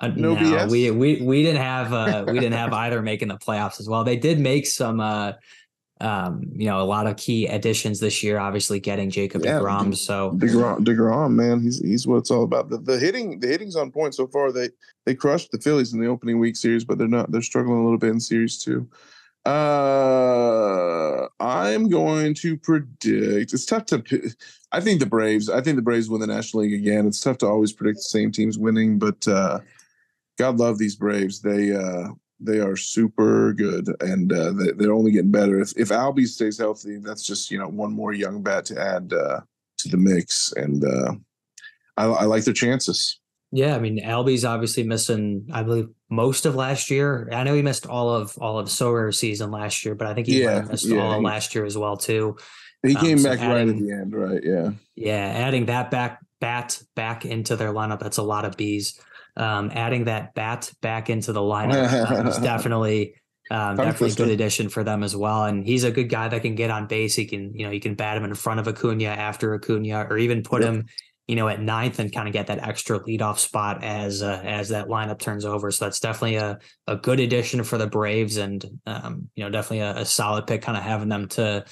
Uh, 0.00 0.08
no 0.16 0.36
BS? 0.36 0.70
we 0.70 0.90
we 0.90 1.20
we 1.20 1.42
didn't 1.42 1.60
have 1.62 1.92
uh, 1.92 2.24
we 2.26 2.34
didn't 2.34 2.52
have 2.54 2.72
either 2.72 3.02
making 3.02 3.28
the 3.28 3.36
playoffs 3.38 3.80
as 3.80 3.88
well. 3.88 4.04
They 4.04 4.16
did 4.16 4.38
make 4.38 4.66
some 4.66 5.00
uh, 5.00 5.32
um, 6.02 6.50
you 6.54 6.66
know, 6.66 6.80
a 6.80 6.84
lot 6.84 7.06
of 7.06 7.16
key 7.16 7.46
additions 7.46 8.00
this 8.00 8.22
year. 8.22 8.38
Obviously, 8.38 8.80
getting 8.80 9.08
Jacob 9.08 9.44
Yeah, 9.44 9.60
Degrom. 9.60 9.96
So 9.96 10.32
Degrom, 10.32 10.80
Degrom, 10.84 11.32
man, 11.32 11.62
he's 11.62 11.80
he's 11.80 12.06
what 12.06 12.16
it's 12.16 12.30
all 12.30 12.42
about. 12.42 12.68
The, 12.68 12.78
the 12.78 12.98
hitting, 12.98 13.38
the 13.38 13.46
hitting's 13.46 13.76
on 13.76 13.90
point 13.92 14.14
so 14.14 14.26
far. 14.26 14.50
They 14.50 14.70
they 15.06 15.14
crushed 15.14 15.52
the 15.52 15.58
Phillies 15.58 15.92
in 15.92 16.00
the 16.00 16.08
opening 16.08 16.38
week 16.38 16.56
series, 16.56 16.84
but 16.84 16.98
they're 16.98 17.08
not. 17.08 17.30
They're 17.30 17.40
struggling 17.40 17.78
a 17.80 17.84
little 17.84 17.98
bit 17.98 18.10
in 18.10 18.20
series 18.20 18.58
two. 18.58 18.88
Uh, 19.44 21.26
I'm 21.40 21.88
going 21.88 22.34
to 22.34 22.56
predict. 22.56 23.52
It's 23.52 23.64
tough 23.64 23.86
to. 23.86 24.02
I 24.72 24.80
think 24.80 25.00
the 25.00 25.06
Braves. 25.06 25.48
I 25.48 25.60
think 25.60 25.76
the 25.76 25.82
Braves 25.82 26.10
win 26.10 26.20
the 26.20 26.26
National 26.26 26.64
League 26.64 26.74
again. 26.74 27.06
It's 27.06 27.20
tough 27.20 27.38
to 27.38 27.46
always 27.46 27.72
predict 27.72 27.98
the 27.98 28.02
same 28.02 28.32
teams 28.32 28.58
winning, 28.58 28.98
but 28.98 29.26
uh, 29.28 29.60
God 30.38 30.58
love 30.58 30.78
these 30.78 30.96
Braves. 30.96 31.40
They 31.40 31.72
uh, 31.72 32.08
they 32.42 32.58
are 32.60 32.76
super 32.76 33.52
good, 33.52 33.88
and 34.00 34.32
uh, 34.32 34.52
they, 34.52 34.72
they're 34.72 34.92
only 34.92 35.12
getting 35.12 35.30
better. 35.30 35.60
If 35.60 35.72
if 35.76 35.88
Albie 35.88 36.26
stays 36.26 36.58
healthy, 36.58 36.98
that's 36.98 37.24
just 37.24 37.50
you 37.50 37.58
know 37.58 37.68
one 37.68 37.92
more 37.92 38.12
young 38.12 38.42
bat 38.42 38.64
to 38.66 38.80
add 38.80 39.12
uh, 39.12 39.40
to 39.78 39.88
the 39.88 39.96
mix, 39.96 40.52
and 40.56 40.84
uh, 40.84 41.14
I, 41.96 42.04
I 42.06 42.24
like 42.24 42.44
their 42.44 42.54
chances. 42.54 43.18
Yeah, 43.54 43.76
I 43.76 43.80
mean, 43.80 43.98
Albie's 44.02 44.46
obviously 44.46 44.82
missing, 44.82 45.46
I 45.52 45.62
believe, 45.62 45.88
most 46.08 46.46
of 46.46 46.54
last 46.54 46.90
year. 46.90 47.28
I 47.30 47.42
know 47.44 47.54
he 47.54 47.60
missed 47.60 47.86
all 47.86 48.08
of 48.08 48.36
all 48.38 48.58
of 48.58 48.68
Sorare 48.68 49.14
season 49.14 49.50
last 49.50 49.84
year, 49.84 49.94
but 49.94 50.06
I 50.06 50.14
think 50.14 50.26
he 50.26 50.40
Yeah, 50.40 50.62
missed 50.62 50.86
yeah, 50.86 51.02
all 51.02 51.18
of 51.18 51.22
last 51.22 51.54
year 51.54 51.66
as 51.66 51.76
well 51.76 51.96
too. 51.98 52.36
He 52.82 52.96
Um, 52.96 53.00
came 53.00 53.18
so 53.18 53.28
back 53.28 53.40
right 53.40 53.68
at 53.68 53.76
the 53.78 53.92
end, 53.92 54.14
right? 54.14 54.42
Yeah. 54.42 54.70
Yeah, 54.96 55.26
adding 55.46 55.66
that 55.66 55.90
back 55.90 56.20
bat 56.40 56.82
back 56.96 57.24
into 57.26 57.56
their 57.56 57.72
lineup, 57.72 58.00
that's 58.00 58.16
a 58.16 58.22
lot 58.22 58.44
of 58.46 58.56
bees. 58.56 58.98
Um, 59.36 59.70
adding 59.72 60.04
that 60.04 60.34
bat 60.34 60.70
back 60.82 61.08
into 61.08 61.32
the 61.32 61.40
lineup 61.40 62.10
um, 62.10 62.26
is 62.26 62.38
definitely 62.42 63.14
um, 63.50 63.76
definitely 63.76 64.12
a 64.12 64.14
good 64.14 64.30
addition 64.30 64.68
for 64.68 64.82
them 64.84 65.02
as 65.02 65.14
well. 65.14 65.44
And 65.44 65.64
he's 65.64 65.84
a 65.84 65.90
good 65.90 66.08
guy 66.08 66.28
that 66.28 66.42
can 66.42 66.54
get 66.54 66.70
on 66.70 66.86
base. 66.86 67.14
He 67.14 67.26
can, 67.26 67.54
you 67.54 67.66
know, 67.66 67.72
you 67.72 67.80
can 67.80 67.94
bat 67.94 68.16
him 68.16 68.24
in 68.24 68.34
front 68.34 68.60
of 68.60 68.68
Acuna 68.68 69.06
after 69.06 69.54
Acuna, 69.54 70.06
or 70.08 70.16
even 70.16 70.42
put 70.42 70.62
Yep. 70.62 70.72
him, 70.72 70.86
you 71.28 71.36
know, 71.36 71.48
at 71.48 71.60
ninth 71.60 71.98
and 71.98 72.12
kind 72.12 72.28
of 72.28 72.32
get 72.32 72.46
that 72.46 72.66
extra 72.66 73.00
leadoff 73.00 73.38
spot 73.38 73.84
as 73.84 74.22
uh, 74.22 74.40
as 74.44 74.70
that 74.70 74.88
lineup 74.88 75.18
turns 75.18 75.44
over. 75.44 75.70
So 75.70 75.84
that's 75.84 76.00
definitely 76.00 76.36
a 76.36 76.58
a 76.86 76.96
good 76.96 77.20
addition 77.20 77.62
for 77.62 77.78
the 77.78 77.86
Braves, 77.86 78.38
and 78.38 78.64
um, 78.86 79.28
you 79.34 79.44
know, 79.44 79.50
definitely 79.50 79.80
a, 79.80 79.96
a 79.98 80.04
solid 80.04 80.46
pick, 80.46 80.62
kind 80.62 80.78
of 80.78 80.84
having 80.84 81.08
them 81.08 81.28
to. 81.28 81.64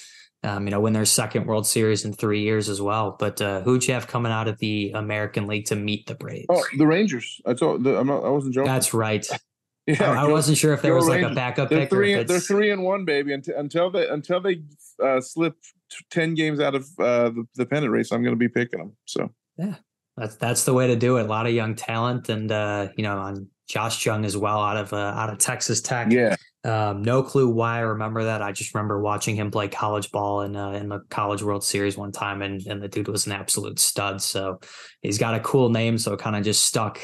Um, 0.42 0.66
you 0.66 0.70
know, 0.70 0.80
win 0.80 0.94
their 0.94 1.04
second 1.04 1.46
World 1.46 1.66
Series 1.66 2.06
in 2.06 2.14
three 2.14 2.40
years 2.40 2.70
as 2.70 2.80
well. 2.80 3.14
But 3.18 3.42
uh, 3.42 3.60
who'd 3.60 3.86
you 3.86 3.92
have 3.92 4.06
coming 4.06 4.32
out 4.32 4.48
of 4.48 4.58
the 4.58 4.90
American 4.94 5.46
League 5.46 5.66
to 5.66 5.76
meet 5.76 6.06
the 6.06 6.14
Braves? 6.14 6.46
Oh, 6.48 6.64
the 6.78 6.86
Rangers. 6.86 7.42
I 7.44 7.52
told. 7.52 7.84
The, 7.84 7.98
I'm 7.98 8.06
not, 8.06 8.24
I 8.24 8.30
wasn't 8.30 8.54
joking. 8.54 8.72
That's 8.72 8.94
right. 8.94 9.26
yeah, 9.86 10.10
I, 10.10 10.24
I 10.24 10.28
wasn't 10.28 10.56
sure 10.56 10.72
if 10.72 10.80
there 10.80 10.94
was 10.94 11.08
like 11.08 11.22
a 11.22 11.34
backup 11.34 11.68
They're 11.68 11.80
pick. 11.80 11.92
or 11.92 11.96
three. 11.96 12.22
They're 12.22 12.40
three 12.40 12.70
and 12.70 12.82
one, 12.82 13.04
baby. 13.04 13.34
Until 13.34 13.58
until 13.58 13.90
they 13.90 14.08
until 14.08 14.40
they 14.40 14.62
uh, 15.02 15.20
slip 15.20 15.56
t- 15.90 16.04
ten 16.10 16.34
games 16.34 16.58
out 16.58 16.74
of 16.74 16.86
uh, 16.98 17.28
the, 17.30 17.46
the 17.56 17.66
pennant 17.66 17.92
race, 17.92 18.10
I'm 18.10 18.22
going 18.22 18.34
to 18.34 18.38
be 18.38 18.48
picking 18.48 18.78
them. 18.78 18.96
So 19.04 19.30
yeah, 19.58 19.74
That's 20.16 20.36
that's 20.36 20.64
the 20.64 20.72
way 20.72 20.86
to 20.86 20.96
do 20.96 21.18
it. 21.18 21.24
A 21.24 21.28
lot 21.28 21.46
of 21.46 21.52
young 21.52 21.74
talent, 21.74 22.30
and 22.30 22.50
uh, 22.50 22.88
you 22.96 23.02
know, 23.02 23.18
on 23.18 23.48
Josh 23.68 24.04
Jung 24.06 24.24
as 24.24 24.36
well, 24.36 24.62
out 24.62 24.76
of 24.78 24.92
uh, 24.92 24.96
out 24.96 25.30
of 25.30 25.38
Texas 25.38 25.80
Tech. 25.80 26.10
yeah, 26.10 26.36
Um, 26.62 27.02
no 27.02 27.22
clue 27.22 27.48
why 27.48 27.76
I 27.78 27.80
remember 27.80 28.24
that. 28.24 28.42
I 28.42 28.52
just 28.52 28.74
remember 28.74 29.00
watching 29.00 29.34
him 29.34 29.50
play 29.50 29.68
college 29.68 30.10
ball 30.12 30.42
in 30.42 30.56
uh, 30.56 30.72
in 30.72 30.88
the 30.90 31.00
College 31.08 31.42
World 31.42 31.64
Series 31.64 31.96
one 31.96 32.12
time, 32.12 32.42
and 32.42 32.64
and 32.66 32.82
the 32.82 32.88
dude 32.88 33.08
was 33.08 33.26
an 33.26 33.32
absolute 33.32 33.78
stud. 33.78 34.20
So 34.20 34.60
he's 35.00 35.18
got 35.18 35.34
a 35.34 35.40
cool 35.40 35.70
name, 35.70 35.96
so 35.96 36.12
it 36.12 36.20
kind 36.20 36.36
of 36.36 36.44
just 36.44 36.64
stuck. 36.64 37.00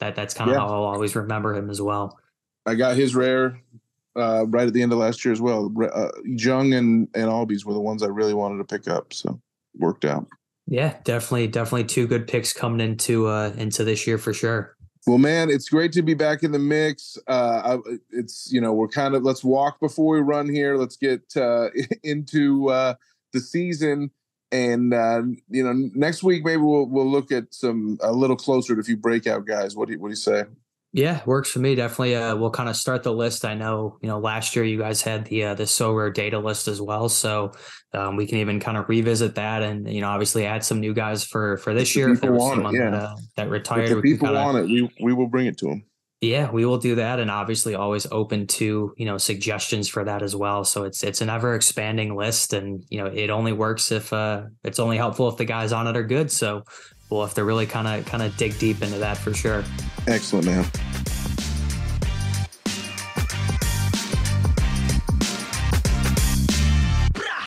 That 0.00 0.14
that's 0.14 0.34
kind 0.34 0.50
of 0.50 0.54
Yeah. 0.56 0.60
how 0.60 0.66
I'll 0.68 0.84
always 0.84 1.16
remember 1.16 1.54
him 1.54 1.70
as 1.70 1.80
well. 1.80 2.18
I 2.66 2.74
got 2.74 2.96
his 2.96 3.14
rare 3.14 3.58
uh, 4.14 4.44
right 4.48 4.66
at 4.66 4.74
the 4.74 4.82
end 4.82 4.92
of 4.92 4.98
last 4.98 5.24
year 5.24 5.32
as 5.32 5.40
well. 5.40 5.72
Uh, 5.82 6.08
Jung 6.24 6.74
and 6.74 7.08
and 7.14 7.28
Albies 7.30 7.64
were 7.64 7.72
the 7.74 7.80
ones 7.80 8.02
I 8.02 8.08
really 8.08 8.34
wanted 8.34 8.58
to 8.58 8.64
pick 8.64 8.88
up. 8.88 9.14
So 9.14 9.40
worked 9.74 10.04
out. 10.04 10.26
Yeah, 10.66 10.96
definitely, 11.04 11.46
definitely 11.46 11.84
two 11.84 12.06
good 12.06 12.28
picks 12.28 12.52
coming 12.52 12.80
into 12.86 13.26
uh 13.26 13.52
into 13.56 13.84
this 13.84 14.06
year 14.06 14.18
for 14.18 14.34
sure. 14.34 14.76
Well, 15.08 15.16
man, 15.16 15.48
it's 15.48 15.70
great 15.70 15.92
to 15.92 16.02
be 16.02 16.12
back 16.12 16.42
in 16.42 16.52
the 16.52 16.58
mix. 16.58 17.16
Uh, 17.26 17.78
I, 17.78 17.92
it's 18.10 18.52
you 18.52 18.60
know 18.60 18.74
we're 18.74 18.88
kind 18.88 19.14
of 19.14 19.22
let's 19.22 19.42
walk 19.42 19.80
before 19.80 20.12
we 20.12 20.20
run 20.20 20.50
here. 20.50 20.76
Let's 20.76 20.98
get 20.98 21.22
uh, 21.34 21.70
into 22.02 22.68
uh, 22.68 22.92
the 23.32 23.40
season, 23.40 24.10
and 24.52 24.92
uh, 24.92 25.22
you 25.48 25.64
know 25.64 25.72
next 25.94 26.22
week 26.22 26.44
maybe 26.44 26.60
we'll 26.60 26.84
we'll 26.84 27.10
look 27.10 27.32
at 27.32 27.54
some 27.54 27.96
a 28.02 28.12
little 28.12 28.36
closer 28.36 28.74
at 28.74 28.80
a 28.80 28.82
few 28.82 28.98
breakout 28.98 29.46
guys. 29.46 29.74
What 29.74 29.86
do 29.88 29.94
you, 29.94 29.98
what 29.98 30.08
do 30.08 30.12
you 30.12 30.16
say? 30.16 30.44
Yeah, 30.92 31.20
works 31.26 31.50
for 31.50 31.58
me. 31.58 31.74
Definitely. 31.74 32.16
Uh, 32.16 32.34
we'll 32.36 32.50
kind 32.50 32.68
of 32.68 32.74
start 32.74 33.02
the 33.02 33.12
list. 33.12 33.44
I 33.44 33.52
know, 33.54 33.98
you 34.00 34.08
know, 34.08 34.18
last 34.18 34.56
year 34.56 34.64
you 34.64 34.78
guys 34.78 35.02
had 35.02 35.26
the 35.26 35.44
uh, 35.44 35.54
the 35.54 35.64
Sorare 35.64 36.12
Data 36.14 36.38
list 36.38 36.66
as 36.66 36.80
well, 36.80 37.10
so 37.10 37.52
um, 37.92 38.16
we 38.16 38.26
can 38.26 38.38
even 38.38 38.58
kind 38.58 38.78
of 38.78 38.88
revisit 38.88 39.34
that, 39.34 39.62
and 39.62 39.86
you 39.92 40.00
know, 40.00 40.08
obviously 40.08 40.46
add 40.46 40.64
some 40.64 40.80
new 40.80 40.94
guys 40.94 41.24
for 41.24 41.58
for 41.58 41.74
this 41.74 41.92
the 41.92 42.00
year. 42.00 42.10
If 42.14 42.22
there 42.22 42.32
was 42.32 42.40
want 42.40 42.52
it, 42.52 42.56
someone 42.56 42.74
yeah. 42.74 42.90
that, 42.90 43.02
uh, 43.02 43.16
that 43.36 43.46
If 43.48 43.52
retired, 43.52 43.88
the 43.90 43.96
we 43.96 44.02
people 44.02 44.28
kinda- 44.28 44.42
want 44.42 44.56
it, 44.58 44.64
we 44.64 44.90
we 45.02 45.12
will 45.12 45.28
bring 45.28 45.46
it 45.46 45.58
to 45.58 45.66
them. 45.66 45.84
Yeah, 46.22 46.50
we 46.50 46.64
will 46.64 46.78
do 46.78 46.94
that, 46.96 47.20
and 47.20 47.30
obviously 47.30 47.74
always 47.76 48.06
open 48.10 48.46
to 48.46 48.92
you 48.96 49.04
know 49.04 49.18
suggestions 49.18 49.88
for 49.88 50.04
that 50.04 50.22
as 50.22 50.34
well. 50.34 50.64
So 50.64 50.84
it's 50.84 51.04
it's 51.04 51.20
an 51.20 51.28
ever 51.28 51.54
expanding 51.54 52.16
list, 52.16 52.54
and 52.54 52.82
you 52.88 52.98
know 52.98 53.06
it 53.06 53.28
only 53.28 53.52
works 53.52 53.92
if 53.92 54.10
uh 54.12 54.44
it's 54.64 54.78
only 54.78 54.96
helpful 54.96 55.28
if 55.28 55.36
the 55.36 55.44
guys 55.44 55.70
on 55.70 55.86
it 55.86 55.98
are 55.98 56.02
good. 56.02 56.32
So 56.32 56.64
we'll 57.10 57.24
have 57.24 57.34
to 57.34 57.44
really 57.44 57.66
kind 57.66 57.88
of 57.88 58.06
kind 58.06 58.22
of 58.22 58.36
dig 58.36 58.58
deep 58.58 58.82
into 58.82 58.98
that 58.98 59.16
for 59.16 59.34
sure. 59.34 59.64
Excellent, 60.06 60.46
man. 60.46 60.64